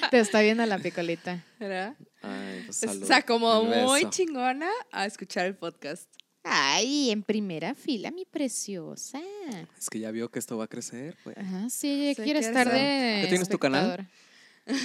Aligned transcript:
Te 0.10 0.20
está 0.20 0.40
viendo 0.40 0.64
la 0.66 0.78
picolita. 0.78 1.44
¿Verdad? 1.58 1.96
Ay, 2.22 2.62
pues, 2.66 2.82
O 2.84 2.86
salud. 2.88 3.06
sea, 3.06 3.22
como 3.22 3.62
muy 3.64 4.08
chingona 4.10 4.68
a 4.92 5.06
escuchar 5.06 5.46
el 5.46 5.56
podcast. 5.56 6.08
Ay, 6.44 7.10
en 7.10 7.22
primera 7.22 7.74
fila, 7.74 8.10
mi 8.10 8.24
preciosa. 8.24 9.20
Es 9.78 9.90
que 9.90 9.98
ya 10.00 10.10
vio 10.10 10.30
que 10.30 10.38
esto 10.38 10.56
va 10.56 10.64
a 10.64 10.68
crecer, 10.68 11.16
güey. 11.24 11.36
Ajá, 11.38 11.68
sí, 11.68 11.88
ella 11.90 12.10
Sí, 12.10 12.22
quiere 12.22 12.24
quiere 12.24 12.38
estar 12.40 12.72
de. 12.72 13.20
¿Ya 13.24 13.28
tienes 13.28 13.48
tu 13.48 13.58
canal? 13.58 14.08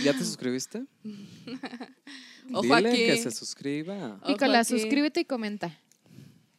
¿Ya 0.04 0.14
te 0.14 0.20
suscribiste? 0.26 0.84
Ojo 2.54 2.62
Dile 2.76 2.90
aquí. 2.90 3.06
que 3.06 3.18
se 3.18 3.32
suscriba. 3.32 4.20
Nicolás, 4.28 4.68
suscríbete 4.68 5.22
y 5.22 5.26
comenta. 5.26 5.78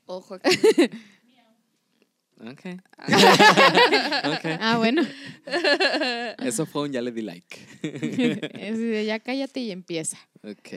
Ojo 0.07 0.35
aquí. 0.35 0.51
Ok. 2.41 2.67
ok. 4.27 4.45
Ah, 4.61 4.77
bueno. 4.79 5.03
Eso 6.39 6.67
fue 6.67 6.83
un 6.83 6.93
ya 6.93 7.01
le 7.01 7.13
di 7.13 7.23
like. 7.23 7.59
Es 7.83 8.79
de, 8.79 9.05
ya 9.05 9.19
cállate 9.21 9.61
y 9.61 9.71
empieza. 9.71 10.19
Ok. 10.43 10.69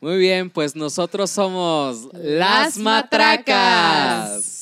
Muy 0.00 0.18
bien, 0.18 0.48
pues 0.50 0.74
nosotros 0.74 1.30
somos 1.30 2.08
Las 2.14 2.76
Las 2.76 2.78
Matracas. 2.78 4.60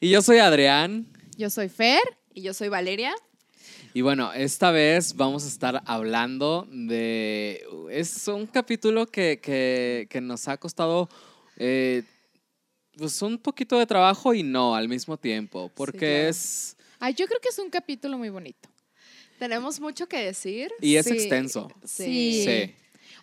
Y 0.00 0.10
yo 0.10 0.20
soy 0.20 0.38
Adrián. 0.38 1.06
Yo 1.36 1.48
soy 1.50 1.68
Fer. 1.68 2.00
Y 2.34 2.42
yo 2.42 2.54
soy 2.54 2.68
Valeria. 2.68 3.14
Y 3.94 4.00
bueno, 4.00 4.32
esta 4.32 4.70
vez 4.70 5.14
vamos 5.16 5.44
a 5.44 5.48
estar 5.48 5.82
hablando 5.84 6.66
de... 6.70 7.62
Es 7.90 8.26
un 8.28 8.46
capítulo 8.46 9.06
que, 9.06 9.38
que- 9.40 10.06
que 10.08 10.20
nos 10.22 10.48
ha 10.48 10.56
costado 10.56 11.10
eh, 11.58 12.02
pues 12.96 13.20
un 13.20 13.36
poquito 13.38 13.78
de 13.78 13.86
trabajo 13.86 14.32
y 14.32 14.42
no 14.42 14.74
al 14.74 14.88
mismo 14.88 15.18
tiempo, 15.18 15.70
porque 15.74 16.28
es... 16.28 16.76
Ay, 17.00 17.14
yo 17.14 17.26
creo 17.26 17.40
que 17.40 17.50
es 17.50 17.58
un 17.58 17.68
capítulo 17.68 18.16
muy 18.16 18.30
bonito. 18.30 18.68
Tenemos 19.38 19.78
mucho 19.80 20.06
que 20.08 20.18
decir. 20.24 20.70
Y 20.80 20.96
es 20.96 21.04
Sí. 21.06 21.12
extenso. 21.14 21.70
Sí. 21.84 22.44
Sí. 22.46 22.74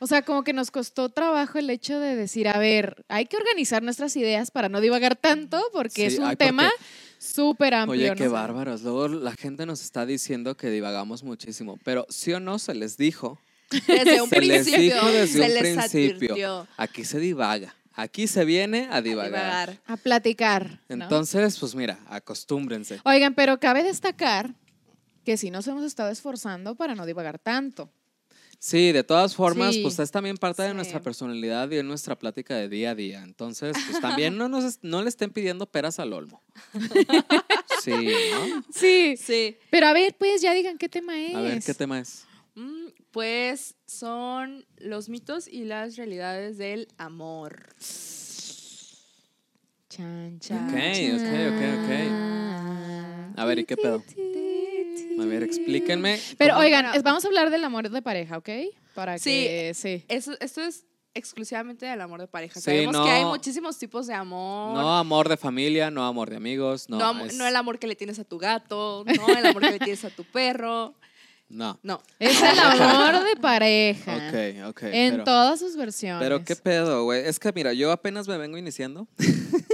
O 0.02 0.08
sea, 0.08 0.22
como 0.22 0.44
que 0.44 0.54
nos 0.54 0.70
costó 0.70 1.10
trabajo 1.10 1.58
el 1.58 1.70
hecho 1.70 2.00
de 2.00 2.16
decir, 2.16 2.48
a 2.48 2.58
ver, 2.60 3.04
hay 3.10 3.26
que 3.26 3.38
organizar 3.38 3.82
nuestras 3.84 4.16
ideas 4.16 4.52
para 4.52 4.70
no 4.70 4.82
divagar 4.82 5.16
tanto, 5.16 5.62
porque 5.74 6.10
Sí, 6.10 6.16
es 6.16 6.20
un 6.20 6.26
ay, 6.26 6.36
porque- 6.36 6.46
tema 6.46 6.72
súper 7.20 7.74
amplio. 7.76 8.08
Oye, 8.12 8.16
qué 8.18 8.26
¿no? 8.26 8.32
bárbaros. 8.32 8.82
Luego 8.82 9.08
la 9.08 9.34
gente 9.34 9.66
nos 9.68 9.84
está 9.84 10.06
diciendo 10.08 10.58
que 10.58 10.72
divagamos 10.72 11.24
muchísimo, 11.24 11.78
pero 11.84 12.08
sí 12.10 12.34
o 12.34 12.40
no 12.40 12.58
se 12.58 12.74
les 12.74 12.98
dijo. 12.98 13.40
Desde 13.88 14.20
un 14.22 14.30
Se 14.30 14.42
les 14.42 14.64
principio. 14.64 14.96
dijo 14.96 15.08
desde 15.12 15.28
se 15.28 15.42
un 15.46 15.54
les 15.54 15.62
principio. 15.78 16.32
advirtió. 16.34 16.68
Aquí 16.78 17.04
se 17.06 17.20
divaga. 17.20 17.76
Aquí 17.94 18.28
se 18.28 18.46
viene 18.46 18.88
a 18.90 19.02
divagar. 19.02 19.70
Divagar. 19.70 19.82
A 19.86 19.98
platicar. 19.98 20.80
¿no? 20.90 21.04
Entonces, 21.04 21.60
pues 21.60 21.76
mira, 21.76 22.00
acostúmbrense. 22.08 23.00
Oigan, 23.04 23.36
pero 23.36 23.60
cabe 23.60 23.84
destacar 23.84 24.56
que 25.26 25.36
sí 25.38 25.52
nos 25.52 25.68
hemos 25.68 25.84
estado 25.84 26.10
esforzando 26.10 26.76
para 26.76 26.96
no 26.96 27.06
divagar 27.06 27.38
tanto. 27.38 27.92
Sí, 28.62 28.92
de 28.92 29.06
todas 29.06 29.36
formas, 29.36 29.74
Sí. 29.76 29.82
pues 29.82 29.98
es 30.00 30.12
también 30.12 30.36
parte 30.38 30.64
de 30.64 30.74
nuestra 30.74 31.02
personalidad 31.02 31.72
y 31.72 31.78
de 31.78 31.84
nuestra 31.84 32.20
plática 32.20 32.56
de 32.56 32.68
día 32.68 32.92
a 32.92 32.96
día. 32.96 33.24
Entonces, 33.24 33.74
pues 33.88 34.02
también 34.02 34.38
no, 34.38 34.50
nos, 34.50 34.80
no 34.82 35.02
le 35.02 35.08
estén 35.08 35.32
pidiendo 35.32 35.66
peras 35.66 35.98
al 36.00 36.14
olmo. 36.14 36.42
Sí, 37.82 37.92
¿no? 37.94 38.64
Sí. 38.74 39.16
Sí. 39.16 39.58
Pero 39.72 39.88
a 39.88 39.94
ver, 39.94 40.14
pues 40.20 40.42
ya 40.42 40.54
digan 40.54 40.78
qué 40.78 40.90
tema 40.90 41.18
es. 41.18 41.34
A 41.34 41.40
ver, 41.40 41.64
¿qué 41.64 41.74
tema 41.74 41.98
es? 42.02 42.26
Mm, 42.56 42.88
Pues 43.12 43.76
son 43.88 44.66
los 44.78 45.08
mitos 45.08 45.48
y 45.48 45.64
las 45.64 45.96
realidades 45.96 46.58
del 46.58 46.90
amor. 46.98 47.68
Chan, 49.90 50.40
chan. 50.42 50.68
Ok, 50.68 50.76
ok, 51.16 51.32
ok, 51.54 51.62
ok. 51.86 53.40
A 53.40 53.46
ver, 53.46 53.60
¿y 53.60 53.64
qué 53.66 53.78
pedo? 53.78 54.04
A 55.22 55.26
ver, 55.26 55.44
explíquenme. 55.44 56.20
Pero 56.38 56.54
cómo- 56.56 56.66
oigan, 56.66 56.86
vamos 57.04 57.24
a 57.26 57.28
hablar 57.28 57.50
del 57.50 57.64
amor 57.64 57.90
de 57.90 58.02
pareja, 58.02 58.38
¿ok? 58.38 58.50
Para 58.96 59.18
Sí. 59.18 59.30
que 59.30 59.72
sí. 59.76 60.06
Eso, 60.08 60.34
esto 60.40 60.62
es 60.62 60.86
exclusivamente 61.14 61.86
del 61.86 62.00
amor 62.02 62.22
de 62.22 62.28
pareja. 62.28 62.56
Sí, 62.56 62.62
Sabemos 62.66 62.94
no. 62.94 63.04
que 63.04 63.12
hay 63.12 63.26
muchísimos 63.26 63.78
tipos 63.78 64.08
de 64.08 64.14
amor. 64.14 64.76
No 64.78 64.98
amor 64.98 65.28
de 65.28 65.38
familia, 65.38 65.90
no 65.92 66.06
amor 66.06 66.30
de 66.30 66.38
amigos, 66.38 66.90
no. 66.90 66.98
No, 67.00 67.06
am- 67.08 67.22
es- 67.22 67.36
no 67.36 67.46
el 67.48 67.56
amor 67.56 67.80
que 67.80 67.88
le 67.88 67.96
tienes 67.96 68.20
a 68.20 68.24
tu 68.24 68.38
gato, 68.38 69.04
no 69.06 69.28
el 69.28 69.46
amor 69.46 69.62
que 69.64 69.72
le 69.72 69.80
tienes 69.80 70.06
a 70.06 70.10
tu 70.10 70.24
perro. 70.24 70.94
No. 71.52 71.80
No. 71.82 72.00
Es 72.20 72.40
el 72.44 72.60
amor 72.60 73.24
de 73.24 73.36
pareja. 73.42 74.16
Ok, 74.18 74.68
ok. 74.70 74.84
En 74.84 75.12
pero- 75.14 75.24
todas 75.24 75.60
sus 75.60 75.76
versiones. 75.76 76.22
Pero 76.22 76.46
qué 76.46 76.56
pedo, 76.56 77.06
güey. 77.06 77.26
Es 77.26 77.40
que 77.40 77.52
mira, 77.52 77.74
yo 77.74 77.92
apenas 77.92 78.28
me 78.28 78.38
vengo 78.38 78.56
iniciando. 78.56 79.08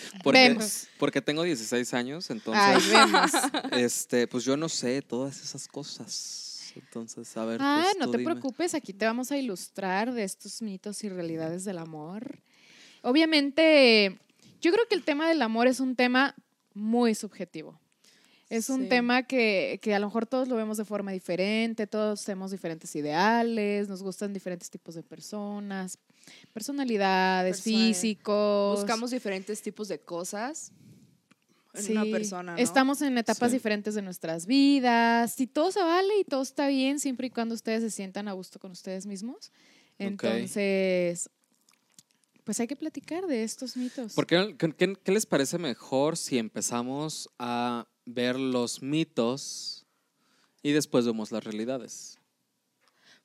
porque, 0.22 0.48
Vemos. 0.48 0.88
porque 0.98 1.20
tengo 1.22 1.42
16 1.42 1.94
años, 1.94 2.30
entonces, 2.30 2.62
Ay, 2.64 2.82
vemos. 2.90 3.30
este, 3.72 4.26
pues 4.26 4.44
yo 4.44 4.56
no 4.56 4.68
sé 4.68 5.02
todas 5.02 5.40
esas 5.42 5.66
cosas. 5.68 6.72
Entonces, 6.76 7.34
a 7.36 7.44
ver. 7.46 7.58
Ah, 7.62 7.80
pues, 7.84 7.96
no 7.98 8.06
tú 8.06 8.12
te 8.12 8.18
dime. 8.18 8.30
preocupes, 8.32 8.74
aquí 8.74 8.92
te 8.92 9.06
vamos 9.06 9.32
a 9.32 9.38
ilustrar 9.38 10.12
de 10.12 10.24
estos 10.24 10.60
mitos 10.60 11.02
y 11.04 11.08
realidades 11.08 11.64
del 11.64 11.78
amor. 11.78 12.40
Obviamente, 13.02 14.18
yo 14.60 14.72
creo 14.72 14.86
que 14.88 14.94
el 14.94 15.02
tema 15.02 15.26
del 15.28 15.40
amor 15.40 15.68
es 15.68 15.80
un 15.80 15.96
tema 15.96 16.34
muy 16.74 17.14
subjetivo. 17.14 17.80
Es 18.50 18.68
un 18.68 18.82
Sí. 18.82 18.88
tema 18.88 19.22
que, 19.22 19.80
que 19.82 19.94
a 19.94 19.98
lo 19.98 20.06
mejor 20.06 20.26
todos 20.26 20.48
lo 20.48 20.54
vemos 20.56 20.76
de 20.76 20.84
forma 20.84 21.10
diferente, 21.12 21.86
todos 21.86 22.24
tenemos 22.24 22.50
diferentes 22.50 22.94
ideales, 22.94 23.88
nos 23.88 24.02
gustan 24.02 24.32
diferentes 24.32 24.68
tipos 24.70 24.94
de 24.94 25.02
personas, 25.02 25.98
personalidades, 26.52 27.60
Persona- 27.62 27.76
físicos. 27.86 28.78
Buscamos 28.80 29.10
diferentes 29.10 29.62
tipos 29.62 29.88
de 29.88 29.98
cosas 30.00 30.72
en 31.74 31.82
Sí, 31.82 31.92
una 31.92 32.04
persona. 32.04 32.52
¿no? 32.52 32.58
Estamos 32.58 33.02
en 33.02 33.18
etapas 33.18 33.50
Sí. 33.50 33.56
diferentes 33.58 33.94
de 33.94 34.02
nuestras 34.02 34.46
vidas 34.46 35.38
y 35.40 35.46
todo 35.46 35.70
se 35.72 35.80
vale 35.82 36.18
y 36.20 36.24
todo 36.24 36.42
está 36.42 36.68
bien 36.68 36.98
siempre 37.00 37.26
y 37.26 37.30
cuando 37.30 37.54
ustedes 37.54 37.82
se 37.82 37.90
sientan 37.90 38.28
a 38.28 38.32
gusto 38.32 38.58
con 38.58 38.70
ustedes 38.72 39.04
mismos. 39.06 39.52
Entonces, 39.98 41.28
pues 42.44 42.60
hay 42.60 42.66
que 42.66 42.76
platicar 42.76 43.26
de 43.26 43.42
estos 43.42 43.76
mitos. 43.76 44.14
¿Por 44.14 44.26
qué, 44.26 44.54
qué- 44.58 44.72
qué- 44.72 44.96
qué 45.02 45.12
les 45.12 45.26
parece 45.26 45.58
mejor 45.58 46.16
si 46.16 46.38
empezamos 46.38 47.28
a 47.38 47.86
ver 48.04 48.38
los 48.38 48.82
mitos 48.82 49.84
y 50.62 50.72
después 50.72 51.04
vemos 51.06 51.32
las 51.32 51.42
realidades? 51.44 52.15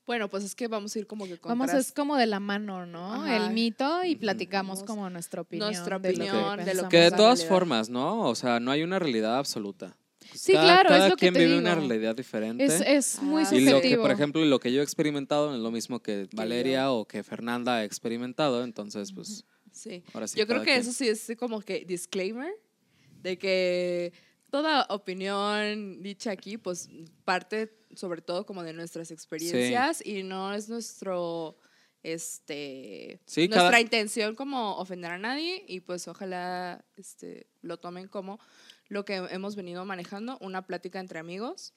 Bueno, 0.08 0.30
pues 0.30 0.44
es 0.44 0.56
que 0.56 0.68
vamos 0.68 0.96
a 0.96 1.00
ir 1.00 1.08
como 1.08 1.26
que 1.26 1.38
con 1.38 1.50
Vamos, 1.50 1.74
es 1.74 1.92
como 1.92 2.18
de 2.18 2.26
la 2.26 2.40
mano, 2.40 2.86
¿no? 2.86 3.14
Ajá. 3.14 3.38
El 3.48 3.54
mito 3.54 4.04
y 4.04 4.16
platicamos 4.16 4.80
Vamos- 4.80 4.88
como 4.88 5.10
nuestra 5.10 5.42
opinión. 5.42 5.72
nuestra 5.72 6.00
de 6.00 6.14
lo 6.14 6.18
que 6.18 6.30
opinión 6.32 6.58
de 6.58 6.64
lo 6.66 6.66
pensamos. 6.66 6.90
Que 6.90 6.98
de 6.98 7.12
todas 7.12 7.40
realidad. 7.40 7.50
formas, 7.50 7.90
¿no? 7.90 8.22
O 8.28 8.36
sea, 8.36 8.60
no 8.60 8.72
hay 8.72 8.84
una 8.84 9.00
realidad 9.00 9.38
absoluta. 9.38 9.96
Sí, 10.34 10.54
Cada- 10.54 10.64
claro, 10.66 10.90
es 10.90 10.96
cada 10.96 11.10
lo 11.10 11.16
que 11.16 11.20
quien 11.20 11.34
te 11.34 11.40
vive 11.42 11.52
digo. 11.52 11.62
una 11.62 11.76
realidad 11.76 12.16
diferente. 12.16 12.66
Es, 12.66 12.82
es 12.82 13.22
muy 13.22 13.42
Ah. 13.44 13.44
Y 13.44 13.46
subjetivo. 13.60 13.76
lo 13.76 13.82
que, 13.82 13.98
por 13.98 14.12
ejemplo, 14.12 14.46
lo 14.46 14.60
que 14.60 14.72
yo 14.74 14.82
he 14.82 14.84
experimentado 14.84 15.54
es 15.54 15.60
lo 15.62 15.72
mismo 15.72 16.00
que 16.02 16.28
Valeria 16.34 16.92
o 16.92 17.06
que 17.08 17.24
Fernanda 17.24 17.76
ha 17.78 17.84
experimentado, 17.84 18.64
entonces, 18.64 19.12
pues, 19.14 19.44
Sí. 19.72 20.04
ahora 20.14 20.28
sí. 20.28 20.38
Yo 20.40 20.48
creo 20.48 20.60
que 20.62 20.66
quien. 20.72 20.80
eso 20.82 20.92
sí 20.94 21.08
es 21.08 21.32
como 21.38 21.62
que 21.62 21.86
disclaimer 21.86 22.52
de 23.22 23.38
que 23.38 24.14
toda 24.50 24.86
opinión 24.90 26.02
dicha 26.02 26.32
aquí, 26.32 26.58
pues 26.58 26.90
parte 27.26 27.72
sobre 27.96 28.22
todo 28.22 28.46
como 28.46 28.64
de 28.64 28.74
nuestras 28.74 29.12
experiencias 29.12 30.06
y 30.06 30.24
no 30.24 30.54
es 30.54 30.70
nuestro 30.70 31.58
este 32.04 33.20
Sí, 33.26 33.48
nuestra 33.48 33.64
cada- 33.70 33.80
intención 33.82 34.36
como 34.36 34.78
ofender 34.78 35.12
a 35.12 35.18
nadie 35.18 35.64
y 35.68 35.82
pues 35.82 36.08
ojalá 36.08 36.84
este 36.98 37.48
lo 37.62 37.78
tomen 37.78 38.08
como 38.08 38.40
lo 38.88 39.06
que 39.06 39.16
hemos 39.16 39.56
venido 39.56 39.86
manejando, 39.86 40.38
una 40.42 40.66
plática 40.68 41.00
entre 41.00 41.20
amigos. 41.20 41.74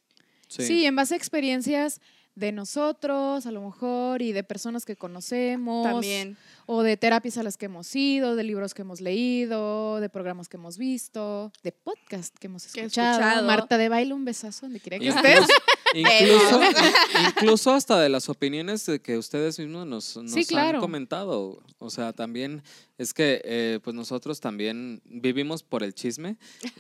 Sí. 0.49 0.85
en 0.85 0.95
base 0.95 1.15
a 1.15 1.17
experiencias 1.17 2.01
de 2.37 2.53
nosotros, 2.53 3.47
a 3.47 3.51
lo 3.53 3.63
mejor, 3.63 4.21
y 4.23 4.33
de 4.33 4.43
personas 4.45 4.85
que 4.85 4.95
conocemos. 4.97 5.85
También 5.85 6.37
O 6.67 6.83
de 6.83 6.97
terapias 6.97 7.39
a 7.39 7.43
las 7.45 7.57
que 7.57 7.67
hemos 7.67 7.95
ido, 7.95 8.35
de 8.37 8.43
libros 8.43 8.75
que 8.75 8.83
hemos 8.83 9.01
leído, 9.01 10.01
de 10.01 10.09
programas 10.09 10.49
que 10.49 10.57
hemos 10.57 10.77
visto, 10.77 11.53
de 11.63 11.73
podcast 11.73 12.37
que 12.39 12.47
hemos 12.49 12.67
escuchado. 12.67 12.87
escuchado. 13.21 13.47
Marta 13.47 13.79
de 13.79 13.89
baile, 13.89 14.15
un 14.15 14.25
besazo 14.25 14.67
donde 14.67 14.81
quiera 14.81 14.99
que 14.99 15.09
estés. 15.09 15.47
incluso, 16.21 16.61
incluso 17.37 17.73
hasta 17.73 18.01
de 18.01 18.09
las 18.09 18.29
opiniones 18.29 18.85
de 18.87 19.01
que 19.01 19.17
ustedes 19.19 19.59
mismos 19.59 19.87
nos, 19.87 20.17
nos 20.17 20.33
Sí, 20.33 20.45
claro. 20.45 20.79
han 20.79 20.83
comentado. 20.83 21.63
O 21.79 21.91
sea, 21.91 22.13
también 22.13 22.63
es 22.99 23.13
que 23.15 23.41
eh, 23.45 23.81
pues 23.83 23.95
nosotros 23.95 24.41
también 24.41 25.01
vivimos 25.05 25.63
por 25.63 25.83
el 25.83 25.95
chisme 25.95 26.37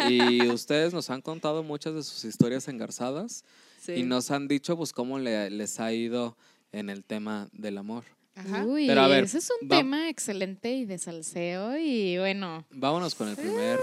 y 0.08 0.46
ustedes 0.48 0.92
nos 0.92 1.10
han 1.10 1.22
contado 1.22 1.62
muchas 1.62 1.94
de 1.94 2.02
sus 2.02 2.24
historias 2.24 2.68
engarzadas 2.68 3.44
sí. 3.80 3.92
y 3.92 4.02
nos 4.02 4.30
han 4.30 4.48
dicho 4.48 4.76
pues 4.76 4.92
cómo 4.92 5.18
le- 5.18 5.50
les 5.50 5.78
ha 5.80 5.92
ido 5.92 6.36
en 6.72 6.90
el 6.90 7.04
tema 7.04 7.48
del 7.52 7.78
amor. 7.78 8.04
Ajá. 8.36 8.64
Uy, 8.64 8.88
Pero 8.88 9.00
a 9.02 9.06
ver, 9.08 9.24
ese 9.24 9.38
es 9.38 9.48
un 9.60 9.68
va- 9.68 9.76
tema 9.76 10.08
excelente 10.08 10.72
y 10.74 10.86
de 10.86 10.98
salseo. 10.98 11.76
Y 11.76 12.18
bueno, 12.18 12.64
Vámonos 12.70 13.14
con 13.14 13.28
el 13.28 13.36
primer 13.36 13.78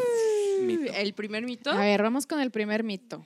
mito. 0.63 0.91
El 0.93 1.13
primer 1.13 1.45
mito. 1.45 1.69
a 1.69 1.77
ver, 1.77 2.01
vamos 2.03 2.27
con 2.27 2.41
el 2.41 2.51
primer 2.51 2.83
mito. 2.83 3.25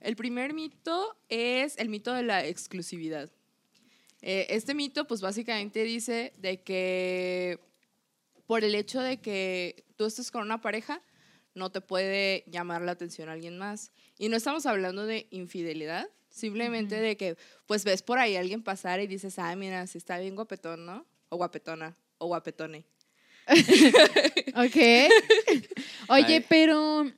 El 0.00 0.16
primer 0.16 0.54
mito 0.54 1.16
es 1.28 1.76
el 1.78 1.88
mito 1.88 2.12
de 2.12 2.22
la 2.22 2.46
exclusividad. 2.46 3.30
Eh, 4.22 4.46
este 4.50 4.74
mito, 4.74 5.06
pues 5.06 5.20
básicamente 5.20 5.82
dice 5.84 6.32
de 6.38 6.62
que 6.62 7.58
por 8.46 8.64
el 8.64 8.74
hecho 8.74 9.00
de 9.00 9.18
que 9.18 9.84
tú 9.96 10.06
estés 10.06 10.30
con 10.30 10.42
una 10.42 10.60
pareja, 10.60 11.02
no 11.54 11.70
te 11.70 11.80
puede 11.80 12.44
llamar 12.46 12.82
la 12.82 12.92
atención 12.92 13.28
a 13.28 13.32
alguien 13.32 13.58
más. 13.58 13.92
Y 14.18 14.28
no 14.28 14.36
estamos 14.36 14.66
hablando 14.66 15.06
de 15.06 15.26
infidelidad, 15.30 16.08
simplemente 16.30 17.00
de 17.00 17.16
que, 17.16 17.36
pues 17.66 17.84
ves 17.84 18.02
por 18.02 18.18
ahí 18.18 18.36
a 18.36 18.40
alguien 18.40 18.62
pasar 18.62 19.00
y 19.00 19.06
dices, 19.06 19.38
ah, 19.38 19.54
mira, 19.56 19.86
si 19.86 19.98
está 19.98 20.18
bien 20.18 20.34
guapetón, 20.34 20.86
¿no? 20.86 21.06
O 21.28 21.36
guapetona, 21.36 21.96
o 22.18 22.26
guapetone. 22.26 22.84
ok. 24.54 24.76
Oye, 26.08 26.44
pero 26.48 27.10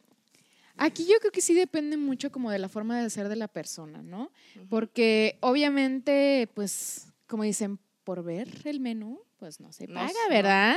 aquí 0.76 1.06
yo 1.06 1.14
creo 1.20 1.32
que 1.32 1.40
sí 1.40 1.54
depende 1.54 1.96
mucho 1.96 2.30
como 2.30 2.50
de 2.50 2.58
la 2.58 2.68
forma 2.68 3.00
de 3.00 3.10
ser 3.10 3.28
de 3.28 3.36
la 3.36 3.48
persona, 3.48 4.02
¿no? 4.02 4.30
Porque 4.68 5.38
obviamente, 5.40 6.48
pues, 6.54 7.12
como 7.26 7.42
dicen, 7.44 7.78
por 8.04 8.24
ver 8.24 8.48
el 8.64 8.80
menú, 8.80 9.20
pues 9.38 9.60
no 9.60 9.72
se 9.72 9.88
paga, 9.88 10.12
¿verdad? 10.28 10.76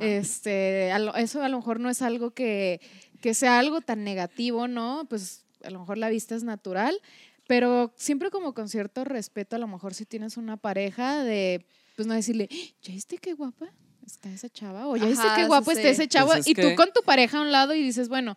este, 0.00 0.90
eso 1.16 1.42
a 1.42 1.48
lo 1.48 1.58
mejor 1.58 1.80
no 1.80 1.90
es 1.90 2.02
algo 2.02 2.32
que, 2.32 2.80
que 3.20 3.34
sea 3.34 3.58
algo 3.58 3.80
tan 3.80 4.04
negativo, 4.04 4.68
¿no? 4.68 5.06
Pues 5.08 5.46
a 5.62 5.70
lo 5.70 5.80
mejor 5.80 5.98
la 5.98 6.08
vista 6.08 6.34
es 6.34 6.42
natural, 6.42 7.00
pero 7.46 7.92
siempre 7.96 8.30
como 8.30 8.54
con 8.54 8.68
cierto 8.68 9.04
respeto, 9.04 9.56
a 9.56 9.58
lo 9.58 9.68
mejor 9.68 9.94
si 9.94 10.06
tienes 10.06 10.36
una 10.36 10.56
pareja 10.56 11.22
de, 11.22 11.66
pues 11.96 12.08
no 12.08 12.14
decirle, 12.14 12.48
¿ya 12.82 12.94
viste 12.94 13.18
qué 13.18 13.34
guapa? 13.34 13.72
está 14.06 14.28
esa 14.30 14.48
chava, 14.48 14.88
o 14.88 14.96
ya 14.96 15.06
viste 15.06 15.26
qué 15.36 15.46
guapo 15.46 15.70
está 15.70 15.88
ese 15.88 16.08
chavo, 16.08 16.32
pues 16.32 16.46
y 16.46 16.54
tú 16.54 16.74
con 16.76 16.92
tu 16.92 17.02
pareja 17.02 17.38
a 17.38 17.42
un 17.42 17.52
lado 17.52 17.74
y 17.74 17.82
dices, 17.82 18.08
bueno, 18.08 18.36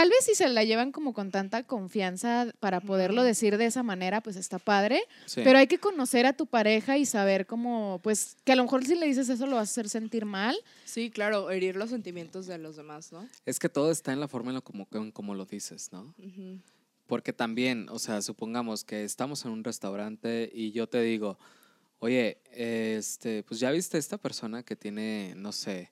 tal 0.00 0.08
vez 0.08 0.24
si 0.24 0.34
se 0.34 0.48
la 0.48 0.64
llevan 0.64 0.92
como 0.92 1.12
con 1.12 1.30
tanta 1.30 1.62
confianza 1.62 2.46
para 2.58 2.80
poderlo 2.80 3.22
decir 3.22 3.58
de 3.58 3.66
esa 3.66 3.82
manera, 3.82 4.22
pues 4.22 4.36
está 4.36 4.58
padre, 4.58 5.02
pero 5.34 5.58
hay 5.58 5.66
que 5.66 5.76
conocer 5.76 6.24
a 6.24 6.32
tu 6.32 6.46
pareja 6.46 6.96
y 6.96 7.04
saber 7.04 7.44
cómo, 7.44 8.00
pues, 8.02 8.38
que 8.44 8.52
a 8.52 8.56
lo 8.56 8.62
mejor 8.62 8.82
si 8.86 8.94
le 8.94 9.04
dices 9.04 9.28
eso 9.28 9.44
lo 9.44 9.56
vas 9.56 9.68
a 9.68 9.72
hacer 9.72 9.90
sentir 9.90 10.24
mal. 10.24 10.56
Sí, 10.86 11.10
claro, 11.10 11.50
herir 11.50 11.76
los 11.76 11.90
sentimientos 11.90 12.46
de 12.46 12.56
los 12.56 12.76
demás, 12.76 13.12
¿no? 13.12 13.28
Es 13.44 13.58
que 13.58 13.68
todo 13.68 13.90
está 13.90 14.14
en 14.14 14.20
la 14.20 14.26
forma 14.26 14.52
en 14.52 14.54
lo 14.54 14.64
como, 14.64 14.88
como 15.12 15.34
lo 15.34 15.44
dices, 15.44 15.92
¿no? 15.92 16.14
Porque 17.06 17.34
también, 17.34 17.86
o 17.90 17.98
sea, 17.98 18.22
supongamos 18.22 18.84
que 18.84 19.04
estamos 19.04 19.44
en 19.44 19.50
un 19.50 19.64
restaurante 19.64 20.50
y 20.50 20.72
yo 20.72 20.86
te 20.86 21.02
digo, 21.02 21.38
oye, 21.98 22.38
este, 22.52 23.42
pues 23.42 23.60
ya 23.60 23.70
viste 23.70 23.98
esta 23.98 24.16
persona 24.16 24.62
que 24.62 24.76
tiene, 24.76 25.34
no 25.36 25.52
sé, 25.52 25.90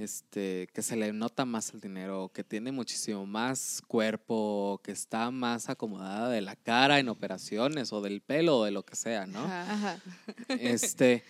este, 0.00 0.68
que 0.72 0.82
se 0.82 0.96
le 0.96 1.12
nota 1.12 1.44
más 1.44 1.72
el 1.72 1.80
dinero, 1.80 2.30
que 2.34 2.42
tiene 2.42 2.72
muchísimo 2.72 3.26
más 3.26 3.82
cuerpo, 3.86 4.80
que 4.82 4.92
está 4.92 5.30
más 5.30 5.68
acomodada 5.68 6.28
de 6.30 6.40
la 6.40 6.56
cara 6.56 6.98
en 6.98 7.08
operaciones 7.08 7.92
o 7.92 8.00
del 8.00 8.20
pelo 8.20 8.58
o 8.58 8.64
de 8.64 8.70
lo 8.70 8.84
que 8.84 8.96
sea, 8.96 9.26
¿no? 9.26 9.44
Ajá. 9.44 10.00
Este, 10.48 11.22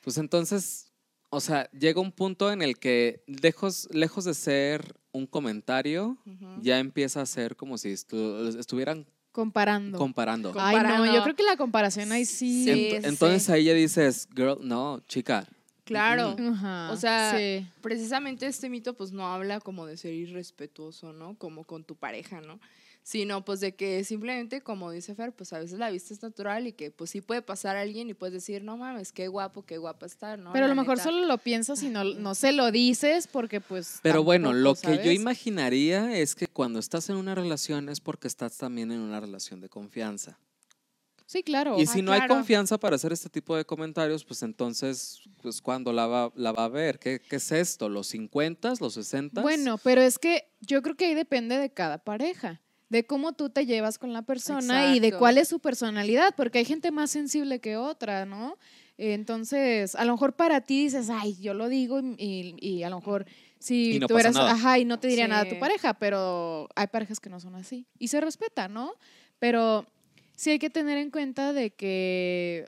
pues 0.00 0.18
entonces, 0.18 0.92
o 1.30 1.40
sea, 1.40 1.70
llega 1.70 2.00
un 2.00 2.12
punto 2.12 2.52
en 2.52 2.62
el 2.62 2.78
que 2.78 3.22
lejos, 3.26 3.88
lejos 3.92 4.24
de 4.24 4.34
ser 4.34 4.96
un 5.12 5.26
comentario, 5.26 6.18
ya 6.60 6.78
empieza 6.78 7.20
a 7.20 7.26
ser 7.26 7.56
como 7.56 7.78
si 7.78 7.90
estuvieran 7.90 9.06
Comparando. 9.34 9.98
Comparando. 9.98 10.54
Ay, 10.56 10.76
no, 10.76 11.12
yo 11.12 11.20
creo 11.24 11.34
que 11.34 11.42
la 11.42 11.56
comparación 11.56 12.12
ahí 12.12 12.24
sí. 12.24 12.66
entonces 13.02 13.50
ahí 13.50 13.64
ya 13.64 13.74
dices, 13.74 14.28
girl, 14.32 14.58
no, 14.60 15.02
chica, 15.08 15.44
Claro. 15.84 16.36
O 16.90 16.96
sea, 16.96 17.38
precisamente 17.80 18.46
este 18.46 18.68
mito 18.68 18.94
pues 18.94 19.12
no 19.12 19.32
habla 19.32 19.60
como 19.60 19.86
de 19.86 19.96
ser 19.96 20.14
irrespetuoso, 20.14 21.12
¿no? 21.12 21.36
Como 21.36 21.64
con 21.64 21.84
tu 21.84 21.94
pareja, 21.94 22.40
¿no? 22.40 22.58
Sino 23.02 23.44
pues 23.44 23.60
de 23.60 23.74
que 23.74 24.02
simplemente, 24.02 24.62
como 24.62 24.90
dice 24.90 25.14
Fer, 25.14 25.30
pues 25.30 25.52
a 25.52 25.58
veces 25.58 25.78
la 25.78 25.90
vista 25.90 26.14
es 26.14 26.22
natural 26.22 26.66
y 26.66 26.72
que 26.72 26.90
pues 26.90 27.10
sí 27.10 27.20
puede 27.20 27.42
pasar 27.42 27.76
a 27.76 27.82
alguien 27.82 28.08
y 28.08 28.14
puedes 28.14 28.32
decir, 28.32 28.64
no 28.64 28.78
mames, 28.78 29.12
qué 29.12 29.28
guapo, 29.28 29.62
qué 29.62 29.76
guapa 29.76 30.06
está, 30.06 30.38
¿no? 30.38 30.54
Pero 30.54 30.64
a 30.64 30.68
lo 30.68 30.74
mejor 30.74 30.98
solo 30.98 31.26
lo 31.26 31.36
piensas 31.36 31.82
y 31.82 31.90
no, 31.90 32.02
no 32.02 32.34
se 32.34 32.52
lo 32.52 32.70
dices 32.70 33.26
porque 33.26 33.60
pues... 33.60 34.00
Pero 34.02 34.24
bueno, 34.24 34.54
lo 34.54 34.74
que 34.74 35.04
yo 35.04 35.10
imaginaría 35.10 36.16
es 36.16 36.34
que 36.34 36.46
cuando 36.46 36.78
estás 36.78 37.10
en 37.10 37.16
una 37.16 37.34
relación 37.34 37.90
es 37.90 38.00
porque 38.00 38.26
estás 38.26 38.56
también 38.56 38.90
en 38.90 39.00
una 39.00 39.20
relación 39.20 39.60
de 39.60 39.68
confianza. 39.68 40.38
Sí, 41.26 41.42
claro. 41.42 41.78
Y 41.78 41.86
si 41.86 42.02
no 42.02 42.12
hay 42.12 42.26
confianza 42.28 42.78
para 42.78 42.96
hacer 42.96 43.12
este 43.12 43.30
tipo 43.30 43.56
de 43.56 43.64
comentarios, 43.64 44.24
pues 44.24 44.42
entonces, 44.42 45.22
pues 45.42 45.62
¿cuándo 45.62 45.92
la 45.92 46.06
va, 46.06 46.32
la 46.34 46.52
va 46.52 46.64
a 46.64 46.68
ver? 46.68 46.98
¿Qué, 46.98 47.20
¿Qué, 47.20 47.36
es 47.36 47.50
esto? 47.50 47.88
¿Los 47.88 48.08
50, 48.08 48.74
los 48.80 48.94
60? 48.94 49.40
Bueno, 49.40 49.78
pero 49.78 50.02
es 50.02 50.18
que 50.18 50.48
yo 50.60 50.82
creo 50.82 50.96
que 50.96 51.06
ahí 51.06 51.14
depende 51.14 51.56
de 51.56 51.70
cada 51.72 51.98
pareja, 51.98 52.60
de 52.90 53.06
cómo 53.06 53.32
tú 53.32 53.48
te 53.48 53.64
llevas 53.64 53.98
con 53.98 54.12
la 54.12 54.22
persona 54.22 54.94
y 54.94 55.00
de 55.00 55.12
cuál 55.12 55.38
es 55.38 55.48
su 55.48 55.60
personalidad, 55.60 56.34
porque 56.36 56.58
hay 56.58 56.64
gente 56.66 56.90
más 56.90 57.10
sensible 57.10 57.58
que 57.58 57.76
otra, 57.76 58.26
¿no? 58.26 58.58
Entonces, 58.96 59.94
a 59.96 60.04
lo 60.04 60.12
mejor 60.12 60.34
para 60.34 60.60
ti 60.60 60.84
dices, 60.84 61.08
ay, 61.10 61.36
yo 61.40 61.54
lo 61.54 61.68
digo 61.68 62.00
y, 62.00 62.54
y, 62.60 62.82
a 62.84 62.90
lo 62.90 63.00
mejor 63.00 63.26
si 63.58 63.98
tú 64.06 64.18
eras, 64.18 64.36
ajá, 64.36 64.78
y 64.78 64.84
no 64.84 65.00
te 65.00 65.08
diría 65.08 65.26
nada 65.26 65.42
a 65.42 65.48
tu 65.48 65.58
pareja, 65.58 65.94
pero 65.94 66.68
hay 66.76 66.86
parejas 66.88 67.18
que 67.18 67.30
no 67.30 67.40
son 67.40 67.54
así 67.56 67.86
y 67.98 68.08
se 68.08 68.20
respeta, 68.20 68.68
¿no? 68.68 68.92
Pero 69.40 69.86
sí 70.36 70.50
hay 70.50 70.58
que 70.58 70.70
tener 70.70 70.98
en 70.98 71.10
cuenta 71.10 71.52
de 71.52 71.70
que 71.70 72.66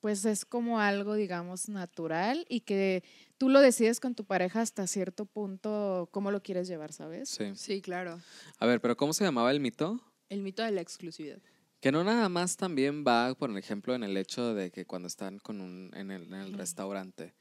pues 0.00 0.24
es 0.24 0.44
como 0.44 0.80
algo, 0.80 1.14
digamos, 1.14 1.68
natural 1.68 2.46
y 2.48 2.60
que 2.60 3.02
tú 3.36 3.48
lo 3.48 3.60
decides 3.60 4.00
con 4.00 4.14
tu 4.14 4.24
pareja 4.24 4.60
hasta 4.60 4.86
cierto 4.86 5.26
punto 5.26 6.08
cómo 6.12 6.30
lo 6.30 6.42
quieres 6.42 6.68
llevar, 6.68 6.92
¿sabes? 6.92 7.28
Sí. 7.30 7.52
Sí, 7.54 7.82
claro. 7.82 8.20
A 8.58 8.66
ver, 8.66 8.80
pero 8.80 8.96
¿cómo 8.96 9.12
se 9.12 9.24
llamaba 9.24 9.50
el 9.50 9.60
mito? 9.60 10.00
El 10.28 10.42
mito 10.42 10.62
de 10.62 10.70
la 10.70 10.80
exclusividad. 10.80 11.38
Que 11.80 11.92
no 11.92 12.02
nada 12.02 12.28
más 12.28 12.56
también 12.56 13.04
va, 13.06 13.34
por 13.34 13.56
ejemplo, 13.56 13.94
en 13.94 14.02
el 14.02 14.16
hecho 14.16 14.54
de 14.54 14.70
que 14.70 14.84
cuando 14.84 15.06
están 15.06 15.38
con 15.38 15.60
un, 15.60 15.90
en 15.94 16.10
el, 16.10 16.52
restaurante. 16.54 17.34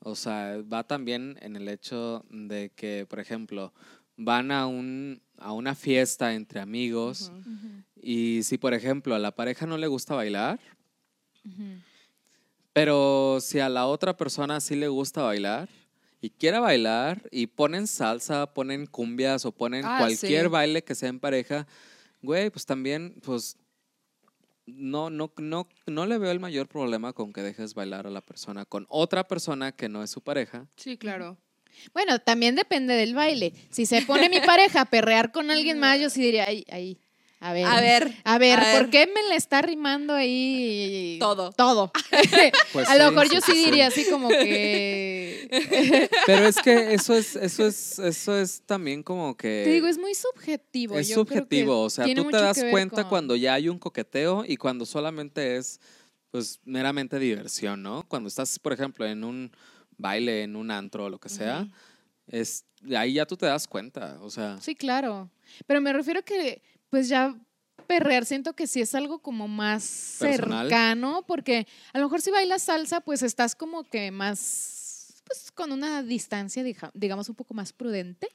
O 0.00 0.14
sea, 0.14 0.62
va 0.62 0.84
también 0.84 1.36
en 1.40 1.56
el 1.56 1.68
hecho 1.68 2.24
de 2.30 2.70
que, 2.70 3.06
por 3.08 3.18
ejemplo, 3.18 3.72
van 4.16 4.50
a, 4.50 4.66
un, 4.66 5.22
a 5.38 5.52
una 5.52 5.74
fiesta 5.74 6.34
entre 6.34 6.60
amigos 6.60 7.32
y 8.02 8.42
si, 8.42 8.58
por 8.58 8.74
ejemplo, 8.74 9.14
a 9.14 9.18
la 9.18 9.34
pareja 9.34 9.66
no 9.66 9.76
le 9.78 9.86
gusta 9.86 10.14
bailar, 10.14 10.58
pero 12.72 13.38
si 13.40 13.60
a 13.60 13.68
la 13.68 13.86
otra 13.86 14.16
persona 14.16 14.60
sí 14.60 14.76
le 14.76 14.88
gusta 14.88 15.22
bailar 15.22 15.68
y 16.20 16.30
quiere 16.30 16.58
bailar 16.58 17.28
y 17.30 17.46
ponen 17.46 17.86
salsa, 17.86 18.52
ponen 18.52 18.86
cumbias 18.86 19.44
o 19.44 19.52
ponen 19.52 19.84
ah, 19.84 19.96
cualquier 19.98 20.48
baile 20.48 20.84
que 20.84 20.94
sea 20.94 21.08
en 21.08 21.20
pareja, 21.20 21.66
güey, 22.22 22.50
pues 22.50 22.66
también, 22.66 23.20
pues 23.24 23.56
no, 24.66 25.10
no, 25.10 25.32
no, 25.36 25.68
no 25.86 26.06
le 26.06 26.18
veo 26.18 26.30
el 26.30 26.40
mayor 26.40 26.68
problema 26.68 27.12
con 27.12 27.32
que 27.32 27.42
dejes 27.42 27.74
bailar 27.74 28.06
a 28.06 28.10
la 28.10 28.20
persona 28.20 28.64
con 28.64 28.86
otra 28.88 29.26
persona 29.26 29.72
que 29.72 29.88
no 29.88 30.02
es 30.02 30.10
su 30.10 30.20
pareja. 30.20 30.66
Sí, 30.76 30.96
claro. 30.96 31.38
Bueno, 31.92 32.18
también 32.18 32.56
depende 32.56 32.94
del 32.94 33.14
baile. 33.14 33.52
Si 33.70 33.86
se 33.86 34.02
pone 34.02 34.28
mi 34.28 34.40
pareja 34.40 34.82
a 34.82 34.84
perrear 34.84 35.32
con 35.32 35.50
alguien 35.50 35.78
más, 35.78 36.00
yo 36.00 36.10
sí 36.10 36.22
diría, 36.22 36.44
ahí, 36.44 36.64
ahí. 36.70 36.98
A 37.42 37.54
ver, 37.54 37.64
a 37.64 37.80
ver, 37.80 38.14
a 38.24 38.38
ver, 38.38 38.58
¿por 38.76 38.90
qué 38.90 39.06
me 39.06 39.22
le 39.30 39.36
está 39.36 39.62
rimando 39.62 40.12
ahí 40.12 41.16
todo? 41.18 41.52
Todo. 41.52 41.90
Pues 42.72 42.88
a 42.88 42.96
lo 42.96 43.10
mejor 43.10 43.32
yo 43.32 43.40
sí 43.40 43.52
diría 43.52 43.86
así 43.86 44.04
como 44.10 44.28
que. 44.28 45.48
Pero 46.26 46.46
es 46.46 46.56
que 46.56 46.92
eso 46.92 47.14
es, 47.14 47.36
eso 47.36 47.66
es, 47.66 47.98
eso 47.98 48.38
es 48.38 48.62
también 48.66 49.02
como 49.02 49.36
que. 49.36 49.62
Te 49.64 49.72
digo, 49.72 49.86
es 49.86 49.98
muy 49.98 50.14
subjetivo. 50.14 50.98
Es 50.98 51.12
subjetivo, 51.12 51.82
o 51.82 51.90
sea, 51.90 52.04
tú 52.14 52.28
te 52.30 52.36
das 52.36 52.62
cuenta 52.70 53.08
cuando 53.08 53.34
ya 53.36 53.54
hay 53.54 53.70
un 53.70 53.78
coqueteo 53.78 54.44
y 54.46 54.56
cuando 54.56 54.84
solamente 54.84 55.56
es, 55.56 55.80
pues, 56.30 56.60
meramente 56.64 57.18
diversión, 57.18 57.82
¿no? 57.82 58.04
Cuando 58.06 58.28
estás, 58.28 58.58
por 58.58 58.74
ejemplo, 58.74 59.06
en 59.06 59.24
un 59.24 59.50
baile 59.96 60.42
en 60.42 60.56
un 60.56 60.70
antro 60.70 61.06
o 61.06 61.10
lo 61.10 61.18
que 61.18 61.30
sea, 61.30 61.66
es, 62.26 62.66
ahí 62.94 63.14
ya 63.14 63.26
tú 63.26 63.36
te 63.36 63.46
das 63.46 63.66
cuenta, 63.66 64.18
o 64.20 64.30
sea. 64.30 64.58
Sí, 64.60 64.74
claro. 64.74 65.30
Pero 65.66 65.80
me 65.80 65.92
refiero 65.92 66.20
a 66.20 66.22
que, 66.22 66.62
pues 66.90 67.08
ya 67.08 67.34
perrear 67.86 68.24
siento 68.24 68.54
que 68.54 68.66
sí 68.66 68.80
es 68.80 68.94
algo 68.94 69.20
como 69.20 69.48
más 69.48 69.82
cercano, 69.82 71.24
porque 71.26 71.66
a 71.92 71.98
lo 71.98 72.04
mejor 72.04 72.20
si 72.20 72.30
bailas 72.30 72.62
salsa, 72.62 73.00
pues 73.00 73.22
estás 73.22 73.54
como 73.54 73.84
que 73.84 74.10
más 74.10 74.40
pues 75.30 75.52
con 75.52 75.70
una 75.70 76.02
distancia, 76.02 76.64
digamos, 76.92 77.28
un 77.28 77.36
poco 77.36 77.54
más 77.54 77.72
prudente, 77.72 78.26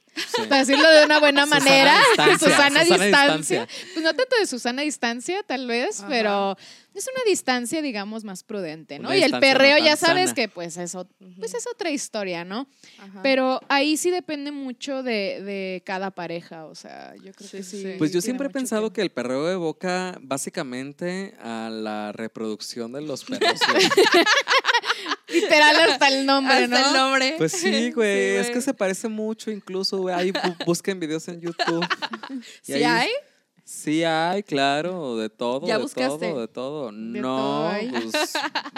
para 0.48 0.60
decirlo 0.60 0.90
de 0.90 1.04
una 1.04 1.20
buena 1.20 1.46
manera. 1.46 1.94
Susana, 2.40 2.86
distancia. 2.86 3.68
Pues 3.94 4.02
no 4.02 4.14
tanto 4.14 4.38
de 4.40 4.46
Susana 4.46 4.82
distancia, 4.82 5.44
tal 5.44 5.68
vez, 5.68 6.06
pero 6.08 6.56
es 6.94 7.06
una 7.14 7.30
distancia, 7.30 7.82
digamos, 7.82 8.24
más 8.24 8.44
prudente, 8.44 9.00
¿no? 9.00 9.14
y 9.14 9.22
el 9.22 9.38
perreo 9.42 9.78
ya 9.80 9.98
sabes 9.98 10.34
que 10.34 10.48
pues 10.48 10.78
eso, 10.78 11.06
pues 11.38 11.54
es 11.54 11.68
otra 11.68 11.90
historia, 11.90 12.46
¿no? 12.46 12.70
Pero 13.22 13.60
ahí 13.68 13.98
sí 13.98 14.10
depende 14.10 14.52
mucho 14.52 15.04
de, 15.04 15.84
cada 15.86 16.12
pareja, 16.12 16.66
o 16.66 16.76
sea, 16.76 17.14
yo 17.16 17.34
creo 17.34 17.50
que 17.52 17.64
sí. 17.64 17.96
Pues 17.98 18.14
yo 18.14 18.22
siempre 18.22 18.48
he 18.48 18.52
pensado 18.52 18.94
que... 18.94 19.02
el 19.02 19.12
perreo 19.12 19.52
evoca 19.52 20.18
básicamente 20.22 21.36
a 21.42 21.70
la 21.70 22.14
reproducción 22.14 22.94
de 22.94 23.02
los 23.02 23.26
perros. 23.26 23.60
Literal 25.42 25.76
hasta 25.92 26.08
el 26.08 26.26
nombre, 26.26 26.68
¿no? 26.68 26.78
el 26.78 26.94
nombre. 26.94 27.36
Pues 27.38 27.52
sí, 27.54 27.92
güey, 27.92 28.36
es 28.38 28.50
que 28.50 28.62
se 28.62 28.74
parece 28.74 29.08
mucho 29.08 29.52
incluso, 29.52 29.98
güey, 30.00 30.16
ahí 30.16 30.34
busquen 30.66 31.00
videos 31.00 31.28
en 31.28 31.42
YouTube. 31.42 31.86
¿Sí 32.62 32.74
hay? 32.84 33.10
Sí 33.64 34.04
hay, 34.04 34.44
claro, 34.44 35.18
de 35.18 35.30
todo, 35.30 35.66
¿Ya 35.68 35.78
de 35.78 35.84
buscaste? 35.84 36.30
todo, 36.30 36.42
de 36.42 36.48
todo. 36.48 36.92
no, 36.92 37.72
pues 37.92 38.34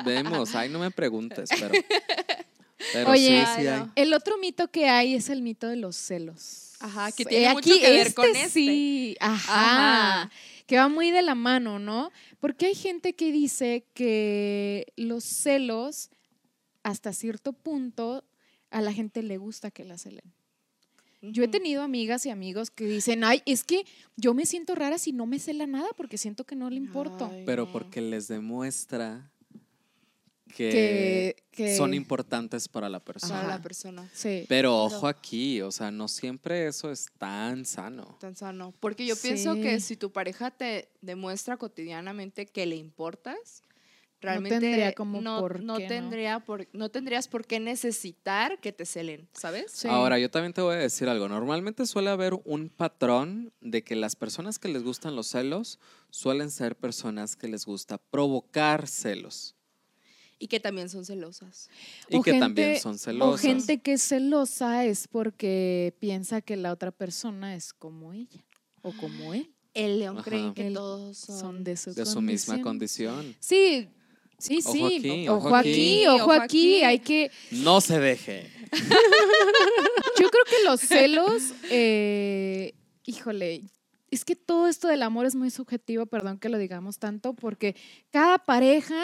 vemos, 0.06 0.56
ahí 0.56 0.70
no 0.70 0.80
me 0.80 0.92
preguntes, 0.92 1.50
pero 1.60 1.74
Pero 2.94 3.10
Oye, 3.12 3.44
sí, 3.46 3.62
sí 3.62 3.68
hay. 3.68 3.84
El 3.96 4.14
otro 4.14 4.38
mito 4.38 4.70
que 4.70 4.88
hay 4.88 5.16
es 5.16 5.30
el 5.30 5.42
mito 5.42 5.68
de 5.68 5.76
los 5.78 5.96
celos. 5.96 6.74
Ajá, 6.80 7.12
que 7.12 7.24
Eh, 7.24 7.26
tiene 7.26 7.54
mucho 7.54 7.74
que 7.74 7.90
ver 7.90 8.14
con 8.14 8.28
este. 8.28 8.50
Sí, 8.50 9.18
ajá, 9.20 10.20
Ajá. 10.22 10.32
Que 10.68 10.78
va 10.78 10.88
muy 10.88 11.10
de 11.12 11.22
la 11.24 11.34
mano, 11.34 11.80
¿no? 11.80 12.12
Porque 12.40 12.68
hay 12.68 12.76
gente 12.76 13.14
que 13.14 13.32
dice 13.32 13.86
que 13.94 14.94
los 14.96 15.24
celos, 15.24 16.12
hasta 16.88 17.12
cierto 17.12 17.52
punto, 17.54 18.24
a 18.72 18.82
la 18.82 18.94
gente 18.94 19.22
le 19.22 19.38
gusta 19.38 19.72
que 19.72 19.84
la 19.84 19.98
celen. 19.98 20.24
Yo 21.22 21.44
he 21.44 21.48
tenido 21.48 21.82
amigas 21.82 22.26
y 22.26 22.30
amigos 22.30 22.70
que 22.72 22.86
dicen, 22.86 23.24
ay, 23.24 23.42
es 23.46 23.64
que 23.64 23.84
yo 24.16 24.34
me 24.34 24.46
siento 24.46 24.74
rara 24.76 24.98
si 24.98 25.12
no 25.12 25.26
me 25.26 25.40
cela 25.40 25.66
nada 25.68 25.90
porque 25.98 26.18
siento 26.18 26.46
que 26.46 26.56
no 26.56 26.70
le 26.70 26.78
importo. 26.78 27.30
Ay, 27.32 27.44
Pero 27.46 27.66
no. 27.66 27.72
porque 27.72 28.00
les 28.02 28.28
demuestra 28.28 29.30
que, 30.56 30.70
que, 30.70 31.44
que- 31.52 31.76
son 31.76 31.94
importantes 31.94 32.68
para 32.70 32.88
la 32.88 33.00
persona. 33.02 33.34
Para 33.42 33.48
la 33.58 33.62
persona. 33.62 34.10
Sí. 34.14 34.46
Pero 34.48 34.78
ojo 34.84 35.08
aquí, 35.08 35.62
o 35.62 35.72
sea, 35.72 35.92
no 35.92 36.08
siempre 36.08 36.68
eso 36.68 36.90
es 36.92 37.08
tan 37.18 37.66
sano. 37.66 38.18
Tan 38.22 38.36
sano. 38.36 38.74
Porque 38.80 39.06
yo 39.06 39.16
pienso 39.18 39.56
que 39.56 39.80
si 39.82 39.98
tu 39.98 40.12
pareja 40.12 40.52
te 40.52 40.88
demuestra 41.02 41.58
cotidianamente 41.58 42.46
que 42.46 42.66
le 42.66 42.76
importas, 42.78 43.64
realmente 44.20 44.60
tendría 44.60 44.94
como 44.94 45.22
no, 45.22 45.40
por 45.40 45.62
no 45.62 45.78
qué, 45.78 45.84
¿no? 45.84 45.88
tendría 45.90 46.40
por, 46.40 46.68
no 46.74 46.90
tendrías 46.90 47.28
por 47.28 47.46
qué 47.46 47.60
necesitar 47.60 48.60
que 48.60 48.72
te 48.72 48.86
celen, 48.86 49.28
¿sabes? 49.34 49.72
Sí. 49.72 49.88
Ahora, 49.88 50.18
yo 50.20 50.30
también 50.32 50.54
te 50.54 50.62
voy 50.62 50.76
a 50.76 50.80
decir 50.80 51.08
algo. 51.10 51.28
Normalmente 51.30 51.86
suele 51.86 52.10
haber 52.10 52.34
un 52.46 52.70
patrón 52.70 53.52
de 53.62 53.84
que 53.84 53.96
las 53.96 54.16
personas 54.16 54.60
que 54.60 54.70
les 54.70 54.84
gustan 54.84 55.16
los 55.16 55.28
celos 55.28 55.80
suelen 56.10 56.50
ser 56.52 56.76
personas 56.76 57.36
que 57.36 57.48
les 57.48 57.66
gusta 57.66 57.98
provocar 57.98 58.88
celos. 58.88 59.54
Y 60.40 60.48
que 60.48 60.60
también 60.60 60.88
son 60.88 61.04
celosas. 61.04 61.68
Y 62.10 62.18
O 62.18 62.22
que 62.22 62.40
también 62.40 62.80
son 62.80 62.94
O 62.94 62.98
celosas. 63.00 63.42
gente 63.42 63.80
que 63.80 63.94
es 63.94 64.04
celosa 64.04 64.86
es 64.86 65.08
porque 65.08 65.96
piensa 66.00 66.42
que 66.42 66.56
la 66.58 66.72
otra 66.72 66.92
persona 66.92 67.56
es 67.56 67.74
como 67.74 68.14
ella 68.14 68.46
o 68.84 68.92
como 68.94 69.34
él. 69.34 69.52
El 69.74 70.00
león 70.00 70.22
cree 70.24 70.54
que 70.56 70.72
todos 70.72 71.18
son, 71.18 71.40
Son 71.40 71.64
de 71.64 71.78
su, 71.78 71.94
de 71.94 72.06
su 72.06 72.20
misma 72.22 72.62
condición. 72.62 73.16
condición. 73.16 73.36
Sí, 73.40 73.90
sí, 74.38 74.60
Ojo 74.64 74.72
sí. 74.72 74.98
aquí, 74.98 75.28
ojo, 75.28 75.48
ojo 75.48 75.56
aquí, 75.56 75.70
aquí. 75.70 76.08
ojo 76.08 76.24
Ojo 76.24 76.32
aquí. 76.32 76.76
aquí. 76.76 76.84
Hay 76.84 77.00
que. 77.00 77.32
No 77.52 77.82
se 77.82 78.00
deje. 78.00 78.52
Yo 80.20 80.30
creo 80.30 80.44
que 80.46 80.64
los 80.66 80.82
celos, 80.82 81.54
eh, 81.70 82.74
híjole, 83.06 83.64
es 84.12 84.26
que 84.26 84.36
todo 84.36 84.68
esto 84.68 84.88
del 84.88 85.04
amor 85.04 85.26
es 85.26 85.36
muy 85.36 85.50
subjetivo, 85.50 86.06
perdón 86.06 86.40
que 86.40 86.50
lo 86.50 86.58
digamos 86.58 87.00
tanto, 87.00 87.34
porque 87.34 87.76
cada 88.12 88.38
pareja 88.40 89.04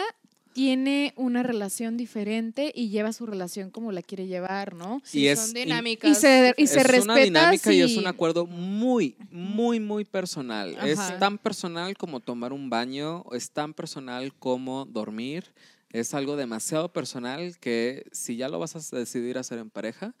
tiene 0.54 1.12
una 1.16 1.42
relación 1.42 1.96
diferente 1.96 2.72
y 2.74 2.88
lleva 2.88 3.12
su 3.12 3.26
relación 3.26 3.70
como 3.70 3.90
la 3.92 4.02
quiere 4.02 4.26
llevar, 4.28 4.74
¿no? 4.74 5.02
Sí, 5.04 5.20
Y 5.22 5.26
es- 5.28 5.40
son 5.40 5.52
dinámicas. 5.52 6.10
Y 6.10 6.14
se, 6.14 6.54
y 6.56 6.66
se 6.68 6.78
es 6.80 6.86
respeta. 6.86 7.04
una 7.12 7.16
dinámica 7.16 7.72
y 7.72 7.80
es 7.82 7.96
un 7.96 8.06
acuerdo 8.06 8.46
muy, 8.46 9.16
muy, 9.32 9.80
muy 9.80 10.04
personal. 10.04 10.76
Ajá. 10.78 10.88
Es 10.88 11.18
tan 11.18 11.38
personal 11.38 11.96
como 11.98 12.20
tomar 12.20 12.52
un 12.52 12.70
baño, 12.70 13.24
es 13.32 13.50
tan 13.50 13.74
personal 13.74 14.32
como 14.32 14.86
dormir. 14.86 15.52
Es 15.90 16.14
algo 16.14 16.36
demasiado 16.36 16.92
personal 16.92 17.58
que 17.58 18.06
si 18.12 18.36
ya 18.36 18.48
lo 18.48 18.58
vas 18.60 18.74
a 18.76 18.96
decidir 18.96 19.38
hacer 19.38 19.58
en 19.58 19.70
pareja, 19.70 20.14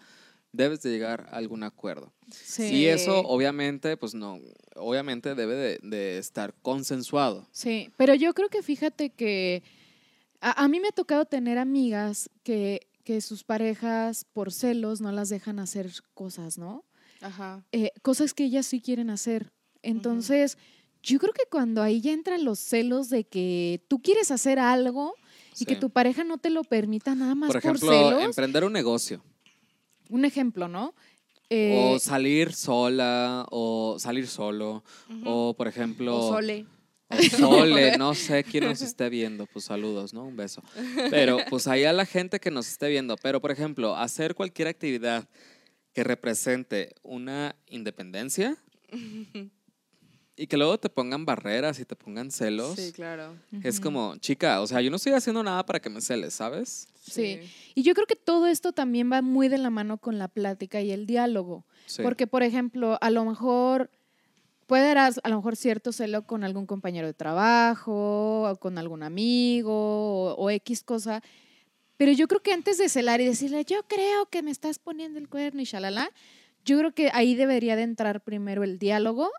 debes 0.52 0.82
de 0.82 0.90
llegar 0.90 1.28
a 1.30 1.36
algún 1.36 1.62
acuerdo. 1.62 2.12
Sí. 2.32 2.64
Y 2.74 2.86
eso 2.86 3.20
obviamente, 3.20 3.96
pues 3.96 4.14
no, 4.14 4.40
obviamente 4.74 5.34
debe 5.36 5.54
de, 5.54 5.78
de 5.82 6.18
estar 6.18 6.54
consensuado. 6.62 7.46
Sí, 7.52 7.90
pero 7.96 8.14
yo 8.14 8.34
creo 8.34 8.48
que 8.48 8.62
fíjate 8.62 9.10
que 9.10 9.62
a, 10.44 10.64
a 10.64 10.68
mí 10.68 10.78
me 10.78 10.88
ha 10.88 10.92
tocado 10.92 11.24
tener 11.24 11.56
amigas 11.56 12.28
que, 12.42 12.86
que 13.02 13.20
sus 13.22 13.44
parejas 13.44 14.26
por 14.32 14.52
celos 14.52 15.00
no 15.00 15.10
las 15.10 15.30
dejan 15.30 15.58
hacer 15.58 15.90
cosas, 16.12 16.58
¿no? 16.58 16.84
Ajá. 17.22 17.64
Eh, 17.72 17.92
cosas 18.02 18.34
que 18.34 18.44
ellas 18.44 18.66
sí 18.66 18.82
quieren 18.82 19.08
hacer. 19.08 19.52
Entonces, 19.82 20.58
yo 21.02 21.18
creo 21.18 21.32
que 21.32 21.44
cuando 21.50 21.82
ahí 21.82 22.02
ya 22.02 22.12
entran 22.12 22.44
los 22.44 22.58
celos 22.58 23.08
de 23.08 23.24
que 23.24 23.82
tú 23.88 24.02
quieres 24.02 24.30
hacer 24.30 24.58
algo 24.58 25.14
y 25.58 25.64
que 25.64 25.76
tu 25.76 25.88
pareja 25.88 26.24
no 26.24 26.36
te 26.36 26.50
lo 26.50 26.62
permita 26.62 27.14
nada 27.14 27.34
más 27.34 27.50
Por 27.50 27.62
por, 27.62 27.70
ejemplo, 27.76 27.90
celos. 27.90 28.22
emprender 28.24 28.64
un 28.64 28.72
negocio. 28.72 29.22
Un 30.10 30.26
ejemplo, 30.26 30.68
¿no? 30.68 30.94
Eh, 31.48 31.92
o 31.94 31.98
salir 31.98 32.52
sola, 32.52 33.46
o 33.50 33.96
salir 33.98 34.26
solo, 34.26 34.82
o 35.24 35.54
por 35.54 35.68
ejemplo... 35.68 36.16
O 36.18 36.28
sole. 36.28 36.66
Sole, 37.38 37.96
no 37.98 38.14
sé 38.14 38.44
quién 38.44 38.64
nos 38.64 38.82
esté 38.82 39.08
viendo, 39.08 39.46
pues 39.46 39.66
saludos, 39.66 40.12
¿no? 40.14 40.24
Un 40.24 40.36
beso. 40.36 40.62
Pero 41.10 41.38
pues 41.50 41.66
ahí 41.66 41.84
a 41.84 41.92
la 41.92 42.06
gente 42.06 42.40
que 42.40 42.50
nos 42.50 42.68
esté 42.68 42.88
viendo, 42.88 43.16
pero 43.16 43.40
por 43.40 43.50
ejemplo, 43.50 43.96
hacer 43.96 44.34
cualquier 44.34 44.68
actividad 44.68 45.28
que 45.92 46.04
represente 46.04 46.94
una 47.02 47.54
independencia 47.68 48.56
y 50.36 50.46
que 50.48 50.56
luego 50.56 50.78
te 50.78 50.88
pongan 50.88 51.24
barreras 51.24 51.78
y 51.78 51.84
te 51.84 51.94
pongan 51.94 52.30
celos, 52.30 52.74
Sí, 52.76 52.92
claro. 52.92 53.36
es 53.62 53.80
como, 53.80 54.16
chica, 54.16 54.60
o 54.60 54.66
sea, 54.66 54.80
yo 54.80 54.90
no 54.90 54.96
estoy 54.96 55.12
haciendo 55.12 55.42
nada 55.42 55.64
para 55.64 55.80
que 55.80 55.90
me 55.90 56.00
celes, 56.00 56.34
¿sabes? 56.34 56.88
Sí. 57.00 57.40
Y 57.74 57.82
yo 57.82 57.94
creo 57.94 58.06
que 58.06 58.16
todo 58.16 58.46
esto 58.46 58.72
también 58.72 59.10
va 59.12 59.22
muy 59.22 59.48
de 59.48 59.58
la 59.58 59.70
mano 59.70 59.98
con 59.98 60.18
la 60.18 60.28
plática 60.28 60.80
y 60.80 60.90
el 60.90 61.06
diálogo. 61.06 61.64
Sí. 61.86 62.02
Porque, 62.02 62.26
por 62.26 62.42
ejemplo, 62.42 62.98
a 63.00 63.10
lo 63.10 63.24
mejor 63.24 63.90
puede 64.66 64.94
dar 64.94 65.12
a 65.22 65.28
lo 65.28 65.36
mejor 65.36 65.56
cierto 65.56 65.92
celo 65.92 66.26
con 66.26 66.44
algún 66.44 66.66
compañero 66.66 67.06
de 67.06 67.14
trabajo, 67.14 68.50
o 68.50 68.56
con 68.56 68.78
algún 68.78 69.02
amigo, 69.02 69.72
o, 69.72 70.34
o 70.34 70.50
X 70.50 70.82
cosa. 70.82 71.22
Pero 71.96 72.12
yo 72.12 72.26
creo 72.28 72.42
que 72.42 72.52
antes 72.52 72.78
de 72.78 72.88
celar 72.88 73.20
y 73.20 73.26
decirle, 73.26 73.64
yo 73.64 73.82
creo 73.86 74.26
que 74.26 74.42
me 74.42 74.50
estás 74.50 74.78
poniendo 74.78 75.18
el 75.18 75.28
cuerno 75.28 75.60
y 75.62 75.64
shalala, 75.64 76.10
yo 76.64 76.78
creo 76.78 76.92
que 76.94 77.10
ahí 77.12 77.34
debería 77.34 77.76
de 77.76 77.82
entrar 77.82 78.22
primero 78.22 78.64
el 78.64 78.78
diálogo, 78.78 79.30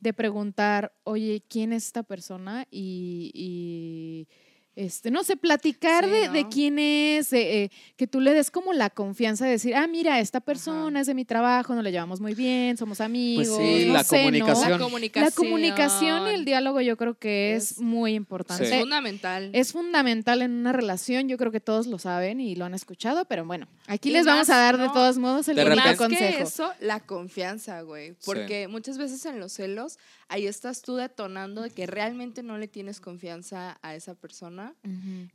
de 0.00 0.14
preguntar, 0.14 0.92
oye, 1.04 1.42
¿quién 1.48 1.72
es 1.72 1.86
esta 1.86 2.02
persona? 2.02 2.66
Y, 2.70 4.28
este, 4.76 5.10
no 5.10 5.24
sé, 5.24 5.36
platicar 5.36 6.04
Sí, 6.04 6.10
de, 6.10 6.28
de 6.28 6.42
¿no? 6.44 6.48
quién 6.48 6.78
es, 6.78 7.30
de, 7.30 7.64
eh, 7.64 7.70
que 7.96 8.06
tú 8.06 8.20
le 8.20 8.32
des 8.32 8.50
como 8.50 8.72
la 8.72 8.88
confianza 8.88 9.44
de 9.44 9.50
decir, 9.52 9.74
ah, 9.74 9.86
mira, 9.86 10.20
esta 10.20 10.40
persona 10.40 11.00
es 11.00 11.06
de 11.06 11.14
mi 11.14 11.24
trabajo, 11.24 11.74
nos 11.74 11.84
la 11.84 11.90
llevamos 11.90 12.20
muy 12.20 12.34
bien, 12.34 12.76
somos 12.76 13.00
amigos. 13.00 13.46
sí, 13.48 13.86
no 13.86 13.92
la 13.94 14.04
sé, 14.04 14.16
¿no? 14.18 14.22
comunicación. 14.22 14.70
La 14.70 14.78
La 14.78 14.84
comunicación. 14.84 15.24
La 15.24 15.30
comunicación 15.32 16.26
y 16.28 16.30
el 16.34 16.44
diálogo 16.44 16.80
yo 16.80 16.96
creo 16.96 17.18
que 17.18 17.54
es, 17.56 17.72
Es- 17.72 17.80
muy 17.80 18.14
importante. 18.14 18.64
es 18.72 18.78
fundamental. 18.80 19.50
Es 19.52 19.72
fundamental 19.72 20.42
en 20.42 20.52
una 20.52 20.72
relación, 20.72 21.28
yo 21.28 21.36
creo 21.36 21.50
que 21.52 21.60
todos 21.60 21.86
lo 21.86 21.98
saben 21.98 22.40
y 22.40 22.54
lo 22.54 22.64
han 22.64 22.74
escuchado, 22.74 23.24
pero 23.26 23.44
bueno, 23.44 23.66
aquí 23.86 24.10
Y 24.10 24.12
les 24.12 24.24
vamos 24.24 24.48
a 24.50 24.56
dar 24.56 24.78
de 24.78 24.86
¿no? 24.86 24.92
todos 24.92 25.18
modos 25.18 25.48
el 25.48 25.56
bonito 25.56 25.76
más 25.76 25.96
consejo. 25.96 26.36
que 26.38 26.42
eso, 26.44 26.72
la 26.80 27.00
confianza, 27.00 27.82
güey. 27.82 28.14
Porque 28.24 28.68
muchas 28.68 28.98
veces 28.98 29.24
en 29.26 29.40
los 29.40 29.52
celos, 29.52 29.98
ahí 30.28 30.46
estás 30.46 30.82
tú 30.82 30.96
detonando 30.96 31.62
de 31.62 31.70
que 31.70 31.86
realmente 31.86 32.42
no 32.42 32.56
le 32.56 32.68
tienes 32.68 33.00
confianza 33.00 33.78
a 33.82 33.94
esa 33.94 34.14
persona. 34.14 34.59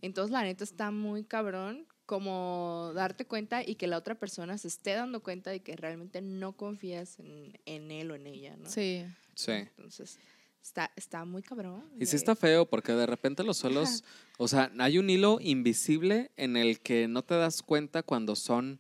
Entonces, 0.01 0.31
la 0.31 0.43
neta 0.43 0.63
está 0.63 0.91
muy 0.91 1.23
cabrón 1.23 1.85
como 2.05 2.91
darte 2.93 3.25
cuenta 3.25 3.63
y 3.63 3.75
que 3.75 3.87
la 3.87 3.97
otra 3.97 4.15
persona 4.15 4.57
se 4.57 4.67
esté 4.67 4.91
dando 4.93 5.21
cuenta 5.23 5.49
de 5.49 5.61
que 5.61 5.75
realmente 5.75 6.21
no 6.21 6.53
confías 6.53 7.19
en, 7.19 7.59
en 7.65 7.91
él 7.91 8.11
o 8.11 8.15
en 8.15 8.27
ella, 8.27 8.55
¿no? 8.57 8.69
Sí. 8.69 9.05
Sí. 9.33 9.51
Entonces, 9.51 10.19
está, 10.61 10.91
está 10.95 11.25
muy 11.25 11.41
cabrón. 11.43 11.83
Y 11.99 12.05
sí 12.05 12.15
está 12.15 12.35
feo 12.35 12.65
porque 12.67 12.93
de 12.93 13.05
repente 13.05 13.43
los 13.43 13.57
celos, 13.57 14.03
o 14.37 14.47
sea, 14.47 14.71
hay 14.79 14.97
un 14.97 15.09
hilo 15.09 15.39
invisible 15.41 16.31
en 16.37 16.57
el 16.57 16.79
que 16.79 17.07
no 17.07 17.23
te 17.23 17.35
das 17.35 17.61
cuenta 17.61 18.03
cuando 18.03 18.35
son 18.35 18.79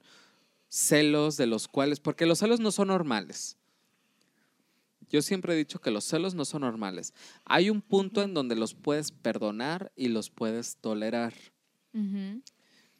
celos 0.69 1.37
de 1.37 1.47
los 1.47 1.67
cuales, 1.67 1.99
porque 1.99 2.25
los 2.25 2.39
celos 2.39 2.59
no 2.59 2.71
son 2.71 2.87
normales. 2.87 3.57
Yo 5.09 5.21
siempre 5.21 5.53
he 5.53 5.57
dicho 5.57 5.79
que 5.79 5.91
los 5.91 6.03
celos 6.05 6.33
no 6.35 6.45
son 6.45 6.61
normales. 6.61 7.13
Hay 7.45 7.69
un 7.69 7.81
punto 7.81 8.21
en 8.23 8.33
donde 8.33 8.55
los 8.55 8.73
puedes 8.73 9.11
perdonar 9.11 9.91
y 9.95 10.07
los 10.09 10.29
puedes 10.29 10.77
tolerar, 10.77 11.33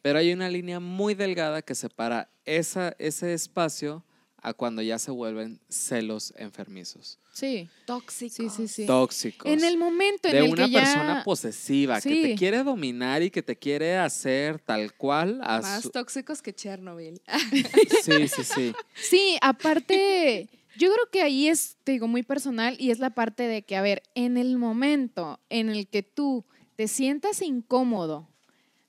pero 0.02 0.18
hay 0.18 0.32
una 0.32 0.48
línea 0.48 0.80
muy 0.80 1.14
delgada 1.14 1.62
que 1.62 1.74
separa 1.74 2.30
esa, 2.44 2.94
ese 2.98 3.34
espacio 3.34 4.04
a 4.38 4.52
cuando 4.54 4.80
ya 4.80 4.98
se 4.98 5.10
vuelven 5.10 5.60
celos 5.68 6.32
enfermizos, 6.36 7.18
Sí. 7.32 7.68
Tóxico. 7.84 8.34
Sí, 8.34 8.48
sí, 8.48 8.66
sí. 8.68 8.86
tóxicos. 8.86 9.50
En 9.52 9.62
el 9.64 9.76
momento 9.76 10.28
en 10.28 10.32
de 10.34 10.38
el 10.46 10.50
una 10.52 10.64
que 10.66 10.70
ya... 10.70 10.80
persona 10.80 11.22
posesiva 11.24 12.00
que 12.00 12.22
te 12.22 12.34
quiere 12.34 12.62
dominar 12.62 13.22
y 13.22 13.30
que 13.30 13.42
te 13.42 13.56
quiere 13.58 13.98
hacer 13.98 14.58
tal 14.60 14.94
cual 14.94 15.40
a 15.42 15.60
Más 15.60 15.82
su- 15.82 15.90
tóxicos 15.90 16.40
que 16.40 16.54
Chernobyl. 16.54 17.20
Sí, 18.02 18.28
sí, 18.28 18.42
sí. 18.44 18.72
Sí, 18.94 19.36
aparte, 19.42 20.48
yo 20.78 20.92
creo 20.92 21.10
que 21.10 21.22
ahí 21.22 21.48
es, 21.48 21.76
te 21.84 21.92
digo, 21.92 22.08
muy 22.08 22.22
personal 22.22 22.76
y 22.78 22.90
es 22.90 22.98
la 22.98 23.10
parte 23.10 23.44
de 23.44 23.62
que, 23.62 23.76
a 23.76 23.82
ver, 23.82 24.02
en 24.14 24.36
el 24.36 24.56
momento 24.56 25.40
en 25.48 25.68
el 25.68 25.88
que 25.88 26.02
tú 26.02 26.44
te 26.76 26.88
sientas 26.88 27.42
incómodo 27.42 28.28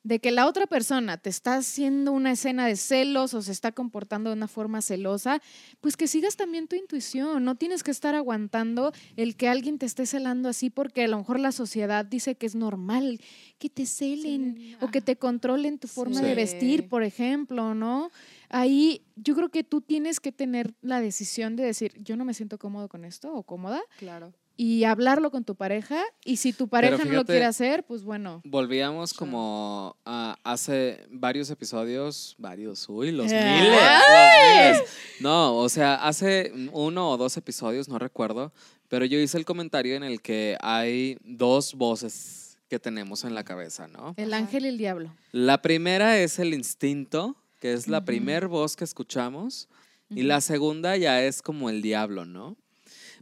de 0.07 0.19
que 0.19 0.31
la 0.31 0.47
otra 0.47 0.67
persona 0.67 1.17
te 1.17 1.29
está 1.29 1.55
haciendo 1.55 2.13
una 2.13 2.31
escena 2.31 2.65
de 2.65 2.77
celos 2.77 3.33
o 3.33 3.41
se 3.41 3.51
está 3.51 3.73
comportando 3.73 4.29
de 4.29 4.37
una 4.37 4.47
forma 4.47 4.81
celosa, 4.81 5.41
pues 5.81 5.97
que 5.97 6.07
sigas 6.07 6.37
también 6.37 6.69
tu 6.69 6.77
intuición. 6.77 7.43
No 7.43 7.55
tienes 7.55 7.83
que 7.83 7.91
estar 7.91 8.15
aguantando 8.15 8.93
el 9.17 9.35
que 9.35 9.49
alguien 9.49 9.77
te 9.77 9.85
esté 9.85 10.05
celando 10.05 10.47
así 10.47 10.69
porque 10.69 11.03
a 11.03 11.07
lo 11.09 11.17
mejor 11.17 11.41
la 11.41 11.51
sociedad 11.51 12.05
dice 12.05 12.35
que 12.35 12.45
es 12.45 12.55
normal 12.55 13.19
que 13.59 13.69
te 13.69 13.85
celen 13.85 14.77
o 14.79 14.87
que 14.87 15.01
te 15.01 15.17
controlen 15.17 15.77
tu 15.77 15.89
forma 15.89 16.21
de 16.21 16.35
vestir, 16.35 16.87
por 16.87 17.03
ejemplo, 17.03 17.75
¿no? 17.75 18.09
Ahí 18.49 19.05
yo 19.15 19.35
creo 19.35 19.49
que 19.49 19.63
tú 19.63 19.81
tienes 19.81 20.19
que 20.19 20.31
tener 20.31 20.73
la 20.81 21.01
decisión 21.01 21.55
de 21.55 21.63
decir, 21.63 21.93
yo 22.01 22.15
no 22.15 22.25
me 22.25 22.33
siento 22.33 22.57
cómodo 22.57 22.87
con 22.87 23.05
esto 23.05 23.33
o 23.33 23.43
cómoda. 23.43 23.81
Claro 23.97 24.33
y 24.57 24.83
hablarlo 24.83 25.29
con 25.29 25.45
tu 25.45 25.55
pareja. 25.55 26.03
Y 26.25 26.37
si 26.37 26.51
tu 26.51 26.67
pareja 26.67 27.05
no 27.05 27.11
lo 27.13 27.23
quiere 27.23 27.45
hacer, 27.45 27.85
pues 27.85 28.03
bueno. 28.03 28.41
Volvíamos 28.43 29.13
como 29.13 29.95
a 30.03 30.35
hace 30.43 31.05
varios 31.11 31.49
episodios, 31.51 32.35
varios, 32.39 32.89
uy, 32.89 33.11
los 33.11 33.27
miles, 33.27 34.81
No, 35.19 35.55
o 35.55 35.69
sea, 35.69 35.95
hace 35.95 36.51
uno 36.73 37.11
o 37.11 37.17
dos 37.17 37.37
episodios, 37.37 37.87
no 37.87 37.99
recuerdo, 37.99 38.51
pero 38.89 39.05
yo 39.05 39.19
hice 39.19 39.37
el 39.37 39.45
comentario 39.45 39.95
en 39.95 40.03
el 40.03 40.21
que 40.21 40.57
hay 40.61 41.17
dos 41.23 41.75
voces 41.75 42.57
que 42.67 42.79
tenemos 42.79 43.23
en 43.23 43.33
la 43.33 43.45
cabeza, 43.45 43.87
¿no? 43.87 44.13
El 44.17 44.33
ángel 44.33 44.65
y 44.65 44.69
el 44.69 44.77
diablo. 44.77 45.13
La 45.31 45.61
primera 45.61 46.17
es 46.17 46.39
el 46.39 46.53
instinto, 46.53 47.37
que 47.67 47.73
es 47.73 47.89
la 47.89 48.05
primer 48.05 48.47
voz 48.47 48.77
que 48.77 48.85
escuchamos, 48.85 49.67
y 50.09 50.23
la 50.23 50.39
segunda 50.39 50.95
ya 50.95 51.21
es 51.21 51.41
como 51.41 51.69
el 51.69 51.81
diablo, 51.81 52.23
¿no? 52.23 52.55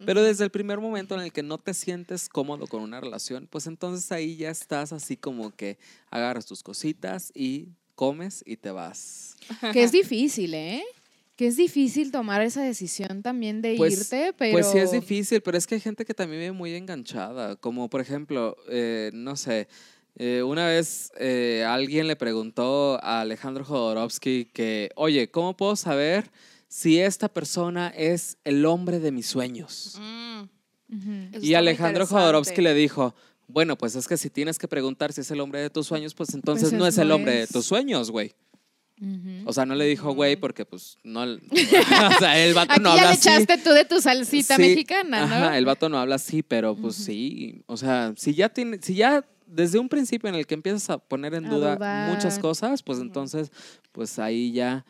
Pero 0.05 0.21
desde 0.21 0.43
el 0.43 0.51
primer 0.51 0.79
momento 0.79 1.15
en 1.15 1.21
el 1.21 1.31
que 1.31 1.41
no 1.41 1.57
te 1.57 1.73
sientes 1.73 2.29
cómodo 2.29 2.67
con 2.67 2.83
una 2.83 3.01
relación, 3.01 3.47
pues 3.49 3.65
entonces 3.65 4.11
ahí 4.11 4.35
ya 4.35 4.51
estás 4.51 4.93
así 4.93 5.17
como 5.17 5.55
que 5.55 5.79
agarras 6.11 6.45
tus 6.45 6.61
cositas 6.61 7.31
y 7.33 7.69
comes 7.95 8.43
y 8.45 8.57
te 8.57 8.69
vas. 8.69 9.35
Que 9.73 9.81
es 9.81 9.91
difícil, 9.91 10.53
¿eh? 10.53 10.83
Que 11.35 11.47
es 11.47 11.57
difícil 11.57 12.11
tomar 12.11 12.43
esa 12.43 12.61
decisión 12.61 13.23
también 13.23 13.63
de 13.63 13.75
pues, 13.77 13.97
irte, 13.97 14.31
pero... 14.37 14.51
Pues 14.51 14.67
sí 14.67 14.77
es 14.77 14.91
difícil, 14.91 15.41
pero 15.41 15.57
es 15.57 15.65
que 15.65 15.73
hay 15.73 15.81
gente 15.81 16.05
que 16.05 16.13
también 16.13 16.39
vive 16.39 16.51
muy 16.51 16.75
enganchada, 16.75 17.55
como 17.55 17.89
por 17.89 17.99
ejemplo, 17.99 18.55
eh, 18.69 19.09
no 19.11 19.35
sé, 19.37 19.67
eh, 20.15 20.43
una 20.43 20.67
vez 20.67 21.11
eh, 21.17 21.65
alguien 21.67 22.07
le 22.07 22.15
preguntó 22.15 22.99
a 23.03 23.21
Alejandro 23.21 23.65
Jodorowsky 23.65 24.45
que, 24.45 24.91
oye, 24.95 25.29
¿cómo 25.29 25.55
puedo 25.57 25.75
saber 25.75 26.31
si 26.75 26.99
esta 26.99 27.29
persona 27.29 27.87
es 27.95 28.37
el 28.43 28.65
hombre 28.65 28.99
de 28.99 29.11
mis 29.11 29.27
sueños. 29.27 29.97
Mm. 29.97 31.41
Y 31.41 31.53
Alejandro 31.53 32.05
Jodorowsky 32.05 32.61
le 32.61 32.73
dijo, 32.73 33.15
bueno, 33.47 33.77
pues 33.77 33.95
es 33.95 34.09
que 34.09 34.17
si 34.17 34.29
tienes 34.29 34.59
que 34.59 34.67
preguntar 34.67 35.13
si 35.13 35.21
es 35.21 35.31
el 35.31 35.39
hombre 35.39 35.61
de 35.61 35.69
tus 35.69 35.87
sueños, 35.87 36.13
pues 36.13 36.33
entonces 36.33 36.71
pues 36.71 36.79
no 36.79 36.85
es 36.85 36.97
el 36.97 37.11
hombre 37.13 37.33
de 37.33 37.47
tus 37.47 37.65
sueños, 37.65 38.11
güey. 38.11 38.33
O 39.45 39.53
sea, 39.53 39.65
no 39.65 39.75
le 39.75 39.85
dijo 39.85 40.13
güey 40.13 40.35
porque 40.35 40.65
pues 40.65 40.97
no... 41.03 41.23
o 41.23 42.19
sea, 42.19 42.45
el 42.45 42.53
vato 42.53 42.79
no 42.81 42.91
habla 42.91 43.03
ya 43.03 43.09
le 43.09 43.15
echaste 43.15 43.57
tú 43.57 43.69
de 43.71 43.85
tu 43.85 44.01
salsita 44.01 44.57
mexicana, 44.57 45.25
¿no? 45.25 45.35
Ajá, 45.35 45.57
el 45.57 45.63
vato 45.63 45.87
no 45.87 45.97
habla 45.97 46.15
así, 46.15 46.43
pero 46.43 46.75
pues 46.75 46.95
sí. 46.95 47.63
O 47.67 47.77
sea, 47.77 48.13
si 48.17 48.33
ya 48.33 48.49
tiene... 48.49 48.79
Si 48.81 48.95
ya 48.95 49.25
desde 49.45 49.79
un 49.79 49.89
principio 49.89 50.29
en 50.29 50.35
el 50.35 50.47
que 50.47 50.53
empiezas 50.53 50.89
a 50.89 50.97
poner 50.97 51.33
en 51.33 51.49
duda 51.49 52.09
muchas 52.11 52.39
cosas, 52.39 52.83
pues 52.83 52.99
entonces, 52.99 53.51
pues 53.91 54.19
ahí 54.19 54.51
ya 54.51 54.85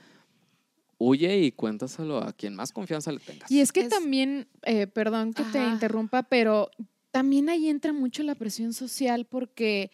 huye 0.97 1.39
y 1.39 1.51
cuéntaselo 1.51 2.19
a 2.19 2.33
quien 2.33 2.55
más 2.55 2.71
confianza 2.71 3.11
le 3.11 3.19
tengas. 3.19 3.51
Y 3.51 3.59
es 3.59 3.71
que 3.71 3.87
también, 3.87 4.47
eh, 4.63 4.87
perdón 4.87 5.33
que 5.33 5.43
te 5.43 5.63
interrumpa, 5.67 6.23
pero 6.23 6.69
también 7.11 7.49
ahí 7.49 7.69
entra 7.69 7.93
mucho 7.93 8.23
la 8.23 8.35
presión 8.35 8.73
social 8.73 9.25
porque 9.25 9.91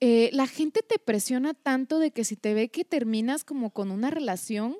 eh, 0.00 0.30
la 0.32 0.46
gente 0.46 0.82
te 0.82 0.98
presiona 0.98 1.52
tanto 1.52 1.98
de 1.98 2.10
que 2.10 2.24
si 2.24 2.36
te 2.36 2.54
ve 2.54 2.70
que 2.70 2.84
terminas 2.84 3.44
como 3.44 3.70
con 3.70 3.90
una 3.90 4.10
relación, 4.10 4.76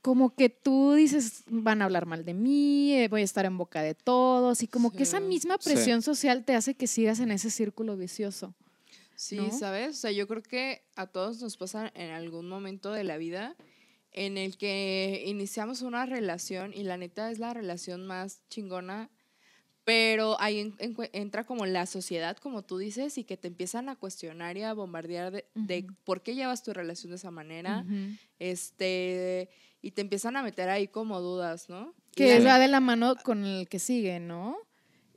como 0.00 0.34
que 0.34 0.48
tú 0.48 0.94
dices, 0.94 1.44
van 1.46 1.82
a 1.82 1.84
hablar 1.84 2.06
mal 2.06 2.24
de 2.24 2.32
mí, 2.32 2.94
eh, 2.94 3.08
voy 3.08 3.20
a 3.20 3.24
estar 3.24 3.44
en 3.44 3.58
boca 3.58 3.82
de 3.82 3.94
todos, 3.94 4.62
y 4.62 4.68
como 4.68 4.92
que 4.92 5.02
esa 5.02 5.20
misma 5.20 5.58
presión 5.58 6.00
social 6.00 6.44
te 6.44 6.54
hace 6.54 6.74
que 6.74 6.86
sigas 6.86 7.20
en 7.20 7.32
ese 7.32 7.50
círculo 7.50 7.96
vicioso. 7.96 8.54
Sí, 9.14 9.38
¿sabes? 9.50 9.90
O 9.90 10.00
sea, 10.00 10.12
yo 10.12 10.26
creo 10.28 10.42
que 10.42 10.82
a 10.94 11.06
todos 11.06 11.40
nos 11.40 11.56
pasa 11.56 11.90
en 11.94 12.10
algún 12.10 12.48
momento 12.48 12.92
de 12.92 13.02
la 13.02 13.16
vida 13.16 13.56
en 14.12 14.38
el 14.38 14.56
que 14.56 15.24
iniciamos 15.26 15.82
una 15.82 16.06
relación 16.06 16.72
y 16.72 16.82
la 16.82 16.96
neta 16.96 17.30
es 17.30 17.38
la 17.38 17.52
relación 17.52 18.06
más 18.06 18.40
chingona, 18.48 19.10
pero 19.86 20.34
ahí 20.40 20.74
entra 21.12 21.44
como 21.44 21.64
la 21.64 21.86
sociedad, 21.86 22.36
como 22.38 22.62
tú 22.62 22.76
dices, 22.76 23.18
y 23.18 23.22
que 23.22 23.36
te 23.36 23.46
empiezan 23.46 23.88
a 23.88 23.94
cuestionar 23.94 24.56
y 24.56 24.64
a 24.64 24.72
bombardear 24.72 25.44
de, 25.54 25.86
por 26.02 26.22
qué 26.22 26.34
llevas 26.34 26.64
tu 26.64 26.72
relación 26.72 27.10
de 27.10 27.16
esa 27.16 27.30
manera, 27.30 27.86
este, 28.40 29.48
y 29.80 29.92
te 29.92 30.00
empiezan 30.00 30.36
a 30.36 30.42
meter 30.42 30.70
ahí 30.70 30.88
como 30.88 31.20
dudas, 31.20 31.68
¿no? 31.68 31.94
Que 32.16 32.40
va 32.40 32.58
de 32.58 32.66
la 32.66 32.80
mano 32.80 33.14
con 33.22 33.44
el 33.44 33.68
que 33.68 33.78
sigue, 33.78 34.18
¿no? 34.18 34.56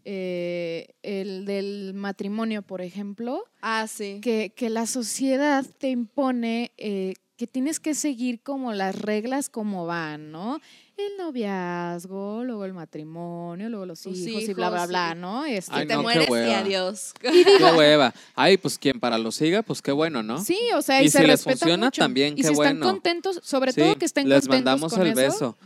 Eh, 0.05 0.93
el 1.01 1.45
del 1.45 1.95
matrimonio, 1.95 2.61
por 2.61 2.83
ejemplo. 2.83 3.45
Ah, 3.61 3.87
sí. 3.87 4.19
Que, 4.21 4.53
que 4.55 4.69
la 4.69 4.85
sociedad 4.85 5.65
te 5.79 5.89
impone 5.89 6.73
eh, 6.77 7.15
que 7.39 7.47
tienes 7.47 7.79
que 7.79 7.95
seguir 7.95 8.41
como 8.41 8.73
las 8.73 8.93
reglas 8.99 9.47
como 9.47 9.85
van, 9.85 10.29
¿no? 10.29 10.59
El 10.97 11.15
noviazgo, 11.17 12.43
luego 12.43 12.65
el 12.65 12.73
matrimonio, 12.73 13.69
luego 13.69 13.85
los, 13.85 14.05
hijos, 14.05 14.43
y 14.43 14.53
bla, 14.53 14.69
bla, 14.69 14.85
bla, 14.85 15.15
¿no? 15.15 15.45
Este, 15.45 15.71
Ay, 15.73 15.87
te 15.87 15.97
mueres 15.97 16.27
y 16.29 16.33
adiós. 16.33 17.13
Y 17.23 17.45
qué 17.45 17.63
hueva. 17.77 18.13
Ay, 18.35 18.57
pues 18.57 18.77
quien 18.77 18.99
para 18.99 19.17
lo 19.17 19.31
siga, 19.31 19.61
pues 19.61 19.81
qué 19.81 19.93
bueno, 19.93 20.21
¿no? 20.21 20.43
Sí, 20.43 20.59
o 20.75 20.81
sea, 20.81 21.01
y, 21.01 21.05
y 21.05 21.09
se 21.09 21.19
si 21.19 21.27
les 21.27 21.41
funciona 21.41 21.89
también, 21.91 22.35
qué 22.35 22.41
y 22.41 22.43
si 22.43 22.53
bueno. 22.53 22.73
están 22.73 22.95
contentos, 22.95 23.39
sobre 23.41 23.71
todo 23.71 23.95
que 23.95 24.03
estén 24.03 24.27
les 24.27 24.49
mandamos 24.49 24.91
el 24.97 25.13
beso. 25.13 25.57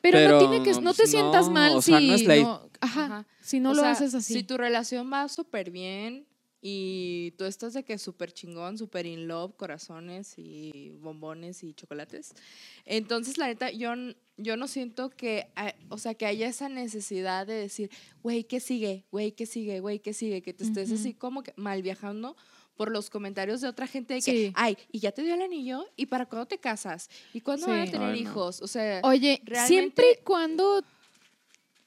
Pero, 0.00 0.28
no 0.28 0.38
tiene 0.40 0.64
que, 0.64 0.80
no 0.80 0.92
te 0.92 1.06
sientas 1.06 1.48
mal 1.48 1.76
o 1.76 1.82
si 1.82 1.92
sea, 1.92 2.00
no, 2.00 2.14
es 2.14 2.24
ley. 2.24 2.44
ajá, 2.80 3.26
si 3.40 3.60
no 3.60 3.74
lo 3.74 3.84
haces 3.84 4.12
así. 4.16 4.34
Si 4.34 4.42
tu 4.42 4.56
relación 4.56 5.08
va 5.12 5.28
súper 5.28 5.70
bien, 5.70 6.26
y 6.64 7.32
tú 7.32 7.44
estás 7.44 7.72
de 7.74 7.82
que 7.82 7.98
súper 7.98 8.32
chingón, 8.32 8.78
súper 8.78 9.04
in 9.04 9.26
love, 9.26 9.56
corazones 9.56 10.34
y 10.38 10.90
bombones 11.00 11.64
y 11.64 11.74
chocolates. 11.74 12.34
Entonces, 12.84 13.36
la 13.36 13.48
neta, 13.48 13.72
yo, 13.72 13.90
yo 14.36 14.56
no 14.56 14.68
siento 14.68 15.10
que, 15.10 15.48
o 15.88 15.98
sea, 15.98 16.14
que 16.14 16.24
haya 16.24 16.46
esa 16.46 16.68
necesidad 16.68 17.48
de 17.48 17.54
decir, 17.54 17.90
güey, 18.22 18.44
¿qué 18.44 18.60
sigue? 18.60 19.04
Güey, 19.10 19.32
¿qué 19.32 19.44
sigue? 19.44 19.80
Güey, 19.80 19.98
¿qué 19.98 20.12
sigue? 20.12 20.40
Que 20.40 20.54
te 20.54 20.62
estés 20.62 20.92
así 20.92 21.14
como 21.14 21.42
que 21.42 21.52
mal 21.56 21.82
viajando 21.82 22.36
por 22.76 22.92
los 22.92 23.10
comentarios 23.10 23.60
de 23.60 23.66
otra 23.66 23.88
gente 23.88 24.14
de 24.14 24.22
que, 24.22 24.52
ay, 24.54 24.78
y 24.92 25.00
ya 25.00 25.10
te 25.10 25.22
dio 25.22 25.34
el 25.34 25.42
anillo, 25.42 25.84
¿y 25.96 26.06
para 26.06 26.26
cuándo 26.26 26.46
te 26.46 26.58
casas? 26.58 27.10
¿Y 27.34 27.40
cuándo 27.40 27.66
van 27.66 27.80
a 27.80 27.90
tener 27.90 28.16
hijos? 28.16 28.62
O 28.62 28.68
sea, 28.68 29.00
oye, 29.02 29.42
siempre 29.66 30.12
y 30.12 30.22
cuando 30.22 30.84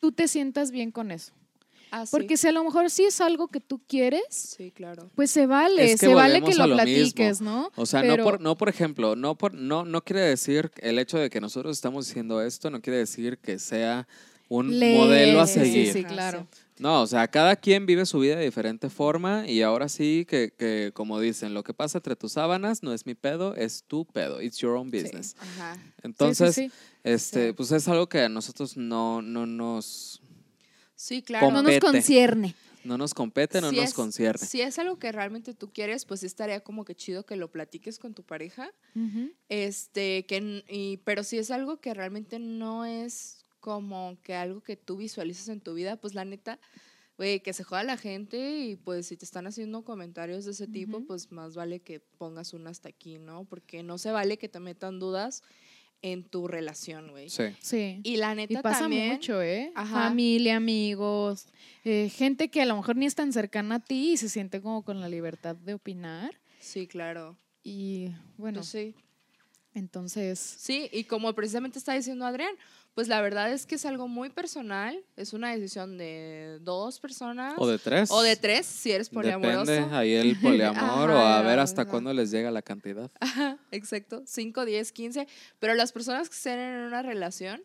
tú 0.02 0.12
te 0.12 0.28
sientas 0.28 0.72
bien 0.72 0.92
con 0.92 1.12
eso. 1.12 1.32
Ah, 1.98 2.04
Porque 2.12 2.36
si 2.36 2.46
a 2.46 2.52
lo 2.52 2.62
mejor 2.62 2.90
sí 2.90 3.06
es 3.06 3.22
algo 3.22 3.48
que 3.48 3.62
tú 3.62 3.82
quieres, 3.88 4.26
sí, 4.30 4.70
claro. 4.72 5.10
pues 5.16 5.32
se 5.32 5.48
vale, 5.48 5.98
se 5.98 6.14
vale 6.14 6.42
que 6.42 6.54
lo, 6.54 6.66
platiques, 6.66 7.40
¿no? 7.40 7.72
O 7.78 7.86
sea, 7.86 8.04
no, 8.04 8.18
por, 8.22 8.42
no 8.42 8.58
por 8.58 8.68
ejemplo, 8.68 9.16
no, 9.16 9.38
por, 9.38 9.54
no, 9.54 9.86
no 9.86 10.04
quiere 10.04 10.20
decir 10.20 10.72
el 10.80 11.00
hecho 11.00 11.18
de 11.18 11.30
que 11.30 11.40
nosotros 11.40 11.78
estamos 11.78 12.08
diciendo 12.08 12.42
esto, 12.42 12.70
no 12.70 12.82
quiere 12.82 13.00
decir 13.00 13.38
que 13.38 13.60
sea 13.60 14.10
un 14.50 14.78
modelo 14.78 15.40
a 15.40 15.48
seguir. 15.48 15.94
Sí, 15.94 16.00
sí, 16.00 16.04
claro. 16.04 16.46
No, 16.80 17.02
o 17.02 17.08
sea, 17.08 17.30
cada 17.30 17.56
quien 17.56 17.86
vive 17.86 18.06
su 18.06 18.20
vida 18.20 18.36
de 18.36 18.44
diferente 18.44 18.90
forma 18.90 19.48
y 19.48 19.62
ahora 19.62 19.88
sí 19.88 20.26
que, 20.28 20.52
que, 20.52 20.92
como 20.94 21.22
dicen, 21.22 21.54
lo 21.54 21.64
que 21.64 21.74
pasa 21.74 22.00
entre 22.00 22.18
tus 22.18 22.34
sábanas 22.34 22.84
no 22.84 22.92
es 22.92 23.06
mi 23.06 23.16
pedo, 23.16 23.56
es 23.56 23.86
tu 23.88 24.04
pedo. 24.04 24.42
It's 24.42 24.58
your 24.58 24.76
own 24.76 24.92
business. 24.92 25.38
Ajá. 25.40 25.78
Entonces, 26.04 26.70
este, 27.06 27.54
pues 27.54 27.72
es 27.72 27.88
algo 27.88 28.10
que 28.10 28.20
a 28.20 28.28
nosotros 28.28 28.76
no, 28.76 29.22
no 29.22 29.46
nos 29.46 30.22
Sí, 30.96 31.22
claro. 31.22 31.52
No 31.52 31.62
nos 31.62 31.80
concierne. 31.80 32.56
No 32.86 32.98
nos 33.00 33.14
compete, 33.14 33.62
no 33.62 33.72
nos 33.72 33.94
concierne. 33.94 34.46
Si 34.46 34.62
es 34.62 34.78
algo 34.78 35.00
que 35.00 35.12
realmente 35.12 35.56
tú 35.56 35.72
quieres, 35.74 36.06
pues 36.06 36.24
estaría 36.24 36.60
como 36.60 36.86
que 36.86 36.96
chido 36.96 37.26
que 37.26 37.36
lo 37.36 37.52
platiques 37.52 37.98
con 37.98 38.14
tu 38.14 38.24
pareja. 38.24 38.72
Este, 39.50 40.26
que, 40.28 40.64
y, 40.70 40.98
pero 40.98 41.24
si 41.24 41.40
es 41.40 41.50
algo 41.50 41.78
que 41.82 41.94
realmente 41.96 42.38
no 42.38 42.86
es 42.86 43.44
como 43.60 44.18
que 44.22 44.36
algo 44.36 44.62
que 44.62 44.78
tú 44.78 44.98
visualizas 44.98 45.50
en 45.50 45.62
tu 45.62 45.74
vida, 45.74 45.98
pues 45.98 46.14
la 46.14 46.24
neta, 46.24 46.60
güey, 47.18 47.40
que 47.40 47.54
se 47.54 47.64
joda 47.64 47.82
la 47.82 47.98
gente 47.98 48.60
y 48.60 48.76
pues 48.76 49.08
si 49.08 49.18
te 49.18 49.26
están 49.26 49.48
haciendo 49.48 49.84
comentarios 49.84 50.46
de 50.46 50.52
ese 50.52 50.68
tipo, 50.68 51.04
pues 51.06 51.32
más 51.32 51.56
vale 51.56 51.80
que 51.80 52.00
pongas 52.00 52.54
un 52.54 52.68
hasta 52.68 52.90
aquí, 52.90 53.18
¿no? 53.18 53.46
Porque 53.46 53.82
no 53.82 53.98
se 53.98 54.12
vale 54.12 54.38
que 54.38 54.50
te 54.50 54.60
metan 54.60 55.00
dudas 55.00 55.42
en 56.02 56.24
tu 56.24 56.48
relación, 56.48 57.12
güey. 57.12 57.30
Sí. 57.30 57.44
Sí. 57.60 58.00
Y 58.04 58.18
la 58.18 58.36
neta 58.36 58.54
y 58.54 58.58
pasa 58.58 58.82
también, 58.82 59.14
mucho, 59.14 59.42
¿eh? 59.42 59.72
Familia, 59.76 60.58
amigos, 60.58 61.48
eh, 61.84 62.10
gente 62.10 62.50
que 62.50 62.62
a 62.62 62.66
lo 62.66 62.76
mejor 62.76 62.96
ni 62.96 63.06
es 63.06 63.16
tan 63.16 63.34
cercana 63.34 63.76
a 63.76 63.80
ti 63.80 64.12
y 64.12 64.18
se 64.18 64.30
siente 64.30 64.62
como 64.62 64.84
con 64.84 65.02
la 65.02 65.10
libertad 65.10 65.56
de 65.56 65.74
opinar. 65.74 66.40
Sí, 66.60 66.88
claro. 66.88 67.38
Y 67.64 68.10
bueno. 68.38 68.60
Pues 68.60 68.70
sí. 68.70 68.96
Entonces. 69.76 70.40
Sí, 70.40 70.90
y 70.92 71.04
como 71.04 71.34
precisamente 71.34 71.78
está 71.78 71.94
diciendo 71.94 72.26
Adrián, 72.26 72.56
pues 72.96 73.10
la 73.10 73.20
verdad 73.20 73.52
es 73.52 73.66
que 73.66 73.76
es 73.76 73.86
algo 73.86 74.08
muy 74.08 74.30
personal, 74.30 74.98
es 75.18 75.34
una 75.34 75.54
decisión 75.54 75.98
de 75.98 76.60
dos 76.62 77.02
personas. 77.02 77.56
O 77.58 77.68
de 77.68 77.78
tres. 77.78 78.10
O 78.10 78.22
de 78.22 78.38
tres, 78.38 78.66
si 78.66 78.94
eres 78.94 79.10
poliamoroso. 79.10 79.70
Depende 79.70 79.96
ahí 79.96 80.14
el 80.14 80.40
poliamor 80.42 81.12
o 81.12 81.20
a 81.20 81.42
ver 81.42 81.60
hasta 81.60 81.82
Ajá. 81.82 81.92
cuándo 81.92 82.14
les 82.14 82.32
llega 82.32 82.50
la 82.52 82.62
cantidad. 82.62 83.12
Ajá, 83.20 83.60
exacto, 83.72 84.24
5, 84.26 84.64
10, 84.64 84.92
15. 84.94 85.28
Pero 85.60 85.74
las 85.74 85.92
personas 85.92 86.30
que 86.30 86.36
estén 86.36 86.58
en 86.58 86.80
una 86.84 87.02
relación, 87.02 87.62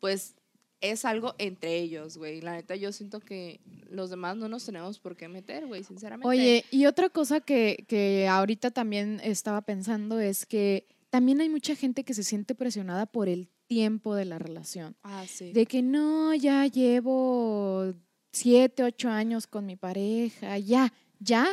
pues 0.00 0.34
es 0.82 1.06
algo 1.06 1.34
entre 1.38 1.78
ellos, 1.78 2.18
güey. 2.18 2.42
La 2.42 2.52
neta, 2.52 2.76
yo 2.76 2.92
siento 2.92 3.20
que 3.20 3.62
los 3.88 4.10
demás 4.10 4.36
no 4.36 4.50
nos 4.50 4.66
tenemos 4.66 4.98
por 4.98 5.16
qué 5.16 5.28
meter, 5.28 5.66
güey, 5.66 5.82
sinceramente. 5.82 6.28
Oye, 6.28 6.66
y 6.70 6.84
otra 6.84 7.08
cosa 7.08 7.40
que, 7.40 7.86
que 7.88 8.28
ahorita 8.28 8.70
también 8.70 9.18
estaba 9.24 9.62
pensando 9.62 10.20
es 10.20 10.44
que 10.44 10.93
también 11.14 11.40
hay 11.40 11.48
mucha 11.48 11.76
gente 11.76 12.02
que 12.02 12.12
se 12.12 12.24
siente 12.24 12.56
presionada 12.56 13.06
por 13.06 13.28
el 13.28 13.48
tiempo 13.68 14.16
de 14.16 14.24
la 14.24 14.40
relación. 14.40 14.96
Ah, 15.04 15.24
sí. 15.28 15.52
De 15.52 15.64
que 15.64 15.80
no, 15.80 16.34
ya 16.34 16.66
llevo 16.66 17.94
siete, 18.32 18.82
ocho 18.82 19.10
años 19.10 19.46
con 19.46 19.64
mi 19.64 19.76
pareja, 19.76 20.58
ya, 20.58 20.92
ya. 21.20 21.46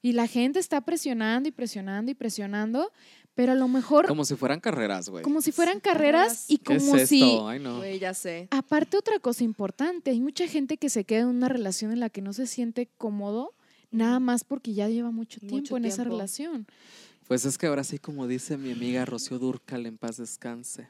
Y 0.00 0.12
la 0.12 0.28
gente 0.28 0.60
está 0.60 0.82
presionando 0.82 1.48
y 1.48 1.50
presionando 1.50 2.12
y 2.12 2.14
presionando, 2.14 2.92
pero 3.34 3.50
a 3.50 3.56
lo 3.56 3.66
mejor 3.66 4.04
como, 4.04 4.18
Como 4.18 4.24
si 4.24 4.36
fueran 4.36 4.60
carreras, 4.60 5.08
güey. 5.08 5.24
si 5.42 5.50
fueran 5.50 5.80
carreras. 5.80 6.44
carreras 6.44 6.44
y 6.48 6.58
¿Qué 6.58 6.74
es 6.74 6.84
como 6.84 6.94
esto? 6.94 7.06
si... 7.08 7.38
Ay, 7.42 7.58
no. 7.58 7.78
Güey, 7.78 7.98
ya 7.98 8.14
sé. 8.14 8.46
Aparte 8.52 8.96
otra 8.96 9.18
cosa 9.18 9.42
importante, 9.42 10.12
hay 10.12 10.20
mucha 10.20 10.46
gente 10.46 10.76
que 10.76 10.88
se 10.88 11.02
queda 11.02 11.22
en 11.22 11.26
una 11.26 11.48
relación 11.48 11.90
en 11.90 11.98
la 11.98 12.10
que 12.10 12.22
no 12.22 12.32
se 12.32 12.46
siente 12.46 12.88
cómodo, 12.96 13.56
nada 13.90 14.20
más 14.20 14.44
porque 14.44 14.72
ya 14.72 14.88
lleva 14.88 15.10
mucho 15.10 15.40
tiempo 15.40 15.56
Mucho 15.56 15.76
en 15.78 15.84
esa 15.86 16.04
relación. 16.04 16.68
Pues 17.30 17.44
es 17.44 17.58
que 17.58 17.68
ahora 17.68 17.84
sí, 17.84 18.00
como 18.00 18.26
dice 18.26 18.56
mi 18.56 18.72
amiga 18.72 19.04
Rocío 19.04 19.38
Durcal, 19.38 19.86
en 19.86 19.96
paz 19.98 20.16
descanse. 20.16 20.88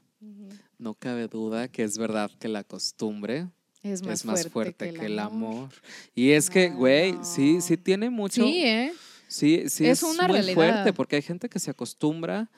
No 0.78 0.94
cabe 0.94 1.28
duda 1.28 1.68
que 1.68 1.82
es 1.82 1.98
verdad 1.98 2.30
que 2.40 2.48
la 2.48 2.64
costumbre 2.64 3.48
Es 3.82 4.02
más, 4.02 4.20
es 4.20 4.24
más 4.24 4.34
fuerte, 4.48 4.50
fuerte, 4.86 4.94
que 4.98 5.04
el 5.04 5.18
amor. 5.18 5.68
Y 6.14 6.30
es 6.30 6.48
que, 6.48 6.70
güey, 6.70 7.14
sí, 7.22 7.56
no. 7.56 7.60
sí 7.60 7.76
tiene 7.76 8.08
mucho. 8.08 8.42
Sí, 8.42 8.62
¿eh? 8.64 8.94
Sí, 9.28 9.64
sí 9.68 9.84
Es 9.84 9.98
es, 9.98 10.02
una 10.02 10.28
muy 10.28 10.32
realidad. 10.36 10.54
fuerte 10.54 10.92
porque 10.94 11.16
hay 11.16 11.22
gente 11.22 11.50
que 11.50 11.58
se 11.58 11.72
acostumbra, 11.72 12.50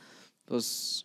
pues, 0.44 1.04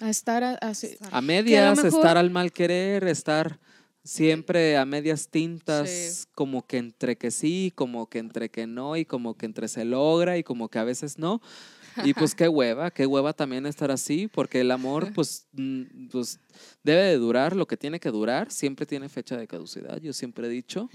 A 0.00 0.10
estar 0.10 0.42
a- 0.42 0.54
así. 0.54 0.96
a 1.12 1.20
medias, 1.20 1.76
mejor- 1.84 2.00
estar 2.00 2.18
al 2.18 2.30
mal 2.30 2.50
querer, 2.50 3.04
estar 3.04 3.60
siempre 4.02 4.76
a 4.76 4.84
medias 4.84 5.28
tintas, 5.28 5.88
Sí. 5.88 6.24
como 6.34 6.66
que 6.66 6.78
entre 6.78 7.16
que 7.16 7.30
sí, 7.30 7.72
como 7.76 8.08
que 8.08 8.18
entre 8.18 8.48
que 8.50 8.66
no, 8.66 8.96
y 8.96 9.04
como 9.04 9.36
que 9.36 9.46
entre 9.46 9.68
se 9.68 9.84
logra 9.84 10.36
y 10.36 10.42
como 10.42 10.68
que 10.68 10.80
a 10.80 10.84
veces 10.84 11.16
no. 11.16 11.40
Y 12.04 12.14
pues 12.14 12.34
qué 12.36 12.48
hueva, 12.48 12.90
qué 12.90 13.06
hueva 13.06 13.32
también 13.32 13.66
estar 13.66 13.90
así, 13.90 14.28
porque 14.28 14.60
el 14.60 14.70
amor 14.70 15.12
pues, 15.14 15.46
mm, 15.52 16.08
pues 16.10 16.38
debe 16.82 17.02
de 17.02 17.16
durar 17.18 17.54
lo 17.56 17.66
que 17.66 17.76
tiene 17.76 18.00
que 18.00 18.10
durar, 18.10 18.50
siempre 18.50 18.86
tiene 18.86 19.08
fecha 19.08 19.36
de 19.36 19.46
caducidad, 19.46 20.00
yo 20.00 20.12
siempre 20.12 20.46
he 20.46 20.50
dicho, 20.50 20.88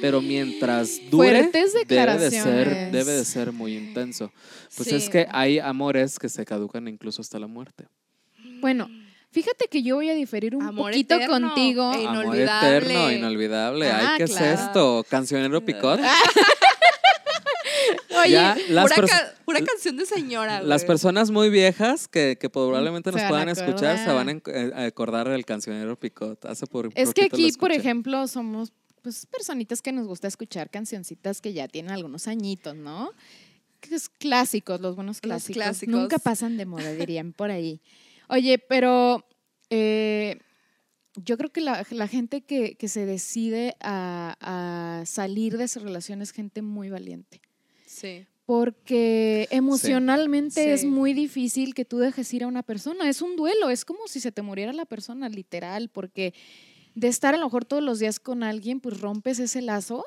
pero 0.00 0.20
mientras 0.20 0.98
dure 1.10 1.50
debe 1.52 2.18
de 2.18 2.30
ser 2.30 2.90
debe 2.92 3.12
de 3.12 3.24
ser 3.24 3.52
muy 3.52 3.76
intenso. 3.76 4.32
Pues 4.76 4.92
es 4.92 5.04
Sí. 5.04 5.10
que 5.10 5.26
hay 5.30 5.58
amores 5.58 6.18
que 6.18 6.28
se 6.28 6.44
caducan 6.44 6.88
incluso 6.88 7.22
hasta 7.22 7.38
la 7.38 7.46
muerte. 7.46 7.86
Bueno, 8.60 8.88
fíjate 9.30 9.66
que 9.70 9.82
yo 9.82 9.96
voy 9.96 10.08
a 10.08 10.14
diferir 10.14 10.56
un 10.56 10.62
Amor 10.62 10.90
poquito 10.90 11.14
eterno. 11.16 11.48
contigo. 11.48 11.82
Amor 11.84 12.24
Inolvidable. 12.24 12.68
eterno, 12.78 13.12
inolvidable. 13.12 13.90
Ah, 13.90 14.12
Ay, 14.12 14.18
¿qué 14.18 14.24
claro. 14.24 14.46
es 14.46 14.60
esto? 14.60 15.04
¿Cancionero 15.08 15.64
picot? 15.64 16.00
Oye, 18.26 18.32
Ya, 18.34 18.56
las, 18.68 18.84
pura, 18.92 18.96
pers- 19.06 19.10
ca- 19.10 19.34
pura 19.44 19.60
canción 19.64 19.96
de 19.96 20.06
señora, 20.06 20.62
las 20.62 20.82
güey. 20.82 20.86
personas 20.88 21.30
muy 21.30 21.48
viejas 21.50 22.06
que, 22.08 22.36
que 22.40 22.50
probablemente 22.50 23.10
nos 23.12 23.22
puedan 23.22 23.48
escuchar 23.48 23.98
se 23.98 24.12
van 24.12 24.28
a 24.28 24.32
eh, 24.32 24.72
a 24.74 24.84
acordar 24.84 25.28
del 25.28 25.44
cancionero 25.44 25.98
picot. 25.98 26.44
Hace 26.44 26.66
por 26.66 26.90
es 26.94 27.14
que 27.14 27.24
aquí, 27.24 27.50
por 27.52 27.72
ejemplo, 27.72 28.26
somos 28.28 28.72
pues 29.02 29.24
personitas 29.26 29.82
que 29.82 29.92
nos 29.92 30.06
gusta 30.08 30.26
escuchar 30.28 30.68
cancioncitas 30.68 31.40
que 31.40 31.52
ya 31.52 31.68
tienen 31.68 31.92
algunos 31.92 32.26
añitos, 32.28 32.74
¿no? 32.74 33.12
Clásicos, 34.18 34.80
los 34.80 34.96
buenos 34.96 35.20
clásicos. 35.20 35.54
clásicos. 35.62 35.94
Nunca 35.94 36.18
pasan 36.18 36.56
de 36.56 36.66
moda, 36.66 36.92
dirían 36.92 37.32
por 37.32 37.50
ahí. 37.50 37.80
Oye, 38.28 38.58
pero 38.58 39.24
eh, 39.70 40.40
yo 41.14 41.36
creo 41.36 41.50
que 41.52 41.60
la, 41.60 41.86
la 41.90 42.08
gente 42.08 42.40
que, 42.42 42.74
que 42.76 42.88
se 42.88 43.06
decide 43.06 43.76
a, 43.80 44.36
a 44.40 45.06
salir 45.06 45.56
de 45.56 45.68
su 45.68 45.78
relación 45.80 46.20
es 46.20 46.32
gente 46.32 46.62
muy 46.62 46.90
valiente. 46.90 47.40
Sí. 47.96 48.26
Porque 48.44 49.48
emocionalmente 49.50 50.72
es 50.72 50.82
Sí. 50.82 50.86
muy 50.86 51.14
difícil 51.14 51.74
que 51.74 51.84
tú 51.84 51.98
dejes 51.98 52.32
ir 52.32 52.44
a 52.44 52.46
una 52.46 52.62
persona. 52.62 53.08
Es 53.08 53.20
un 53.22 53.34
duelo, 53.36 53.70
es 53.70 53.84
como 53.84 54.06
si 54.06 54.20
se 54.20 54.30
te 54.32 54.42
muriera 54.42 54.72
la 54.72 54.84
persona, 54.84 55.28
literal, 55.28 55.88
porque 55.88 56.32
de 56.94 57.08
estar 57.08 57.34
a 57.34 57.38
lo 57.38 57.46
mejor 57.46 57.64
todos 57.64 57.82
los 57.82 57.98
días 57.98 58.20
con 58.20 58.42
alguien, 58.42 58.80
pues 58.80 59.00
rompes 59.00 59.38
ese 59.40 59.62
lazo 59.62 60.04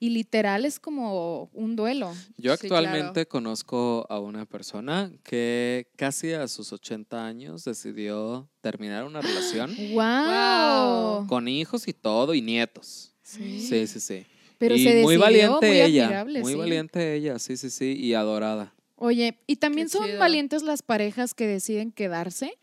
y 0.00 0.08
literal 0.10 0.64
es 0.64 0.80
como 0.80 1.50
un 1.52 1.76
duelo. 1.76 2.12
Yo 2.38 2.56
Sí, 2.56 2.60
actualmente 2.66 3.26
conozco 3.26 4.06
a 4.08 4.18
una 4.18 4.46
persona 4.46 5.12
que 5.22 5.86
casi 5.96 6.32
a 6.32 6.48
sus 6.48 6.72
80 6.72 7.24
años 7.26 7.62
decidió 7.64 8.48
terminar 8.62 9.04
una 9.04 9.20
relación 9.20 9.70
¡Wow! 9.92 11.26
con 11.28 11.46
hijos 11.46 11.86
y 11.88 11.92
todo 11.92 12.34
y 12.34 12.40
nietos. 12.42 13.14
Sí. 13.22 13.60
Sí, 13.60 13.86
sí, 13.86 14.00
sí. 14.00 14.26
Pero 14.62 14.76
y 14.76 14.78
se 14.84 14.90
decidió, 14.90 15.04
muy 15.08 15.16
valiente 15.16 15.66
muy 15.66 15.80
ella, 15.80 16.04
admirable, 16.04 16.40
muy 16.40 16.52
sí. 16.52 16.58
valiente 16.58 17.14
ella, 17.16 17.38
sí, 17.40 17.56
sí, 17.56 17.68
sí, 17.68 17.96
y 17.98 18.14
adorada. 18.14 18.72
Oye, 18.94 19.38
y 19.48 19.56
también 19.56 19.88
Qué 19.88 19.92
son 19.98 20.06
chido. 20.06 20.18
valientes 20.20 20.62
las 20.62 20.82
parejas 20.82 21.34
que 21.34 21.48
deciden 21.48 21.90
quedarse, 21.90 22.56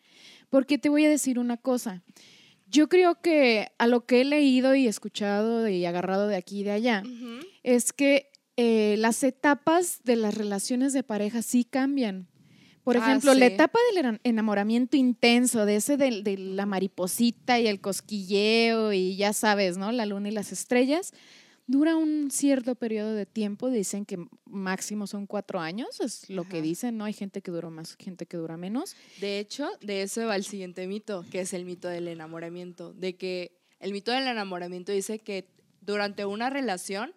porque 0.50 0.78
te 0.78 0.88
voy 0.88 1.04
a 1.04 1.10
decir 1.10 1.38
una 1.40 1.58
cosa. 1.58 2.02
Yo 2.70 2.88
creo 2.88 3.20
que 3.22 3.68
a 3.78 3.88
lo 3.88 4.06
que 4.06 4.22
he 4.22 4.24
leído 4.26 4.76
y 4.76 4.88
escuchado 4.88 5.68
y 5.68 5.84
agarrado 5.86 6.28
de 6.28 6.38
aquí 6.38 6.62
y 6.62 6.64
de 6.64 6.72
allá, 6.72 7.04
Ujú. 7.06 7.46
es 7.64 7.92
que 7.92 8.30
eh, 8.56 8.96
las 8.98 9.24
etapas 9.24 10.00
de 10.06 10.16
las 10.16 10.36
relaciones 10.36 10.94
de 10.94 11.04
pareja 11.04 11.42
sí 11.42 11.66
cambian. 11.66 12.28
Por 12.84 12.96
Ah, 12.98 13.00
ejemplo, 13.06 13.34
la 13.34 13.48
sí. 13.48 13.54
etapa 13.54 13.78
del 13.90 14.06
ena- 14.06 14.20
enamoramiento 14.24 14.98
intenso, 14.98 15.66
de 15.66 15.76
ese 15.76 15.98
del- 15.98 16.24
de, 16.24 16.38
la 16.38 16.66
mariposita 16.66 17.60
y 17.60 17.68
el 17.68 17.82
cosquilleo 17.82 18.94
y 18.94 19.16
ya 19.18 19.34
sabes, 19.34 19.78
¿no? 19.78 19.92
La 19.92 20.06
luna 20.06 20.30
y 20.30 20.32
las 20.32 20.52
estrellas, 20.52 21.14
dura 21.72 21.96
un 21.96 22.32
cierto 22.32 22.74
periodo 22.74 23.14
de 23.14 23.28
tiempo. 23.28 23.70
Dicen 23.70 24.04
que 24.04 24.18
máximo 24.46 25.06
son 25.06 25.28
cuatro 25.28 25.60
años, 25.60 26.00
es 26.00 26.28
lo 26.30 26.44
que 26.50 26.62
dicen, 26.64 26.98
¿no? 26.98 27.06
Hay 27.06 27.14
gente 27.14 27.42
que 27.44 27.52
dura 27.52 27.70
más, 27.70 27.96
gente 28.00 28.26
que 28.26 28.38
dura 28.38 28.58
menos. 28.58 28.96
De 29.22 29.38
hecho, 29.40 29.70
de 29.82 30.02
eso 30.02 30.26
va 30.26 30.36
el 30.36 30.44
siguiente 30.44 30.88
mito, 30.88 31.24
que 31.32 31.42
es 31.42 31.54
el 31.54 31.66
mito 31.66 31.88
del 31.88 32.08
enamoramiento. 32.08 32.92
De 32.94 33.16
que 33.16 33.62
el 33.80 33.92
mito 33.94 34.12
del 34.12 34.28
enamoramiento 34.28 34.92
dice 34.92 35.20
que 35.20 35.48
durante 35.82 36.26
una 36.26 36.50
relación, 36.50 37.14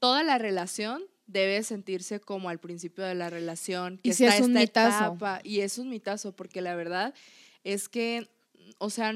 toda 0.00 0.24
la 0.24 0.38
relación 0.38 1.02
debe 1.26 1.62
sentirse 1.62 2.18
como 2.20 2.48
al 2.48 2.58
principio 2.58 3.04
de 3.04 3.14
la 3.14 3.30
relación. 3.30 3.98
Que 4.02 4.10
Y 4.10 4.12
sí 4.12 4.24
está 4.24 4.36
es 4.38 4.42
un 4.42 4.56
esta 4.56 4.88
mitazo. 4.88 5.04
etapa, 5.14 5.40
y 5.44 5.60
es 5.60 5.78
un 5.78 5.88
mitazo, 5.88 6.34
porque 6.34 6.60
la 6.60 6.74
verdad 6.74 7.14
es 7.62 7.88
que, 7.88 8.28
o 8.78 8.90
sea, 8.90 9.14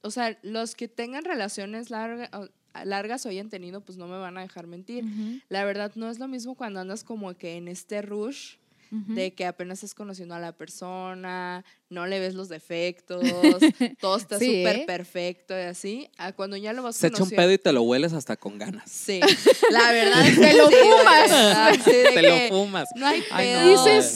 o 0.00 0.10
sea 0.10 0.38
los 0.42 0.74
que 0.74 0.88
tengan 0.88 1.24
relaciones 1.24 1.90
larga- 1.90 2.30
o- 2.32 2.48
largas 2.84 3.24
o 3.26 3.28
hayan 3.28 3.48
tenido, 3.48 3.80
pues 3.80 3.96
no 3.98 4.06
me 4.06 4.18
van 4.18 4.36
a 4.38 4.42
dejar 4.42 4.66
mentir. 4.66 5.04
Ujú, 5.04 5.40
La 5.48 5.64
verdad 5.64 5.92
no 5.94 6.10
es 6.10 6.18
lo 6.18 6.28
mismo 6.28 6.54
cuando 6.54 6.80
andas 6.80 7.04
como 7.04 7.34
que 7.36 7.56
en 7.56 7.68
este 7.68 8.02
rush 8.02 8.56
ujú. 8.92 9.14
de 9.14 9.32
que 9.34 9.46
apenas 9.46 9.78
estás 9.78 9.94
conociendo 9.94 10.34
a 10.34 10.38
la 10.40 10.52
persona, 10.52 11.64
no 11.90 12.06
le 12.06 12.18
ves 12.20 12.34
los 12.34 12.48
defectos, 12.48 13.20
todo 14.00 14.16
está 14.16 14.38
Sí, 14.38 14.46
súper 14.46 14.76
¿eh? 14.76 14.84
perfecto 14.86 15.54
y 15.56 15.62
así, 15.62 16.10
a 16.18 16.32
cuando 16.32 16.56
ya 16.56 16.72
lo 16.72 16.82
vas 16.82 16.96
Se 16.96 17.06
echa 17.08 17.22
un 17.22 17.30
pedo 17.30 17.52
y 17.52 17.58
te 17.58 17.72
lo 17.72 17.82
hueles 17.82 18.12
hasta 18.12 18.36
con 18.36 18.58
ganas. 18.58 18.90
Sí, 18.90 19.20
la 19.70 19.92
verdad 19.92 20.20
es 20.26 20.34
que 20.38 20.40
Te 20.46 20.54
lo 20.54 20.68
sí, 20.68 20.74
fumas. 20.82 21.84
Te 21.84 22.22
lo 22.22 22.38
fumas. 22.48 22.88
No 22.96 23.06
hay 23.06 23.22
Ay, 23.30 23.46
pedo. 23.46 23.62
no. 23.62 23.70
Dices, 23.84 24.12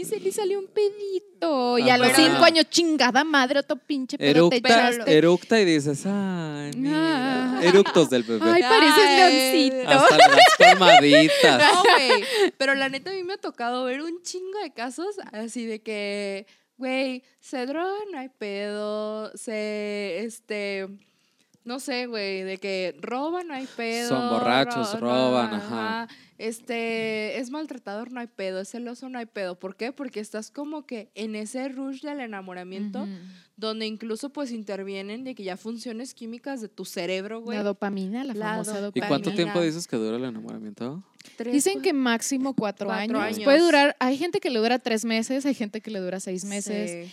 ay, 0.00 0.04
se 0.04 0.20
le 0.20 0.32
salió 0.32 0.58
un 0.58 0.66
pedito. 0.66 1.78
Y 1.78 1.88
a 1.90 1.96
los 1.98 2.08
Ajá. 2.08 2.16
cinco 2.16 2.44
años, 2.44 2.66
chingada 2.70 3.24
madre, 3.24 3.60
otro 3.60 3.76
pinche 3.76 4.18
pedo 4.18 4.50
Eructa, 4.50 4.90
eructa 5.06 5.60
y 5.60 5.64
dices, 5.64 6.04
ay, 6.06 6.70
mira. 6.76 7.58
Ah. 7.58 7.60
Eructos 7.62 8.10
del 8.10 8.22
bebé. 8.22 8.50
Ay, 8.50 8.62
pareces 8.62 9.04
leoncito. 9.16 9.88
Hasta 9.90 10.16
le 10.16 10.28
das 10.28 10.44
palmaditas. 10.58 11.58
No, 11.74 11.82
güey. 11.82 12.24
Pero 12.56 12.74
la 12.74 12.88
neta 12.88 13.10
a 13.10 13.14
mí 13.14 13.22
me 13.24 13.34
ha 13.34 13.38
tocado 13.38 13.84
ver 13.84 14.02
un 14.02 14.22
chingo 14.22 14.58
de 14.62 14.72
casos 14.72 15.16
así 15.32 15.66
de 15.66 15.82
que, 15.82 16.46
güey, 16.76 17.22
se 17.40 17.66
drogan, 17.66 18.10
no 18.12 18.18
hay 18.18 18.28
pedo, 18.28 19.30
se, 19.36 20.24
este, 20.24 20.88
no 21.64 21.78
sé, 21.80 22.06
güey, 22.06 22.42
de 22.42 22.56
que 22.58 22.96
roban, 23.00 23.48
no 23.48 23.54
hay 23.54 23.66
pedo. 23.76 24.08
Son 24.08 24.30
borrachos, 24.30 24.92
ro- 24.98 25.00
roban, 25.00 25.54
ajá. 25.54 26.08
Este, 26.38 27.38
es 27.38 27.50
maltratador, 27.50 28.10
no 28.12 28.20
hay 28.20 28.26
pedo, 28.26 28.60
es 28.60 28.70
celoso, 28.70 29.08
no 29.10 29.18
hay 29.18 29.26
pedo. 29.26 29.58
¿Por 29.58 29.76
qué? 29.76 29.92
Porque 29.92 30.20
estás 30.20 30.50
como 30.50 30.86
que 30.86 31.10
en 31.14 31.36
ese 31.36 31.68
rush 31.68 32.00
del 32.00 32.20
enamoramiento, 32.20 33.06
donde 33.56 33.86
incluso 33.86 34.30
pues 34.30 34.50
intervienen 34.50 35.22
de 35.22 35.34
que 35.34 35.44
ya 35.44 35.58
funciones 35.58 36.14
químicas 36.14 36.62
de 36.62 36.68
tu 36.68 36.86
cerebro, 36.86 37.42
güey. 37.42 37.58
La 37.58 37.62
dopamina, 37.62 38.24
la, 38.24 38.32
La 38.34 38.46
famosa 38.52 38.72
do- 38.72 38.78
¿Y 38.78 38.82
dopamina. 38.86 39.08
cuánto 39.08 39.30
Dopamina. 39.30 39.52
tiempo 39.52 39.64
dices 39.64 39.86
que 39.86 39.96
dura 39.96 40.16
el 40.16 40.24
enamoramiento? 40.24 41.04
Tres, 41.36 41.52
Dicen 41.52 41.82
que 41.82 41.92
máximo 41.92 42.54
cuatro, 42.54 42.86
Cuatro 42.86 43.18
años. 43.20 43.36
años. 43.36 43.44
Puede 43.44 43.60
durar, 43.60 43.94
hay 44.00 44.16
gente 44.16 44.40
que 44.40 44.48
le 44.48 44.58
dura 44.58 44.78
tres 44.78 45.04
meses, 45.04 45.44
hay 45.44 45.54
gente 45.54 45.82
que 45.82 45.90
le 45.90 46.00
dura 46.00 46.20
seis 46.20 46.44
meses. 46.46 47.06
sí. 47.06 47.12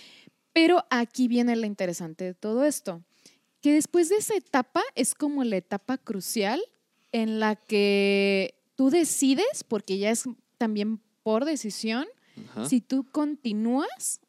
Pero 0.53 0.83
aquí 0.89 1.27
viene 1.27 1.55
lo 1.55 1.67
interesante 1.67 2.23
de 2.23 2.33
todo 2.33 2.65
esto, 2.65 3.03
que 3.67 3.73
después 3.73 4.07
de 4.07 4.15
esa 4.15 4.33
etapa 4.33 4.81
es 4.95 5.13
como 5.13 5.43
la 5.43 5.57
etapa 5.57 5.97
crucial 5.97 6.61
en 7.11 7.41
la 7.41 7.57
que 7.57 8.55
tú 8.75 8.89
decides, 8.89 9.65
porque 9.67 9.97
ya 9.97 10.09
es 10.09 10.23
también 10.57 11.01
por 11.21 11.43
decisión, 11.43 12.05
Ajá. 12.51 12.69
si 12.69 12.79
tú 12.79 13.05
continúas 13.11 14.21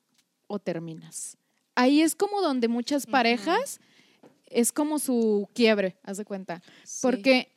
o 0.49 0.59
terminas. 0.59 1.37
Ahí 1.77 2.01
es 2.03 2.17
como 2.17 2.41
donde 2.43 2.67
muchas 2.67 3.07
parejas 3.07 3.79
es 4.47 4.73
como 4.73 4.99
su 4.99 5.49
quiebre, 5.55 5.99
haz 6.03 6.17
de 6.17 6.25
cuenta. 6.25 6.61
Sí. 6.83 6.99
Porque 7.03 7.53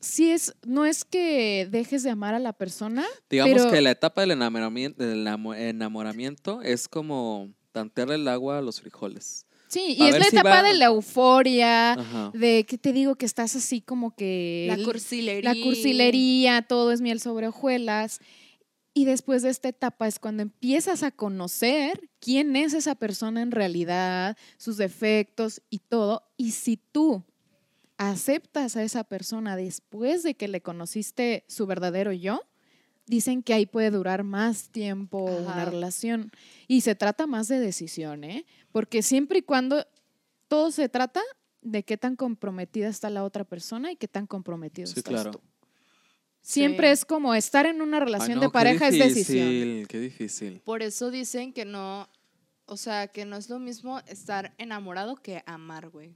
si 0.00 0.30
es, 0.30 0.54
no 0.66 0.86
es 0.86 1.04
que 1.04 1.68
dejes 1.70 2.02
de 2.04 2.08
amar 2.10 2.34
a 2.34 2.38
la 2.38 2.54
persona, 2.54 3.04
Digamos 3.28 3.52
pero- 3.54 3.70
que 3.70 3.82
la 3.82 3.90
etapa 3.90 4.22
del 4.22 4.30
enamoramiento, 4.30 5.04
del 5.04 5.26
enamo- 5.26 5.54
enamoramiento 5.54 6.62
es 6.62 6.88
como 6.88 7.50
tantearle 7.72 8.14
el 8.14 8.28
agua 8.28 8.56
a 8.58 8.62
los 8.62 8.80
frijoles. 8.80 9.45
Sí, 9.68 9.96
A 10.00 10.04
y 10.04 10.08
es 10.08 10.18
la 10.18 10.24
si 10.24 10.36
etapa 10.36 10.50
va- 10.50 10.62
de 10.62 10.74
la 10.74 10.86
euforia, 10.86 11.92
Ajá. 11.92 12.30
de 12.34 12.64
que 12.66 12.78
te 12.78 12.92
digo 12.92 13.14
que 13.16 13.26
estás 13.26 13.56
así 13.56 13.80
como 13.80 14.14
que 14.14 14.66
La 14.76 14.82
cursilería. 14.84 15.54
la 15.54 15.60
cursilería, 15.62 16.62
todo 16.62 16.92
es 16.92 17.00
miel 17.00 17.20
sobre 17.20 17.48
hojuelas. 17.48 18.20
Y 18.94 19.04
después 19.04 19.42
de 19.42 19.50
esta 19.50 19.68
etapa 19.68 20.08
es 20.08 20.18
cuando 20.18 20.42
empiezas 20.42 21.02
a 21.02 21.10
conocer 21.10 22.08
quién 22.18 22.56
es 22.56 22.72
esa 22.72 22.94
persona 22.94 23.42
en 23.42 23.50
realidad, 23.50 24.38
sus 24.56 24.78
defectos 24.78 25.60
y 25.68 25.80
todo. 25.80 26.22
Y 26.38 26.52
si 26.52 26.78
tú 26.78 27.22
aceptas 27.98 28.76
a 28.76 28.82
esa 28.82 29.04
persona 29.04 29.56
después 29.56 30.22
de 30.22 30.34
que 30.34 30.48
le 30.48 30.60
conociste 30.62 31.44
su 31.48 31.66
verdadero 31.66 32.12
yo, 32.12 32.40
dicen 33.06 33.42
que 33.42 33.54
ahí 33.54 33.66
puede 33.66 33.90
durar 33.90 34.24
más 34.24 34.68
tiempo 34.70 35.24
una 35.24 35.64
relación. 35.64 36.30
Y 36.68 36.80
se 36.82 36.94
trata 36.94 37.26
más 37.26 37.48
de 37.48 37.58
decisión, 37.60 38.24
¿eh? 38.24 38.44
Porque 38.72 39.02
siempre 39.02 39.38
y 39.38 39.42
cuando 39.42 39.86
todo 40.48 40.70
se 40.70 40.88
trata 40.88 41.22
de 41.62 41.82
qué 41.84 41.96
tan 41.96 42.14
comprometida 42.16 42.88
está 42.88 43.10
la 43.10 43.24
otra 43.24 43.44
persona 43.44 43.90
y 43.92 43.96
qué 43.96 44.06
tan 44.08 44.26
comprometido 44.26 44.86
Sí, 44.86 44.94
estás 44.98 45.10
claro. 45.12 45.30
tú. 45.32 45.40
Siempre 46.42 46.88
Sí. 46.88 46.92
es 46.92 47.04
como 47.04 47.34
estar 47.34 47.66
en 47.66 47.82
una 47.82 47.98
relación 47.98 48.30
Ay, 48.32 48.34
no, 48.36 48.40
de 48.42 48.46
qué 48.46 48.52
pareja 48.52 48.88
es 48.88 48.94
decisión. 48.98 49.48
difícil, 49.48 49.88
Qué 49.88 49.98
difícil. 50.00 50.60
Por 50.64 50.82
eso 50.82 51.10
dicen 51.10 51.52
que 51.52 51.64
no, 51.64 52.08
o 52.66 52.76
sea, 52.76 53.08
que 53.08 53.24
no 53.24 53.36
es 53.36 53.48
lo 53.50 53.58
mismo 53.58 53.98
estar 54.06 54.54
enamorado 54.58 55.16
que 55.16 55.42
amar, 55.46 55.88
güey. 55.90 56.14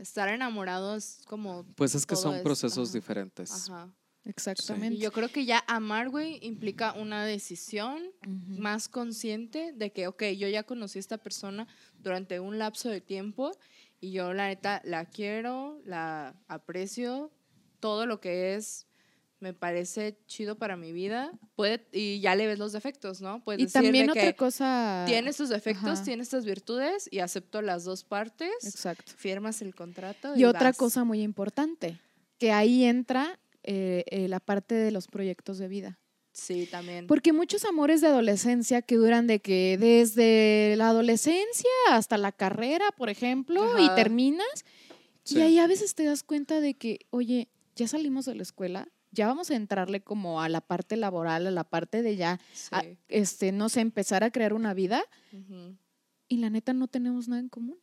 Estar 0.00 0.28
enamorado 0.28 0.96
es 0.96 1.22
como... 1.26 1.64
Pues 1.76 1.94
es 1.94 2.04
que 2.04 2.14
son 2.16 2.34
es- 2.34 2.42
procesos 2.42 2.88
ajá, 2.90 2.98
diferentes. 2.98 3.70
Ajá. 3.70 3.90
Exactamente. 4.24 4.96
Y 4.96 4.98
yo 5.00 5.12
creo 5.12 5.28
que 5.28 5.44
ya 5.44 5.64
amar, 5.66 6.08
güey, 6.08 6.38
implica 6.42 6.92
una 6.92 7.24
decisión 7.24 8.02
más 8.46 8.88
consciente 8.88 9.72
de 9.72 9.92
que, 9.92 10.06
ok, 10.06 10.22
yo 10.36 10.48
ya 10.48 10.62
conocí 10.62 10.98
a 10.98 11.00
esta 11.00 11.18
persona 11.18 11.66
durante 11.98 12.38
un 12.40 12.58
lapso 12.58 12.88
de 12.88 13.00
tiempo 13.00 13.52
y 14.00 14.12
yo 14.12 14.32
la 14.32 14.48
neta 14.48 14.80
la 14.84 15.06
quiero, 15.06 15.80
la 15.84 16.34
aprecio, 16.48 17.32
todo 17.80 18.06
lo 18.06 18.20
que 18.20 18.54
es 18.54 18.86
me 19.40 19.52
parece 19.52 20.16
chido 20.26 20.56
para 20.56 20.76
mi 20.76 20.92
vida. 20.92 21.32
Puede, 21.56 21.84
y 21.92 22.20
ya 22.20 22.36
le 22.36 22.46
ves 22.46 22.60
los 22.60 22.70
defectos, 22.70 23.20
¿no? 23.20 23.42
Puedes 23.42 23.60
Y 23.70 23.72
también 23.72 24.08
otra 24.08 24.22
que 24.22 24.36
cosa. 24.36 25.02
tiene 25.08 25.30
estos 25.30 25.48
defectos, 25.48 25.84
Ajá. 25.84 26.04
tiene 26.04 26.22
estas 26.22 26.44
virtudes 26.44 27.08
y 27.10 27.18
acepto 27.18 27.60
las 27.60 27.82
dos 27.82 28.04
partes, 28.04 28.52
Exacto. 28.62 29.12
firmas 29.16 29.60
el 29.60 29.74
contrato. 29.74 30.36
Y 30.36 30.44
otra 30.44 30.68
vas. 30.68 30.76
cosa 30.76 31.02
muy 31.02 31.22
importante, 31.22 31.98
que 32.38 32.52
ahí 32.52 32.84
entra 32.84 33.40
eh, 33.64 34.04
eh, 34.10 34.28
la 34.28 34.40
parte 34.40 34.74
de 34.74 34.90
los 34.90 35.06
proyectos 35.08 35.58
de 35.58 35.68
vida. 35.68 35.98
Sí, 36.32 36.66
también. 36.70 37.06
Porque 37.06 37.32
muchos 37.34 37.64
amores 37.66 38.00
de 38.00 38.06
adolescencia 38.08 38.80
que 38.80 38.96
duran 38.96 39.26
de 39.26 39.40
que 39.40 39.76
desde 39.78 40.74
la 40.76 40.88
adolescencia 40.88 41.68
hasta 41.90 42.16
la 42.16 42.32
carrera, 42.32 42.86
por 42.96 43.10
ejemplo, 43.10 43.78
y 43.78 43.88
terminas, 43.94 44.46
Sí. 45.24 45.38
y 45.38 45.42
ahí 45.42 45.58
a 45.58 45.66
veces 45.66 45.94
te 45.94 46.04
das 46.04 46.22
cuenta 46.22 46.60
de 46.60 46.74
que, 46.74 47.00
oye, 47.10 47.48
ya 47.76 47.86
salimos 47.86 48.24
de 48.24 48.34
la 48.34 48.42
escuela, 48.42 48.88
ya 49.10 49.26
vamos 49.26 49.50
a 49.50 49.56
entrarle 49.56 50.00
como 50.02 50.40
a 50.40 50.48
la 50.48 50.62
parte 50.62 50.96
laboral, 50.96 51.46
a 51.46 51.50
la 51.50 51.64
parte 51.64 52.02
de 52.02 52.16
ya, 52.16 52.40
a- 52.70 52.82
este, 53.08 53.52
no 53.52 53.68
sé, 53.68 53.80
empezar 53.80 54.24
a 54.24 54.30
crear 54.32 54.54
una 54.54 54.72
vida, 54.72 55.04
Ujú. 55.32 55.76
y 56.28 56.38
la 56.38 56.48
neta 56.48 56.72
no 56.72 56.88
tenemos 56.88 57.28
nada 57.28 57.40
en 57.42 57.50
común. 57.50 57.78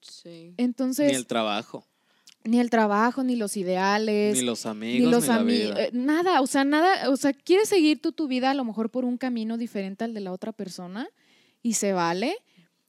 Sí. 0.00 0.54
Entonces, 0.56 1.10
Ni 1.10 1.16
el 1.16 1.26
trabajo, 1.26 1.84
ni 2.46 2.60
el 2.60 2.70
trabajo, 2.70 3.22
ni 3.24 3.36
los 3.36 3.56
ideales, 3.56 4.36
ni 4.38 4.42
los 4.44 4.66
amigos, 4.66 5.10
los 5.10 5.22
ni 5.22 5.28
la 5.28 5.34
amigos, 5.36 5.74
vida. 5.76 5.88
nada, 5.92 6.40
o 6.40 6.46
sea, 6.46 6.64
nada, 6.64 7.10
o 7.10 7.16
sea, 7.16 7.32
quieres 7.32 7.68
seguir 7.68 8.00
tú 8.00 8.12
tu 8.12 8.28
vida 8.28 8.50
a 8.50 8.54
lo 8.54 8.64
mejor 8.64 8.90
por 8.90 9.04
un 9.04 9.18
camino 9.18 9.56
diferente 9.58 10.04
al 10.04 10.14
de 10.14 10.20
la 10.20 10.32
otra 10.32 10.52
persona 10.52 11.08
y 11.62 11.74
se 11.74 11.92
vale. 11.92 12.34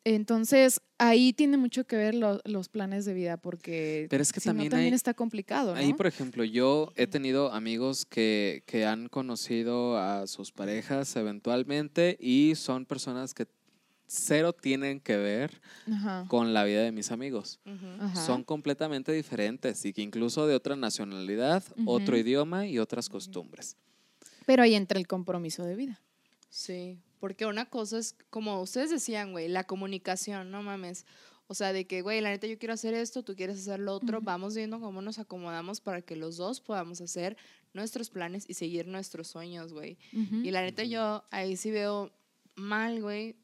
Entonces, 0.04 0.80
ahí 1.00 1.34
tiene 1.34 1.58
mucho 1.58 1.86
que 1.86 1.98
ver 1.98 2.16
lo- 2.16 2.40
los 2.46 2.70
planes 2.70 3.04
de 3.04 3.14
vida 3.14 3.36
porque 3.36 4.08
Pero 4.10 4.24
es 4.24 4.32
que 4.32 4.40
si 4.40 4.48
no, 4.48 4.54
también 4.54 4.70
también 4.72 4.94
hay- 4.94 4.96
está 4.96 5.14
complicado, 5.14 5.74
¿no? 5.74 5.80
Ahí, 5.80 5.94
por 5.94 6.08
ejemplo, 6.08 6.46
yo 6.46 6.94
he 6.96 7.08
tenido 7.08 7.52
amigos 7.52 8.06
que, 8.06 8.64
que 8.66 8.86
han 8.86 9.10
conocido 9.10 9.98
a 9.98 10.26
sus 10.28 10.54
parejas 10.54 11.14
eventualmente 11.18 12.16
y 12.22 12.54
son 12.56 12.86
personas 12.86 13.34
que 13.34 13.48
cero 14.08 14.54
tienen 14.54 15.00
que 15.00 15.18
ver 15.18 15.62
Ajá, 15.92 16.26
con 16.28 16.54
la 16.54 16.64
vida 16.64 16.82
de 16.82 16.92
mis 16.92 17.12
amigos. 17.12 17.60
Son 18.26 18.44
completamente 18.44 19.12
diferentes 19.12 19.86
y 19.86 19.94
que 19.94 20.02
incluso 20.02 20.48
de 20.48 20.56
otra 20.56 20.76
nacionalidad, 20.76 21.64
otro 21.86 22.18
idioma 22.18 22.66
y 22.68 22.80
otras 22.80 23.10
costumbres. 23.10 23.76
Pero 24.46 24.64
ahí 24.64 24.76
entra 24.76 24.98
el 24.98 25.08
compromiso 25.08 25.64
de 25.64 25.76
vida. 25.76 26.02
Sí, 26.50 26.98
porque 27.20 27.46
una 27.46 27.66
cosa 27.66 27.98
es, 27.98 28.16
como 28.30 28.62
ustedes 28.62 28.90
decían, 28.90 29.32
güey, 29.34 29.50
la 29.50 29.66
comunicación, 29.66 30.52
no 30.52 30.64
mames. 30.64 31.06
O 31.48 31.54
sea, 31.54 31.72
de 31.72 31.88
que, 31.88 32.02
güey, 32.02 32.20
la 32.20 32.30
neta 32.30 32.48
yo 32.48 32.58
quiero 32.58 32.74
hacer 32.74 32.94
esto, 32.94 33.24
tú 33.24 33.36
quieres 33.36 33.60
hacer 33.60 33.80
lo 33.80 33.94
otro, 33.94 34.22
vamos 34.22 34.56
viendo 34.56 34.80
cómo 34.82 35.02
nos 35.02 35.18
acomodamos 35.18 35.80
para 35.80 36.02
que 36.02 36.16
los 36.16 36.36
dos 36.36 36.60
podamos 36.60 37.00
hacer 37.00 37.38
nuestros 37.74 38.10
planes 38.10 38.46
y 38.50 38.54
seguir 38.54 38.88
nuestros 38.88 39.28
sueños, 39.28 39.72
güey. 39.72 39.98
Y 40.12 40.52
la 40.52 40.62
neta 40.62 40.84
yo 40.84 41.24
ahí 41.32 41.56
sí 41.56 41.72
veo 41.72 42.12
mal, 42.56 43.02
güey, 43.02 43.36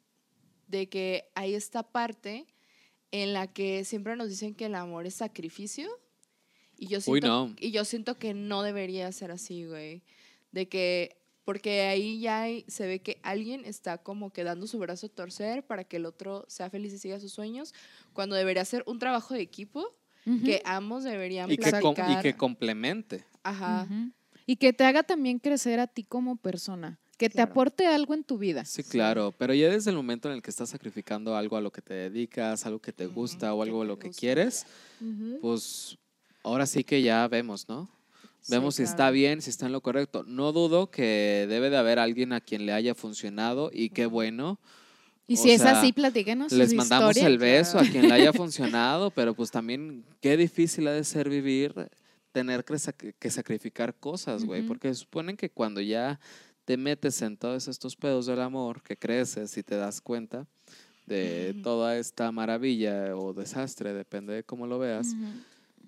de 0.78 0.90
que 0.90 1.30
hay 1.36 1.54
esta 1.54 1.84
parte 1.84 2.46
en 3.12 3.34
la 3.34 3.46
que 3.48 3.84
siempre 3.86 4.16
nos 4.16 4.30
dicen 4.30 4.56
que 4.56 4.66
el 4.66 4.76
amor 4.76 5.06
es 5.06 5.14
sacrificio. 5.16 5.88
Y 6.78 6.88
yo 6.88 6.98
Uy, 6.98 7.04
siento, 7.22 7.28
no. 7.28 7.56
y 7.60 7.72
yo 7.72 7.86
siento 7.86 8.16
que 8.16 8.34
no 8.34 8.64
debería 8.64 9.12
ser 9.12 9.30
así, 9.32 9.66
güey. 9.66 10.02
De 10.52 10.68
que, 10.68 11.16
porque 11.46 11.82
ahí 11.84 12.20
ya 12.20 12.42
hay- 12.42 12.66
se 12.68 12.88
ve 12.88 13.00
que 13.02 13.20
alguien 13.22 13.66
está 13.66 14.00
como 14.00 14.32
que 14.32 14.44
dando 14.44 14.66
su 14.66 14.80
brazo 14.80 15.06
a 15.06 15.10
torcer 15.10 15.64
para 15.66 15.84
que 15.84 15.98
el 15.98 16.06
otro 16.08 16.46
sea 16.48 16.70
feliz 16.72 16.92
y 16.94 16.98
siga 16.98 17.20
sus 17.20 17.32
sueños, 17.32 17.74
cuando 18.14 18.36
debería 18.36 18.66
ser 18.66 18.84
un 18.88 18.98
trabajo 18.98 19.36
de 19.36 19.42
equipo 19.42 19.96
que 20.46 20.62
ambos 20.66 21.04
deberían 21.04 21.52
Y 21.52 21.58
que, 21.58 21.70
y 21.70 22.22
que 22.22 22.36
complemente. 22.36 23.26
Ajá. 23.44 23.88
Y 24.48 24.56
que 24.56 24.74
te 24.74 24.86
haga 24.86 25.04
también 25.04 25.38
crecer 25.38 25.80
a 25.80 25.86
ti 25.88 26.04
como 26.04 26.36
persona, 26.38 27.00
que 27.24 27.30
te 27.30 27.36
Claro. 27.36 27.52
aporte 27.52 27.88
algo 27.88 28.14
en 28.14 28.24
tu 28.24 28.38
vida. 28.38 28.66
Sí, 28.66 28.84
claro, 28.84 29.34
pero 29.38 29.54
ya 29.54 29.70
desde 29.70 29.90
el 29.92 29.96
momento 29.96 30.30
en 30.30 30.36
el 30.36 30.42
que 30.42 30.50
estás 30.52 30.70
sacrificando 30.70 31.36
algo 31.36 31.58
a 31.58 31.62
lo 31.62 31.72
que 31.72 31.82
te 31.82 31.94
dedicas, 31.94 32.66
algo 32.66 32.80
que 32.80 32.92
te 32.94 33.08
gusta 33.08 33.54
o 33.54 33.58
que 33.64 33.70
algo 33.70 33.82
a 33.82 33.86
lo 33.86 33.98
que 33.98 34.08
gusta. 34.10 34.20
quieres, 34.20 34.66
pues 35.42 35.98
ahora 36.44 36.66
sí 36.66 36.84
que 36.84 37.02
ya 37.02 37.28
vemos, 37.28 37.68
¿no? 37.70 37.90
Sí, 38.42 38.52
Vemos 38.52 38.76
si 38.76 38.84
está 38.84 39.10
bien, 39.10 39.42
si 39.42 39.50
está 39.50 39.68
en 39.68 39.72
lo 39.72 39.80
correcto. 39.82 40.24
No 40.28 40.52
dudo 40.52 40.92
que 40.92 41.46
debe 41.48 41.70
de 41.70 41.78
haber 41.78 41.98
alguien 41.98 42.34
a 42.34 42.42
quien 42.42 42.66
le 42.66 42.74
haya 42.74 42.94
funcionado 42.94 43.70
y 43.74 43.90
qué 43.90 44.06
bueno. 44.06 44.60
Y 45.28 45.36
o 45.36 45.38
si 45.38 45.52
es 45.52 45.62
así, 45.62 45.94
platíquenos. 45.94 46.52
Les 46.52 46.72
su 46.72 46.76
mandamos 46.76 47.12
historia. 47.16 47.28
el 47.30 47.38
beso 47.38 47.80
a 47.80 47.84
quien 47.84 48.10
le 48.10 48.14
haya 48.14 48.34
funcionado, 48.34 49.12
pero 49.12 49.34
pues 49.34 49.50
también 49.50 50.04
qué 50.20 50.36
difícil 50.36 50.86
ha 50.90 50.92
de 50.92 51.06
ser 51.06 51.30
vivir, 51.30 51.74
tener 52.34 52.66
que, 52.66 52.74
sac- 52.74 53.14
que 53.18 53.30
sacrificar 53.30 53.96
cosas, 53.96 54.44
güey, 54.44 54.62
porque 54.64 54.94
suponen 54.94 55.38
que 55.38 55.50
cuando 55.50 55.80
ya 55.80 56.20
te 56.66 56.78
metes 56.78 57.22
en 57.22 57.38
todos 57.38 57.68
estos 57.68 57.96
pedos 57.96 58.26
del 58.26 58.42
amor, 58.42 58.82
que 58.82 58.98
creces 58.98 59.58
y 59.58 59.64
te 59.64 59.76
das 59.76 60.02
cuenta 60.02 60.48
de 61.06 61.60
toda 61.64 61.98
esta 61.98 62.32
maravilla 62.32 63.16
o 63.16 63.34
desastre, 63.34 63.94
depende 63.94 64.34
de 64.34 64.44
cómo 64.44 64.68
lo 64.68 64.80
veas, 64.80 65.16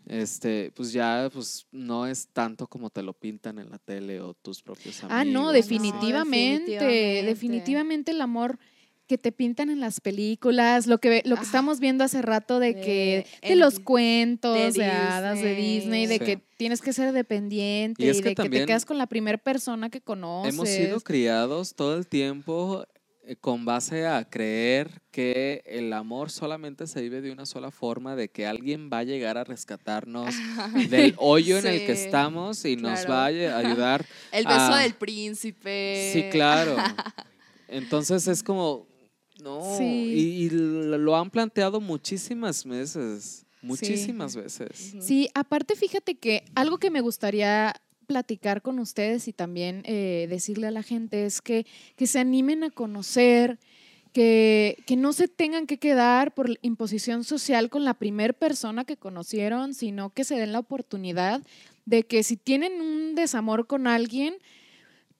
este, 0.07 0.71
pues 0.75 0.91
ya 0.91 1.29
pues 1.33 1.65
no 1.71 2.05
es 2.05 2.27
tanto 2.27 2.67
como 2.67 2.89
te 2.89 3.01
lo 3.01 3.13
pintan 3.13 3.57
en 3.59 3.69
la 3.69 3.79
tele 3.79 4.19
o 4.19 4.33
tus 4.33 4.61
propios 4.61 5.03
amigos. 5.03 5.21
Ah, 5.21 5.25
no, 5.25 5.51
definitivamente. 5.51 6.77
definitivamente 7.23 8.11
el 8.11 8.21
amor 8.21 8.59
que 9.07 9.17
te 9.17 9.31
pintan 9.31 9.69
en 9.69 9.79
las 9.79 10.01
películas, 10.01 10.87
lo 10.87 10.99
que 10.99 11.21
lo 11.25 11.35
que 11.35 11.41
Ah, 11.41 11.45
estamos 11.45 11.79
viendo 11.79 12.03
hace 12.03 12.21
rato 12.21 12.59
de, 12.59 12.73
de- 12.73 12.81
que 12.81 13.25
de 13.47 13.55
los 13.55 13.79
cuentos 13.79 14.73
de, 14.73 14.83
de 14.83 14.89
hadas 14.91 15.41
de 15.41 15.53
Disney, 15.55 16.07
de 16.07 16.17
Sí. 16.17 16.25
que 16.25 16.37
tienes 16.57 16.81
que 16.81 16.91
ser 16.93 17.11
dependiente 17.11 18.01
Y 18.03 18.07
que 18.07 18.13
de 18.13 18.35
que 18.35 18.49
te 18.49 18.65
quedas 18.65 18.85
con 18.85 18.97
la 18.97 19.07
primera 19.07 19.37
persona 19.37 19.89
que 19.89 20.01
conoces. 20.01 20.53
Hemos 20.53 20.69
sido 20.69 20.99
criados 21.01 21.75
todo 21.75 21.95
el 21.97 22.07
tiempo 22.07 22.85
eh, 23.27 23.35
con 23.35 23.65
base 23.65 24.05
a 24.07 24.23
creer 24.29 25.01
que 25.11 25.63
el 25.65 25.91
amor 25.93 26.29
solamente 26.31 26.85
se 26.87 27.01
vive 27.01 27.21
de 27.21 27.31
una 27.31 27.45
sola 27.47 27.71
forma, 27.71 28.15
de 28.15 28.29
que 28.29 28.45
alguien 28.45 28.89
va 28.91 28.99
a 28.99 29.03
llegar 29.03 29.37
a 29.37 29.43
rescatarnos 29.43 30.33
del 30.89 31.15
hoyo 31.17 31.57
en 31.57 31.65
el 31.67 31.85
que 31.85 31.91
estamos 31.93 32.63
y 32.65 32.75
nos 32.75 33.09
va 33.09 33.23
a 33.23 33.25
ay- 33.27 33.45
ayudar. 33.45 34.05
El 34.31 34.45
beso 34.45 34.75
del 34.75 34.93
príncipe. 34.93 36.11
Sí, 36.13 36.23
claro. 36.31 36.75
Entonces 37.67 38.27
es 38.27 38.43
como, 38.43 38.85
No, 39.43 39.77
Sí. 39.77 39.83
y, 39.83 40.45
y 40.45 40.49
lo 40.49 41.15
han 41.15 41.29
planteado 41.29 41.81
muchísimas 41.81 42.63
veces, 42.65 43.45
muchísimas 43.61 44.35
veces. 44.35 44.95
Sí, 45.01 45.29
aparte 45.33 45.75
fíjate 45.75 46.15
que 46.15 46.43
algo 46.55 46.77
que 46.77 46.89
me 46.89 47.01
gustaría 47.01 47.75
platicar 48.07 48.61
con 48.61 48.79
ustedes 48.79 49.27
y 49.27 49.33
también 49.33 49.81
eh, 49.85 50.27
decirle 50.29 50.67
a 50.67 50.71
la 50.71 50.83
gente 50.83 51.25
es 51.25 51.41
que, 51.41 51.65
que 51.95 52.07
se 52.07 52.19
animen 52.19 52.63
a 52.63 52.69
conocer, 52.69 53.57
que, 54.13 54.77
que 54.85 54.95
no 54.95 55.11
se 55.11 55.27
tengan 55.27 55.67
que 55.67 55.77
quedar 55.77 56.33
por 56.33 56.57
imposición 56.61 57.23
social 57.23 57.69
con 57.69 57.83
la 57.83 57.93
primer 57.95 58.35
persona 58.35 58.85
que 58.85 58.95
conocieron, 58.95 59.73
sino 59.73 60.11
que 60.11 60.23
se 60.23 60.35
den 60.35 60.53
la 60.53 60.59
oportunidad 60.59 61.41
de 61.85 62.03
que 62.03 62.23
si 62.23 62.37
tienen 62.37 62.79
un 62.81 63.15
desamor 63.15 63.67
con 63.67 63.87
alguien, 63.87 64.35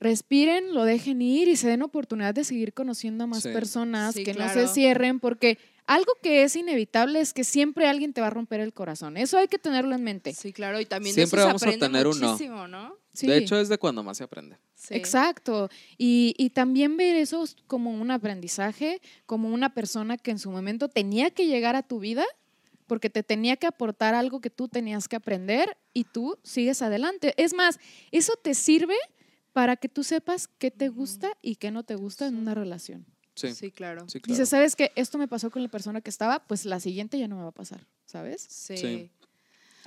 respiren, 0.05 0.73
lo 0.73 0.83
dejen 0.85 1.21
ir 1.21 1.47
y 1.47 1.55
se 1.55 1.67
den 1.67 1.81
oportunidad 1.81 2.33
de 2.33 2.43
seguir 2.43 2.73
conociendo 2.73 3.23
a 3.25 3.27
más 3.27 3.43
Sí. 3.43 3.49
personas, 3.49 4.13
Sí, 4.15 4.23
que 4.23 4.31
no 4.33 4.37
claro. 4.45 4.67
se 4.67 4.73
cierren, 4.73 5.19
porque 5.19 5.57
algo 5.87 6.13
que 6.23 6.43
es 6.43 6.55
inevitable 6.55 7.19
es 7.19 7.33
que 7.33 7.43
siempre 7.43 7.87
alguien 7.87 8.13
te 8.13 8.21
va 8.21 8.27
a 8.27 8.29
romper 8.31 8.59
el 8.59 8.73
corazón. 8.73 9.17
Eso 9.17 9.37
hay 9.37 9.47
que 9.47 9.59
tenerlo 9.59 9.93
en 9.95 10.03
mente. 10.03 10.33
Sí, 10.33 10.53
claro, 10.53 10.79
y 10.79 10.85
también 10.85 11.13
Siempre 11.13 11.37
de 11.39 11.43
eso 11.43 11.47
vamos 11.47 11.63
a 11.63 11.71
se 11.71 11.77
tener 11.77 12.07
un 12.07 12.19
no. 12.19 12.31
muchísimo, 12.31 12.67
¿no? 12.67 12.95
Sí. 13.13 13.27
De 13.27 13.37
hecho, 13.37 13.57
es 13.59 13.69
de 13.69 13.77
cuando 13.77 14.03
más 14.03 14.17
se 14.17 14.23
aprende. 14.23 14.57
Sí. 14.75 14.93
Exacto. 14.95 15.69
Y, 15.97 16.33
y 16.37 16.49
también 16.51 16.97
ver 16.97 17.15
eso 17.15 17.43
como 17.67 17.91
un 17.91 18.11
aprendizaje, 18.11 19.01
como 19.25 19.49
una 19.53 19.73
persona 19.73 20.17
que 20.17 20.31
en 20.31 20.39
su 20.39 20.51
momento 20.51 20.89
tenía 20.89 21.29
que 21.31 21.45
llegar 21.47 21.75
a 21.75 21.83
tu 21.83 21.99
vida 21.99 22.25
porque 22.87 23.09
te 23.09 23.23
tenía 23.23 23.55
que 23.57 23.65
aportar 23.65 24.13
algo 24.13 24.41
que 24.41 24.51
tú 24.51 24.67
tenías 24.67 25.07
que 25.07 25.15
aprender 25.15 25.75
y 25.93 26.03
tú 26.03 26.37
sigues 26.43 26.81
adelante. 26.83 27.33
Es 27.37 27.53
más, 27.55 27.79
eso 28.11 28.33
te 28.41 28.53
sirve 28.53 28.95
para 29.55 29.77
que 29.77 29.87
tú 29.87 30.03
sepas 30.03 30.49
qué 30.49 30.69
te 30.69 30.89
gusta 30.89 31.31
y 31.41 31.55
qué 31.55 31.71
no 31.71 31.83
te 31.83 31.95
gusta 31.95 32.27
en 32.27 32.33
Sí. 32.33 32.39
una 32.41 32.53
relación. 32.53 33.05
Sí, 33.35 33.47
sí, 33.47 33.53
Sí, 33.55 33.71
claro. 33.71 34.05
claro. 34.05 34.21
Dices, 34.27 34.49
¿sabes 34.49 34.75
qué? 34.75 34.91
Esto 34.97 35.17
me 35.17 35.29
pasó 35.29 35.49
con 35.49 35.63
la 35.63 35.69
persona 35.69 36.01
que 36.01 36.09
estaba, 36.09 36.45
pues 36.45 36.65
la 36.65 36.81
siguiente 36.81 37.17
ya 37.17 37.29
no 37.29 37.37
me 37.37 37.43
va 37.43 37.49
a 37.49 37.53
pasar, 37.53 37.87
¿sabes? 38.05 38.45
Sí. 38.49 38.75
Sí. 38.77 39.11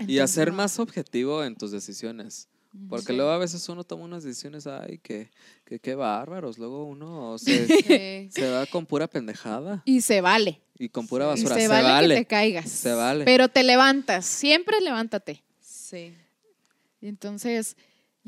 y 0.01 0.03
Entonces, 0.03 0.21
hacer 0.23 0.49
no. 0.53 0.55
más 0.59 0.79
objetivo 0.79 1.45
en 1.45 1.55
tus 1.55 1.71
decisiones. 1.71 2.49
Porque 2.89 3.09
Sí. 3.09 3.17
luego 3.17 3.31
a 3.31 3.39
veces 3.39 3.69
uno 3.69 3.83
toma 3.85 4.05
unas 4.05 4.23
decisiones, 4.25 4.67
ay, 4.67 4.99
que, 4.99 5.31
que 5.67 5.81
qué 5.81 5.95
bárbaros. 5.97 6.57
Luego 6.57 6.85
uno 6.85 7.37
se, 7.39 7.67
Sí. 8.29 8.31
se 8.31 8.51
va 8.51 8.65
con 8.67 8.87
pura 8.87 9.07
pendejada 9.07 9.83
Y 9.85 10.01
se 10.03 10.21
vale. 10.23 10.61
y 10.79 10.89
con 10.89 11.07
pura 11.09 11.25
Sí. 11.35 11.41
Y 11.41 11.45
basura. 11.45 11.55
se, 11.57 11.61
Se, 11.63 11.69
vale, 11.69 11.89
vale. 11.89 12.15
que 12.15 12.21
te 12.23 12.27
caigas. 12.27 12.71
Se 12.71 12.93
vale. 12.95 13.25
Pero 13.27 13.49
te 13.49 13.63
levantas. 13.65 14.25
Siempre 14.25 14.81
levántate. 14.81 15.43
Sí. 15.61 16.15
Entonces, 17.01 17.77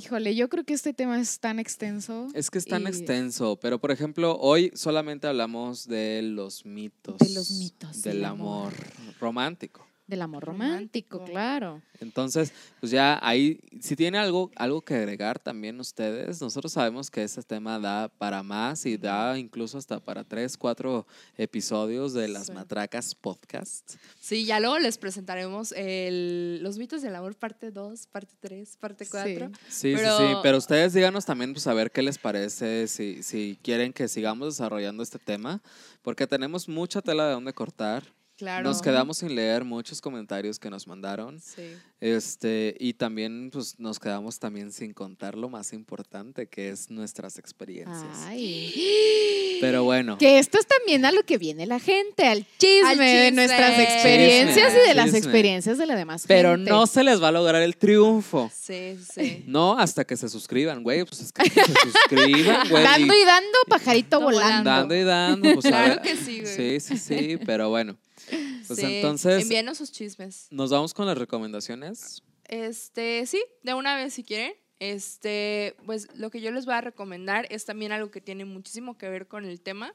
híjole, 0.01 0.35
yo 0.35 0.49
creo 0.49 0.65
que 0.65 0.73
este 0.75 0.93
tema 0.95 1.21
es 1.21 1.41
tan 1.41 1.59
extenso. 1.59 2.29
Es 2.35 2.51
que 2.51 2.59
es 2.59 2.65
tan 2.65 2.83
y- 2.83 2.87
extenso, 2.87 3.59
pero 3.61 3.79
por 3.79 3.91
ejemplo, 3.91 4.37
hoy 4.39 4.71
solamente 4.75 5.27
hablamos 5.27 5.87
de 5.87 6.23
los 6.23 6.65
mitos. 6.65 7.19
De 7.19 7.29
los 7.35 7.51
mitos 7.53 8.03
Del 8.03 8.25
amor. 8.25 8.73
romántico. 9.21 9.87
Del 10.11 10.23
amor 10.23 10.45
romántico, 10.45 11.19
Romántico. 11.19 11.25
claro. 11.25 11.83
Entonces, 12.01 12.53
pues 12.81 12.91
ya 12.93 13.19
ahí, 13.23 13.61
si 13.81 13.95
tiene 13.95 14.19
algo, 14.19 14.51
algo 14.57 14.81
que 14.83 14.95
agregar 14.95 15.39
también 15.39 15.79
ustedes, 15.81 16.41
nosotros 16.41 16.73
sabemos 16.73 17.11
que 17.11 17.23
este 17.23 17.43
tema 17.43 17.79
da 17.79 18.09
para 18.09 18.43
más 18.43 18.85
y 18.87 18.97
da 18.97 19.39
incluso 19.39 19.79
hasta 19.79 20.01
para 20.01 20.25
tres, 20.25 20.57
cuatro 20.57 21.07
episodios 21.37 22.13
de 22.13 22.29
las 22.29 22.47
Sí. 22.47 22.53
Matracas 22.53 23.15
Podcast. 23.15 23.95
Sí, 24.19 24.45
ya 24.45 24.61
luego 24.61 24.79
les 24.79 24.99
presentaremos 24.99 25.73
el, 25.77 26.61
los 26.63 26.79
mitos 26.79 27.03
del 27.03 27.15
amor 27.15 27.35
parte 27.37 27.71
2, 27.71 28.07
parte 28.09 28.35
3, 28.41 28.77
parte 28.79 29.07
4. 29.11 29.51
Sí, 29.69 29.93
sí, 29.93 29.93
sí, 29.93 29.95
Pero- 29.97 30.41
pero 30.43 30.59
ustedes 30.59 30.93
díganos 30.93 31.25
también, 31.25 31.53
pues 31.53 31.67
a 31.67 31.75
ver 31.75 31.91
qué 31.91 32.03
les 32.03 32.19
parece, 32.19 32.89
si, 32.89 33.23
si 33.23 33.59
quieren 33.63 33.93
que 33.93 34.09
sigamos 34.09 34.57
desarrollando 34.57 35.03
este 35.03 35.19
tema, 35.19 35.61
porque 36.03 36.27
tenemos 36.27 36.69
mucha 36.69 37.01
tela 37.03 37.27
de 37.27 37.33
dónde 37.35 37.53
cortar. 37.53 38.03
Claro. 38.41 38.65
Nos 38.67 38.81
quedamos 38.81 39.19
sin 39.19 39.35
leer 39.35 39.65
muchos 39.65 40.01
comentarios 40.01 40.59
que 40.59 40.71
nos 40.71 40.87
mandaron. 40.87 41.39
Sí. 41.41 41.75
Este, 42.01 42.75
y 42.81 42.95
también 42.95 43.51
pues 43.53 43.79
nos 43.79 44.01
quedamos 44.01 44.39
también 44.39 44.73
sin 44.73 44.95
contar 44.95 45.35
lo 45.37 45.51
más 45.51 45.75
importante 45.75 46.47
que 46.47 46.71
es 46.71 46.91
nuestras 46.91 47.37
experiencias. 47.39 48.17
Ay. 48.25 49.59
Pero 49.61 49.85
bueno, 49.85 50.17
Que 50.17 50.39
esto 50.39 50.59
es 50.59 50.67
también 50.67 51.05
a 51.05 51.13
lo 51.13 51.23
que 51.25 51.37
viene 51.37 51.67
la 51.67 51.79
gente, 51.79 52.27
al 52.27 52.47
chisme, 52.57 52.89
Al 52.89 52.97
de 52.97 53.33
nuestras 53.33 53.79
experiencias 53.79 54.73
y 54.73 54.89
de 54.89 54.95
las 54.95 55.13
experiencias 55.13 55.77
de 55.77 55.85
la 55.85 55.97
demás 55.97 56.25
pero 56.27 56.53
gente. 56.53 56.71
no 56.71 56.87
se 56.87 57.05
les 57.05 57.23
va 57.23 57.29
a 57.29 57.33
lograr 57.33 57.61
el 57.61 57.77
triunfo. 57.77 58.51
Sí, 58.59 58.97
sí. 59.13 59.45
No 59.47 59.79
hasta 59.79 60.07
que 60.07 60.17
se 60.17 60.31
suscriban, 60.31 60.83
güey, 60.83 61.05
pues 61.05 61.21
es 61.21 61.31
que 61.33 61.51
se 61.51 61.63
suscriban, 61.63 62.71
güey. 62.71 62.83
Dando 62.85 63.13
y 63.13 63.25
dando, 63.27 63.59
pajarito 63.69 64.19
No, 64.21 64.25
volando. 64.25 64.71
dando 64.71 64.95
y 64.97 65.03
dando, 65.03 65.53
pues 65.53 65.67
a 65.67 65.69
Claro 65.69 65.95
ver. 65.97 66.03
que 66.03 66.17
sí, 66.17 66.41
güey. 66.41 66.57
Sí, 66.57 66.81
sí, 66.81 66.97
sí, 66.97 67.39
pero 67.45 67.69
bueno. 67.69 67.99
Pues 68.67 68.79
Sí. 68.79 68.87
entonces 68.87 69.43
Envíenos 69.43 69.79
sus 69.79 69.91
chismes. 69.91 70.47
nos 70.51 70.71
vamos 70.71 70.95
con 70.95 71.07
las 71.07 71.19
recomendaciones. 71.19 72.23
Este, 72.49 73.27
sí, 73.27 73.43
de 73.63 73.75
una 73.75 73.97
vez 73.97 74.15
si 74.15 74.23
quieren. 74.25 74.53
Este, 74.79 75.77
pues 75.85 76.09
lo 76.17 76.31
que 76.31 76.41
yo 76.41 76.51
les 76.53 76.65
voy 76.65 76.75
a 76.75 76.81
recomendar 76.81 77.47
es 77.51 77.65
también 77.67 77.93
algo 77.93 78.11
que 78.11 78.21
tiene 78.21 78.45
muchísimo 78.45 78.97
que 78.97 79.09
ver 79.11 79.27
con 79.29 79.45
el 79.45 79.61
tema. 79.61 79.95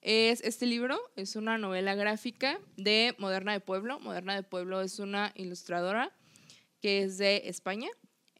Es 0.00 0.40
este 0.42 0.64
libro, 0.66 0.98
es 1.16 1.34
una 1.36 1.58
novela 1.58 1.94
gráfica 1.94 2.58
de 2.76 3.14
Moderna 3.18 3.52
de 3.52 3.60
Pueblo. 3.60 3.98
Moderna 4.00 4.34
de 4.34 4.44
Pueblo 4.44 4.80
es 4.80 4.98
una 5.00 5.32
ilustradora 5.34 6.16
que 6.80 7.02
es 7.02 7.18
de 7.18 7.42
España. 7.46 7.88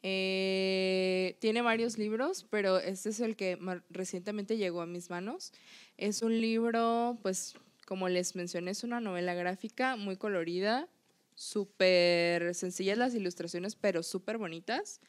Eh, 0.01 1.37
tiene 1.41 1.61
varios 1.61 1.97
libros, 1.97 2.45
pero 2.49 2.79
este 2.79 3.09
es 3.09 3.19
el 3.19 3.35
que 3.35 3.59
recientemente 3.89 4.57
llegó 4.57 4.81
a 4.81 4.85
mis 4.85 5.09
manos. 5.09 5.51
Es 5.97 6.21
un 6.21 6.39
libro, 6.39 7.17
pues, 7.21 7.55
como 7.89 8.07
les 8.07 8.35
mencioné, 8.35 8.69
es 8.69 8.83
una 8.83 8.99
novela 9.01 9.33
gráfica 9.33 9.95
muy 9.95 10.15
colorida, 10.15 10.87
súper 11.33 12.53
sencillas 12.53 12.99
las 12.99 13.15
ilustraciones, 13.15 13.75
pero 13.75 14.03
súper 14.03 14.37
bonitas. 14.37 15.01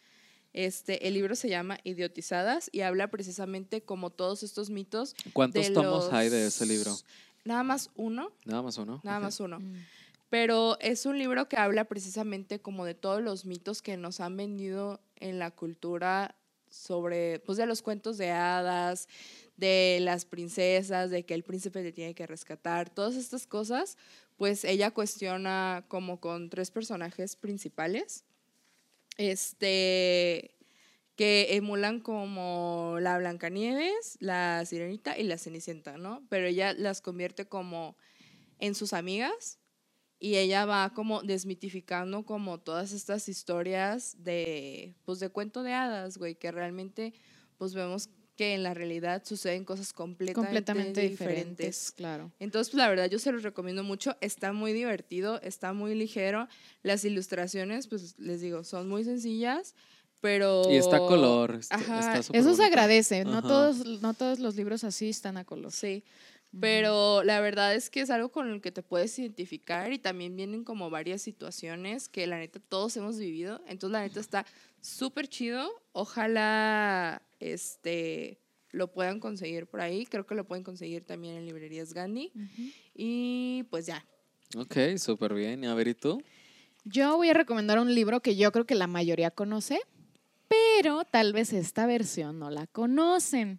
Este, 0.54 1.06
el 1.06 1.12
libro 1.12 1.36
se 1.36 1.50
llama 1.50 1.78
Idiotizadas 1.84 2.70
y 2.72 2.80
habla 2.80 3.10
precisamente 3.10 3.82
como 3.82 4.08
todos 4.08 4.42
estos 4.42 4.70
mitos. 4.70 5.14
¿Cuántos 5.34 5.68
de 5.68 5.74
tomos 5.74 6.10
hay 6.10 6.30
de 6.30 6.46
ese 6.46 6.64
libro? 6.64 6.96
Nada 7.44 7.62
más 7.64 7.90
uno, 7.96 8.32
Nada 8.46 8.62
más 8.62 8.78
uno. 8.78 9.02
nada 9.04 9.20
más 9.20 9.38
uno. 9.40 9.60
Mm. 9.60 9.74
Pero 10.30 10.78
es 10.80 11.04
un 11.04 11.18
libro 11.18 11.50
que 11.50 11.58
habla 11.58 11.84
precisamente 11.84 12.60
como 12.60 12.86
de 12.86 12.94
todos 12.94 13.20
los 13.20 13.44
mitos 13.44 13.82
que 13.82 13.98
nos 13.98 14.20
han 14.20 14.38
vendido 14.38 15.02
en 15.16 15.38
la 15.38 15.50
cultura 15.50 16.34
sobre, 16.70 17.40
pues 17.40 17.58
de 17.58 17.66
los 17.66 17.82
cuentos 17.82 18.16
de 18.16 18.30
hadas, 18.30 19.06
de 19.60 19.98
las 20.00 20.24
princesas, 20.24 21.10
de 21.10 21.24
que 21.24 21.34
el 21.34 21.44
príncipe 21.44 21.82
te 21.82 21.92
tiene 21.92 22.14
que 22.14 22.26
rescatar, 22.26 22.90
todas 22.90 23.14
estas 23.14 23.46
cosas, 23.46 23.96
pues 24.36 24.64
ella 24.64 24.90
cuestiona 24.90 25.84
como 25.88 26.18
con 26.18 26.48
tres 26.48 26.70
personajes 26.70 27.36
principales, 27.36 28.24
este, 29.18 30.56
que 31.14 31.54
emulan 31.56 32.00
como 32.00 32.96
la 33.00 33.18
Blancanieves, 33.18 34.16
la 34.20 34.64
Sirenita 34.64 35.18
y 35.18 35.24
la 35.24 35.36
Cenicienta, 35.36 35.98
¿no? 35.98 36.24
Pero 36.30 36.46
ella 36.46 36.72
las 36.72 37.02
convierte 37.02 37.46
como 37.46 37.96
en 38.58 38.74
sus 38.74 38.94
amigas 38.94 39.58
y 40.18 40.36
ella 40.36 40.64
va 40.64 40.92
como 40.94 41.22
desmitificando 41.22 42.24
como 42.24 42.58
todas 42.60 42.92
estas 42.92 43.28
historias 43.28 44.22
de, 44.24 44.94
pues 45.04 45.20
de 45.20 45.28
cuento 45.28 45.62
de 45.62 45.74
hadas, 45.74 46.16
güey, 46.16 46.34
que 46.34 46.50
realmente 46.50 47.12
pues 47.58 47.74
vemos 47.74 48.08
que 48.40 48.54
en 48.54 48.62
la 48.62 48.72
realidad 48.72 49.22
suceden 49.22 49.66
cosas 49.66 49.92
completamente, 49.92 50.34
Completamente 50.46 51.00
diferentes. 51.02 51.18
diferentes, 51.58 51.92
claro. 51.92 52.32
Entonces, 52.40 52.70
pues, 52.70 52.78
la 52.78 52.88
verdad, 52.88 53.10
yo 53.10 53.18
se 53.18 53.32
los 53.32 53.42
recomiendo 53.42 53.84
mucho. 53.84 54.16
Está 54.22 54.54
muy 54.54 54.72
divertido, 54.72 55.38
está 55.42 55.74
muy 55.74 55.94
ligero. 55.94 56.48
Las 56.82 57.04
ilustraciones, 57.04 57.86
pues 57.86 58.18
les 58.18 58.40
digo, 58.40 58.64
son 58.64 58.88
muy 58.88 59.04
sencillas, 59.04 59.74
pero... 60.22 60.62
Y 60.70 60.76
está 60.76 60.96
a 60.96 61.00
color. 61.00 61.56
está- 61.56 61.74
Ajá, 61.76 62.18
está 62.18 62.38
Eso 62.38 62.54
se 62.54 62.64
agradece. 62.64 63.26
No 63.26 63.42
todos, 63.42 63.84
no 64.00 64.14
todos 64.14 64.38
los 64.38 64.56
libros 64.56 64.84
así 64.84 65.10
están 65.10 65.36
a 65.36 65.44
color. 65.44 65.70
Sí. 65.70 66.02
Pero 66.58 67.22
la 67.22 67.40
verdad 67.40 67.74
es 67.74 67.90
que 67.90 68.00
es 68.00 68.08
algo 68.08 68.30
con 68.32 68.50
el 68.50 68.62
que 68.62 68.72
te 68.72 68.82
puedes 68.82 69.16
identificar 69.18 69.92
y 69.92 69.98
también 69.98 70.34
vienen 70.34 70.64
como 70.64 70.88
varias 70.88 71.20
situaciones 71.20 72.08
que 72.08 72.26
la 72.26 72.38
neta 72.38 72.58
todos 72.58 72.96
hemos 72.96 73.18
vivido. 73.18 73.60
Entonces 73.68 73.92
la 73.92 74.00
neta 74.00 74.18
está 74.18 74.46
súper 74.80 75.28
chido. 75.28 75.70
Ojalá 75.92 77.22
este 77.40 78.38
lo 78.72 78.92
puedan 78.92 79.18
conseguir 79.18 79.66
por 79.66 79.80
ahí. 79.80 80.06
Creo 80.06 80.26
que 80.26 80.34
lo 80.34 80.46
pueden 80.46 80.62
conseguir 80.62 81.04
también 81.04 81.36
en 81.36 81.46
librerías 81.46 81.92
Gandhi. 81.92 82.30
Ujú. 82.34 82.70
Y 82.94 83.64
pues 83.70 83.86
ya. 83.86 84.06
Ok, 84.56 84.76
súper 84.96 85.34
bien. 85.34 85.64
A 85.64 85.74
ver, 85.74 85.88
¿y 85.88 85.94
tú? 85.94 86.22
Yo 86.84 87.16
voy 87.16 87.28
a 87.28 87.34
recomendar 87.34 87.78
un 87.78 87.94
libro 87.94 88.20
que 88.20 88.36
yo 88.36 88.52
creo 88.52 88.66
que 88.66 88.74
la 88.74 88.86
mayoría 88.86 89.30
conoce, 89.30 89.80
pero 90.48 91.04
tal 91.04 91.32
vez 91.32 91.52
esta 91.52 91.86
versión 91.86 92.38
no 92.38 92.50
la 92.50 92.66
conocen. 92.66 93.58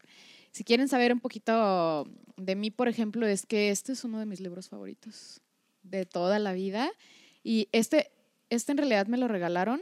Si 0.52 0.64
quieren 0.64 0.88
saber 0.88 1.14
un 1.14 1.20
poquito 1.20 2.06
de 2.36 2.56
mí, 2.56 2.72
por 2.72 2.88
ejemplo, 2.88 3.28
es 3.28 3.46
que 3.46 3.70
este 3.70 3.94
es 3.94 4.04
uno 4.04 4.20
de 4.20 4.26
mis 4.26 4.40
libros 4.40 4.70
favoritos 4.70 5.42
de 5.84 6.06
toda 6.06 6.40
la 6.40 6.54
vida. 6.54 6.92
Y 7.44 7.70
este, 7.72 8.12
este 8.50 8.72
en 8.72 8.80
realidad 8.80 9.08
me 9.08 9.18
lo 9.18 9.28
regalaron, 9.28 9.82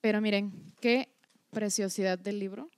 pero 0.00 0.20
miren, 0.20 0.52
qué 0.80 1.08
preciosidad 1.50 2.18
del 2.18 2.38
libro. 2.38 2.70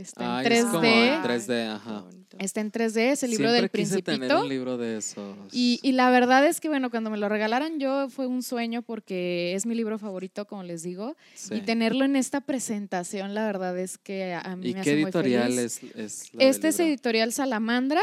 Está 0.00 0.42
en 0.42 0.52
Ay, 0.52 0.58
es 0.58 0.64
como 0.64 0.80
3D. 0.80 1.16
en 1.16 1.22
3D, 1.22 1.74
ajá. 1.74 2.04
Qué. 2.28 2.36
Está 2.38 2.60
en 2.60 2.72
3D, 2.72 2.96
es 2.96 3.22
el 3.22 3.30
libro 3.30 3.50
Siempre 3.50 3.60
del 3.60 3.86
quise 3.86 4.02
tener 4.02 4.34
un 4.34 4.48
libro 4.48 4.76
de 4.76 4.98
esos. 4.98 5.36
Y, 5.52 5.80
y 5.82 5.92
la 5.92 6.10
verdad 6.10 6.46
es 6.46 6.60
que, 6.60 6.68
bueno, 6.68 6.90
cuando 6.90 7.10
me 7.10 7.16
lo 7.16 7.28
regalaran 7.28 7.78
yo 7.78 8.08
fue 8.08 8.26
un 8.26 8.42
sueño 8.42 8.82
porque 8.82 9.54
es 9.54 9.66
mi 9.66 9.74
libro 9.74 9.98
favorito, 9.98 10.46
como 10.46 10.62
les 10.62 10.82
digo. 10.82 11.16
Sí. 11.34 11.54
Y 11.54 11.60
tenerlo 11.62 12.04
en 12.04 12.16
esta 12.16 12.40
presentación, 12.40 13.34
la 13.34 13.46
verdad 13.46 13.78
es 13.78 13.98
que 13.98 14.34
a, 14.34 14.56
mí 14.56 14.70
¿Y 14.70 14.74
me 14.74 14.80
qué 14.82 14.90
hace 14.90 14.94
muy 14.94 15.02
editorial 15.04 15.52
feliz. 15.52 15.82
es, 15.82 15.94
es 15.94 16.34
la 16.34 16.38
del 16.38 16.48
Este 16.48 16.68
es 16.68 16.80
editorial 16.80 17.32
Salamandra. 17.32 18.00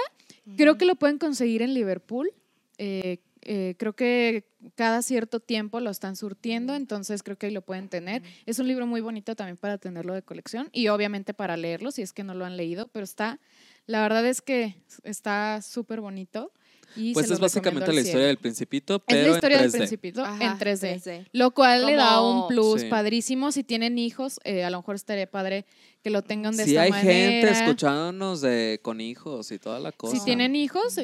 Creo 0.56 0.78
que 0.78 0.86
lo 0.86 0.95
pueden 0.95 1.18
conseguir 1.18 1.62
en 1.62 1.74
Liverpool. 1.74 2.32
Eh, 2.78 3.20
eh, 3.42 3.76
creo 3.78 3.94
que 3.96 4.46
cada 4.76 5.02
cierto 5.02 5.40
tiempo 5.40 5.80
lo 5.80 5.90
están 5.90 6.16
surtiendo, 6.16 6.76
entonces 6.76 7.24
creo 7.24 7.38
que 7.38 7.48
ahí 7.48 7.54
lo 7.54 7.62
pueden 7.62 7.90
tener. 7.90 8.22
Es 8.46 8.60
un 8.60 8.68
libro 8.68 8.88
muy 8.88 9.02
bonito 9.02 9.36
también 9.36 9.58
para 9.58 9.78
tenerlo 9.78 10.14
de 10.14 10.22
colección 10.24 10.70
y 10.72 10.88
obviamente 10.90 11.34
para 11.34 11.58
leerlo 11.58 11.92
si 11.92 12.02
es 12.02 12.14
que 12.14 12.24
no 12.24 12.34
lo 12.34 12.46
han 12.46 12.58
leído, 12.58 12.88
pero 12.90 13.04
está, 13.04 13.40
la 13.86 14.02
verdad 14.02 14.26
es 14.26 14.42
que 14.42 14.76
está 15.04 15.62
súper 15.62 16.02
bonito. 16.02 16.52
Y 16.96 17.14
Pues 17.14 17.30
es 17.30 17.40
básicamente 17.40 17.92
la 17.94 18.00
historia 18.02 18.28
del 18.28 18.38
Principito, 18.38 18.96
Es 18.96 19.02
pero 19.06 19.22
la 19.24 19.34
historia 19.36 19.58
en 19.58 19.62
del 19.64 19.72
3D. 19.72 19.78
Principito 19.78 20.24
Ajá, 20.24 20.44
en 20.46 20.58
3D. 20.58 21.02
3D. 21.04 21.28
Lo 21.34 21.52
cual 21.52 21.86
le 21.86 21.96
da 21.96 22.22
un 22.22 22.48
plus 22.48 22.82
Sí. 22.82 22.88
padrísimo. 22.90 23.52
Si 23.52 23.64
tienen 23.64 23.98
hijos, 24.00 24.40
eh, 24.46 24.64
a 24.64 24.70
lo 24.70 24.78
mejor 24.78 24.96
estaría 24.96 25.30
padre 25.30 25.66
que 26.02 26.10
lo 26.10 26.24
tengan 26.24 26.56
de 26.56 26.64
Si 26.64 26.70
esta 26.72 26.84
hay 26.84 26.90
manera. 26.92 27.14
gente 27.14 27.50
escuchándonos 27.52 28.40
de, 28.42 28.80
con 28.82 29.02
hijos 29.02 29.52
y 29.52 29.60
toda 29.60 29.80
la 29.80 29.92
cosa. 29.92 30.18
Si 30.18 30.24
tienen 30.24 30.56
hijos, 30.56 30.98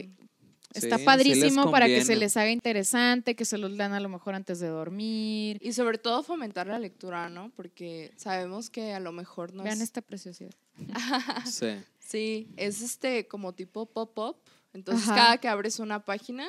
está 0.74 0.98
Sí, 0.98 1.04
padrísimo 1.04 1.72
para 1.72 1.88
que 1.88 2.04
se 2.04 2.16
les 2.16 2.38
haga 2.38 2.52
interesante, 2.52 3.36
que 3.36 3.46
se 3.46 3.58
los 3.58 3.72
lean 3.72 3.94
a 3.94 4.00
lo 4.00 4.10
mejor 4.10 4.36
antes 4.36 4.60
de 4.60 4.68
dormir. 4.68 5.58
Y 5.62 5.74
sobre 5.74 5.98
todo 5.98 6.24
fomentar 6.24 6.68
la 6.68 6.80
lectura, 6.80 7.30
¿no? 7.30 7.52
Porque 7.56 8.12
sabemos 8.18 8.70
que 8.70 8.94
a 8.94 9.00
lo 9.00 9.12
mejor 9.12 9.54
nos... 9.54 9.64
Vean 9.64 9.82
esta 9.82 10.02
preciosidad. 10.02 10.54
Sí. 11.46 11.68
Sí, 12.00 12.48
es 12.58 12.82
este 12.82 13.28
como 13.28 13.54
tipo 13.54 13.86
pop-up. 13.86 14.38
Entonces 14.74 15.08
Ajá. 15.08 15.16
cada 15.16 15.38
que 15.38 15.48
abres 15.48 15.80
una 15.80 16.04
página 16.04 16.48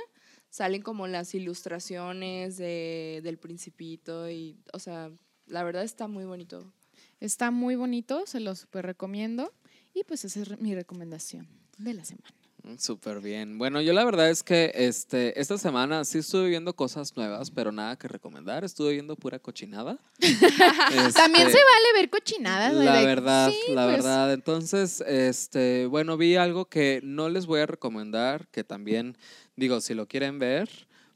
salen 0.50 0.82
como 0.82 1.06
las 1.06 1.34
ilustraciones 1.34 2.56
de, 2.56 3.20
del 3.22 3.38
principito 3.38 4.30
y, 4.30 4.56
o 4.72 4.78
sea, 4.78 5.10
la 5.46 5.62
verdad 5.64 5.82
está 5.82 6.06
muy 6.06 6.24
bonito. 6.24 6.72
Está 7.20 7.50
muy 7.50 7.76
bonito, 7.76 8.26
se 8.26 8.40
lo 8.40 8.54
super 8.54 8.86
recomiendo. 8.86 9.52
Y 9.94 10.04
pues 10.04 10.24
esa 10.24 10.42
es 10.42 10.60
mi 10.60 10.74
recomendación 10.74 11.48
de 11.78 11.94
la 11.94 12.04
semana. 12.04 12.34
Súper 12.78 13.20
bien. 13.20 13.58
Bueno, 13.58 13.82
yo 13.82 13.92
la 13.92 14.04
verdad 14.04 14.30
es 14.30 14.42
que 14.42 14.72
este, 14.74 15.38
esta 15.38 15.58
semana 15.58 16.04
sí 16.04 16.18
estuve 16.18 16.48
viendo 16.48 16.74
cosas 16.74 17.14
nuevas, 17.14 17.50
pero 17.50 17.72
nada 17.72 17.96
que 17.96 18.08
recomendar. 18.08 18.64
Estuve 18.64 18.92
viendo 18.92 19.16
pura 19.16 19.38
cochinada. 19.38 19.98
También 20.18 21.46
Este, 21.46 21.58
se 21.58 21.64
vale 21.64 21.92
ver 21.94 22.08
cochinadas. 22.08 22.72
La 22.72 23.02
verdad, 23.02 23.50
sí, 23.50 23.74
la 23.74 23.84
pues, 23.84 23.96
verdad. 23.96 24.32
Entonces, 24.32 25.02
este, 25.06 25.86
bueno, 25.86 26.16
vi 26.16 26.36
algo 26.36 26.64
que 26.64 27.00
no 27.04 27.28
les 27.28 27.44
voy 27.46 27.60
a 27.60 27.66
recomendar, 27.66 28.48
que 28.48 28.64
también, 28.64 29.18
digo, 29.56 29.80
si 29.82 29.92
lo 29.92 30.08
quieren 30.08 30.38
ver, 30.38 30.68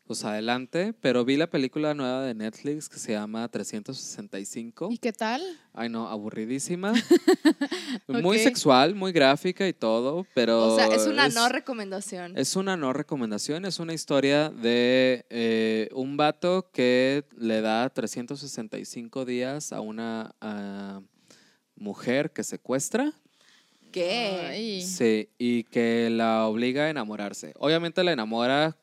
pues 0.09 0.25
adelante, 0.25 0.95
pero 1.03 1.23
vi 1.23 1.37
la 1.37 1.51
película 1.51 1.93
nueva 1.93 2.23
de 2.23 2.33
Netflix 2.33 2.89
que 2.89 2.99
se 2.99 3.13
llama 3.13 3.47
365. 3.47 4.89
¿Y 4.91 4.97
qué 4.97 5.13
tal? 5.13 5.43
Ay, 5.75 5.91
no, 5.91 6.09
aburridísima. 6.09 6.95
Muy 8.09 8.39
sexual, 8.39 8.95
muy 8.95 9.13
gráfica 9.13 9.69
y 9.69 9.75
todo, 9.75 10.27
pero... 10.35 10.73
O 10.73 10.77
sea, 10.77 10.87
es 10.87 11.07
una 11.07 11.29
no 11.29 11.51
recomendación. 11.51 12.39
Es 12.39 12.57
una 12.57 12.75
no 12.79 12.95
recomendación, 12.95 13.67
es 13.67 13.81
una 13.81 13.93
historia 13.93 14.49
de 14.49 15.27
eh, 15.29 15.91
un 15.93 16.17
vato 16.17 16.71
que 16.73 17.27
le 17.37 17.61
da 17.61 17.91
365 17.91 19.27
días 19.27 19.75
a 19.75 19.81
una 19.83 20.35
mujer 21.77 22.33
que 22.33 22.45
secuestra. 22.45 23.13
¿Qué? 23.93 24.47
Ay. 24.49 24.83
Sí, 24.83 25.29
y 25.37 25.65
que 25.65 26.09
la 26.11 26.47
obliga 26.47 26.85
a 26.85 26.91
enamorarse. 26.91 27.53
Obviamente 27.59 28.03
la 28.03 28.13
enamora 28.13 28.79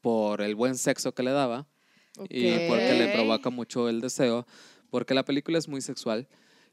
por 0.00 0.40
el 0.40 0.54
buen 0.54 0.76
sexo 0.76 1.12
que 1.12 1.22
le 1.22 1.30
daba 1.32 1.66
y 2.28 2.58
porque 2.68 2.94
le 2.94 3.08
provoca 3.08 3.50
mucho 3.50 3.88
el 3.88 4.00
deseo, 4.00 4.46
porque 4.90 5.14
la 5.14 5.24
película 5.24 5.58
es 5.58 5.68
muy 5.68 5.80
sexual. 5.80 6.28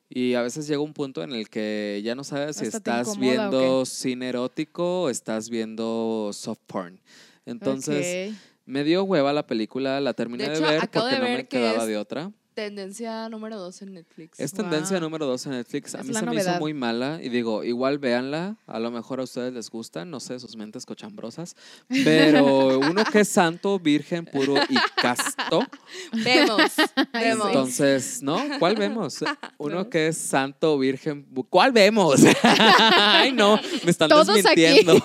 Y 0.07 0.35
a 0.35 0.41
veces 0.43 0.67
llega 0.67 0.81
un 0.81 0.93
punto 0.93 1.23
en 1.23 1.31
el 1.31 1.49
que 1.49 2.01
ya 2.03 2.13
no 2.13 2.23
sabes 2.23 2.57
si 2.57 2.65
estás 2.65 3.07
incomoda, 3.07 3.47
¿o 3.47 3.51
viendo 3.51 3.85
cine 3.85 4.29
erótico 4.29 5.03
o 5.03 5.09
estás 5.09 5.49
viendo 5.49 6.29
soft 6.31 6.59
porn. 6.67 6.99
Entonces, 7.45 8.33
me 8.65 8.83
dio 8.83 9.03
hueva 9.03 9.33
la 9.33 9.47
película, 9.47 9.99
la 10.01 10.13
terminé 10.13 10.47
de, 10.49 10.55
hecho, 10.55 10.63
ver 10.63 10.89
porque 10.91 11.15
de 11.15 11.19
no 11.19 11.27
me 11.29 11.47
que 11.47 11.57
quedaba 11.57 11.81
es- 11.83 11.87
de 11.87 11.97
otra. 11.97 12.31
Tendencia 12.55 13.27
número 13.27 13.57
dos 13.57 13.81
en 13.81 13.93
Netflix. 13.93 14.39
Es 14.39 14.53
tendencia 14.53 14.97
número 15.01 15.25
dos 15.25 15.45
en 15.45 15.51
Netflix. 15.51 15.93
A 15.93 15.99
Es 15.99 16.07
mí 16.07 16.13
se 16.13 16.25
me 16.25 16.35
hizo 16.37 16.51
muy 16.57 16.73
mala 16.73 17.19
y 17.21 17.27
digo, 17.27 17.65
igual 17.65 17.99
véanla, 17.99 18.55
a 18.65 18.79
lo 18.79 18.91
mejor 18.91 19.19
a 19.19 19.23
ustedes 19.23 19.53
les 19.53 19.69
gusta, 19.69 20.05
no 20.05 20.21
sé, 20.21 20.39
sus 20.39 20.55
mentes 20.55 20.85
cochambrosas, 20.85 21.57
pero 22.05 22.79
uno 22.79 23.03
que 23.11 23.19
es 23.19 23.27
santo, 23.27 23.77
virgen, 23.77 24.25
puro 24.25 24.55
y 24.69 24.75
casto, 25.01 25.67
Vemos, 26.13 26.71
vemos. 27.11 27.47
entonces, 27.47 28.21
¿no? 28.23 28.41
¿Cuál 28.57 28.75
vemos? 28.77 29.19
Uno 29.57 29.89
que 29.89 30.07
es 30.07 30.17
santo, 30.17 30.79
virgen, 30.79 31.27
¿cuál 31.49 31.73
vemos? 31.73 32.21
Ay, 32.41 33.33
no, 33.33 33.59
me 33.83 33.91
están 33.91 34.07
Todos 34.07 34.29
aquí. 34.29 34.61
desmintiendo. 34.61 35.03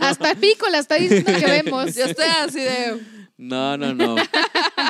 Hasta 0.00 0.34
Pico 0.36 0.66
la 0.70 0.78
está 0.78 0.94
diciendo 0.94 1.32
que 1.38 1.46
vemos. 1.46 1.94
Yo 1.94 2.04
estoy 2.06 2.24
así 2.40 2.60
de... 2.60 3.17
No, 3.38 3.76
no, 3.78 3.94
no. 3.94 4.16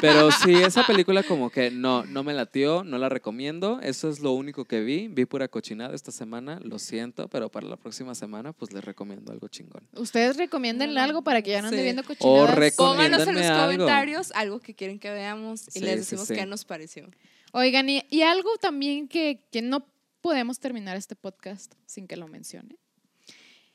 Pero 0.01 0.30
sí, 0.32 0.55
esa 0.55 0.84
película 0.86 1.22
como 1.22 1.51
que 1.51 1.70
no, 1.70 2.05
no 2.07 2.24
me 2.24 2.32
latió, 2.32 2.82
no 2.82 2.96
la 2.96 3.09
recomiendo. 3.11 3.78
Eso 3.82 4.09
es 4.09 4.20
lo 4.20 4.32
único 4.32 4.64
que 4.64 4.80
vi. 4.80 5.09
Vi 5.09 5.26
pura 5.26 5.49
cochinada 5.49 5.94
esta 5.94 6.11
semana, 6.12 6.59
lo 6.62 6.78
siento, 6.78 7.28
pero 7.28 7.51
para 7.51 7.66
la 7.68 7.76
próxima 7.76 8.14
semana 8.14 8.53
pues 8.55 8.72
les 8.72 8.82
recomiendo 8.82 9.32
algo 9.32 9.49
chingón. 9.49 9.86
Ustedes 9.92 10.36
recomiéndenle 10.38 10.99
algo 10.99 11.22
para 11.22 11.42
que 11.42 11.51
ya 11.51 11.61
no 11.61 11.68
ande 11.68 11.76
Sí. 11.78 11.82
viendo 11.84 12.03
O 12.03 12.05
cochinadas. 12.07 12.57
rec- 12.57 12.76
Pónganos 12.76 13.26
en 13.28 13.34
los 13.34 13.44
algo. 13.44 13.62
comentarios 13.74 14.32
algo 14.32 14.61
que 14.61 14.74
quieren 14.74 14.99
que 14.99 15.11
veamos 15.11 15.68
y 15.68 15.70
Sí, 15.72 15.80
les 15.80 15.90
sí, 15.92 15.96
decimos 15.99 16.28
sí. 16.28 16.34
qué 16.34 16.46
nos 16.46 16.64
pareció. 16.64 17.07
Oigan, 17.53 17.88
y, 17.90 18.03
y 18.09 18.22
algo 18.22 18.57
también 18.59 19.09
que, 19.09 19.44
que 19.53 19.61
no 19.62 19.86
podemos 20.22 20.59
terminar 20.59 20.96
este 20.96 21.16
podcast 21.16 21.74
sin 21.86 22.07
que 22.07 22.16
lo 22.16 22.28
mencione, 22.28 22.76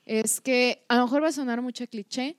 es 0.05 0.41
que 0.41 0.84
a 0.89 0.97
lo 0.97 1.03
mejor 1.03 1.24
va 1.24 1.28
a 1.28 1.32
sonar 1.32 1.61
mucho 1.61 1.86
cliché, 1.88 2.38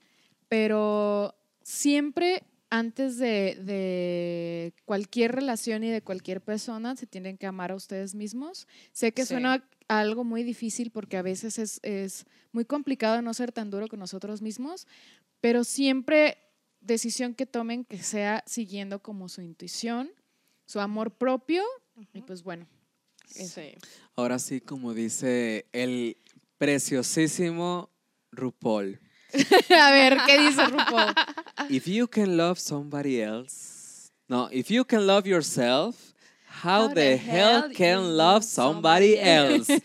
pero 0.49 1.35
siempre 1.65 2.45
antes 2.71 3.19
de, 3.19 3.57
de 3.65 4.73
cualquier 4.85 5.33
relación 5.33 5.83
y 5.85 5.91
de 5.91 6.03
cualquier 6.03 6.41
persona 6.41 6.95
se 6.97 7.07
tienen 7.07 7.37
que 7.39 7.47
amar 7.47 7.73
a 7.73 7.75
ustedes 7.75 8.15
mismos. 8.15 8.67
Sé 8.93 9.13
que 9.13 9.23
Sí. 9.23 9.29
suena 9.35 9.69
a 9.89 10.01
algo 10.01 10.25
muy 10.25 10.43
difícil 10.45 10.91
porque 10.91 11.17
a 11.17 11.23
veces 11.23 11.59
es, 11.59 11.81
es 11.83 12.27
muy 12.53 12.65
complicado 12.65 13.21
no 13.23 13.35
ser 13.35 13.51
tan 13.53 13.71
duro 13.71 13.87
con 13.89 13.99
nosotros 14.01 14.43
mismos, 14.43 14.87
pero 15.41 15.63
siempre 15.65 16.39
decisión 16.81 17.35
que 17.35 17.47
tomen 17.47 17.85
que 17.85 18.03
sea 18.03 18.43
siguiendo 18.47 19.01
como 19.03 19.29
su 19.29 19.41
intuición, 19.43 20.11
su 20.67 20.81
amor 20.81 21.13
propio 21.13 21.63
y 22.13 22.23
pues 22.23 22.43
bueno, 22.43 22.67
eso. 23.37 23.61
Sí. 23.61 23.75
Ahora 24.17 24.39
sí, 24.39 24.61
como 24.61 24.95
dice 24.95 25.67
el 25.73 26.17
preciosísimo 26.59 27.91
RuPaul. 28.33 29.01
a 29.81 29.91
ver, 29.93 30.19
¿qué 30.27 30.39
dice 30.41 30.65
RuPaul? 30.67 31.15
If 31.71 31.87
you 31.87 32.07
can 32.07 32.37
love 32.37 32.59
somebody 32.59 33.23
else, 33.23 34.11
no, 34.29 34.49
if 34.51 34.71
you 34.71 34.85
can 34.85 35.07
love 35.07 35.27
yourself, 35.27 36.15
how, 36.47 36.89
the, 36.89 37.17
hell 37.17 37.71
can 37.71 38.17
love 38.17 38.45
somebody 38.45 39.19
else? 39.21 39.69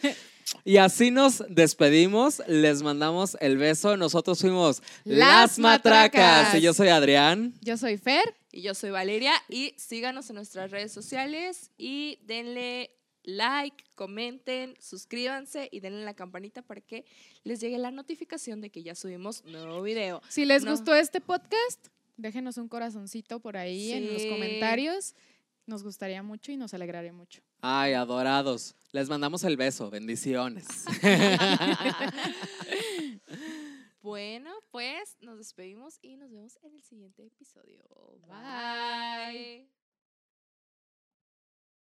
Y 0.66 0.78
así 0.78 1.12
nos 1.12 1.44
despedimos, 1.48 2.42
les 2.48 2.82
mandamos 2.82 3.38
el 3.40 3.58
beso. 3.58 3.98
Nosotros 3.98 4.40
fuimos 4.40 4.82
Las 5.04 5.18
Las 5.18 5.60
Matracas. 5.60 6.22
Matracas. 6.22 6.56
Y 6.56 6.62
yo 6.62 6.74
soy 6.74 6.90
Adrián. 6.90 7.54
Yo 7.62 7.78
soy 7.78 7.98
Fer. 7.98 8.36
Y 8.52 8.64
yo 8.64 8.74
soy 8.74 8.90
Valeria 8.90 9.34
y 9.48 9.76
síganos 9.78 10.30
en 10.30 10.38
nuestras 10.38 10.72
redes 10.72 10.92
sociales 10.92 11.70
y 11.78 12.18
denle 12.24 12.90
like, 13.38 13.84
comenten, 13.96 14.76
suscríbanse 14.80 15.70
y 15.72 15.80
denle 15.80 16.04
la 16.06 16.14
campanita 16.14 16.62
para 16.62 16.82
que 16.82 17.06
les 17.44 17.60
llegue 17.62 17.78
la 17.78 17.92
notificación 17.92 18.62
de 18.62 18.70
que 18.70 18.84
ya 18.84 18.96
subimos 18.96 19.44
nuevo 19.46 19.82
video. 19.82 20.22
Si 20.30 20.46
les 20.46 20.64
No. 20.64 20.72
gustó 20.72 20.94
este 20.96 21.22
podcast, 21.22 21.88
déjenos 22.18 22.58
un 22.58 22.68
corazoncito 22.68 23.40
por 23.40 23.58
ahí 23.58 23.92
en 23.92 24.14
los 24.14 24.26
comentarios. 24.26 25.16
Nos 25.66 25.84
gustaría 25.84 26.24
mucho 26.24 26.52
y 26.52 26.58
nos 26.58 26.74
alegraría 26.74 27.14
mucho. 27.14 27.42
Ay, 27.62 27.94
adorados. 27.94 28.76
Les 28.92 29.08
mandamos 29.08 29.44
el 29.44 29.56
beso. 29.58 29.90
Bendiciones. 29.90 30.66
Bueno, 34.02 34.52
pues 34.72 35.18
nos 35.22 35.38
despedimos 35.38 36.00
y 36.02 36.16
nos 36.16 36.32
vemos 36.32 36.58
en 36.64 36.74
el 36.74 36.82
siguiente 36.82 37.26
episodio. 37.26 37.84
Bye. 38.28 39.79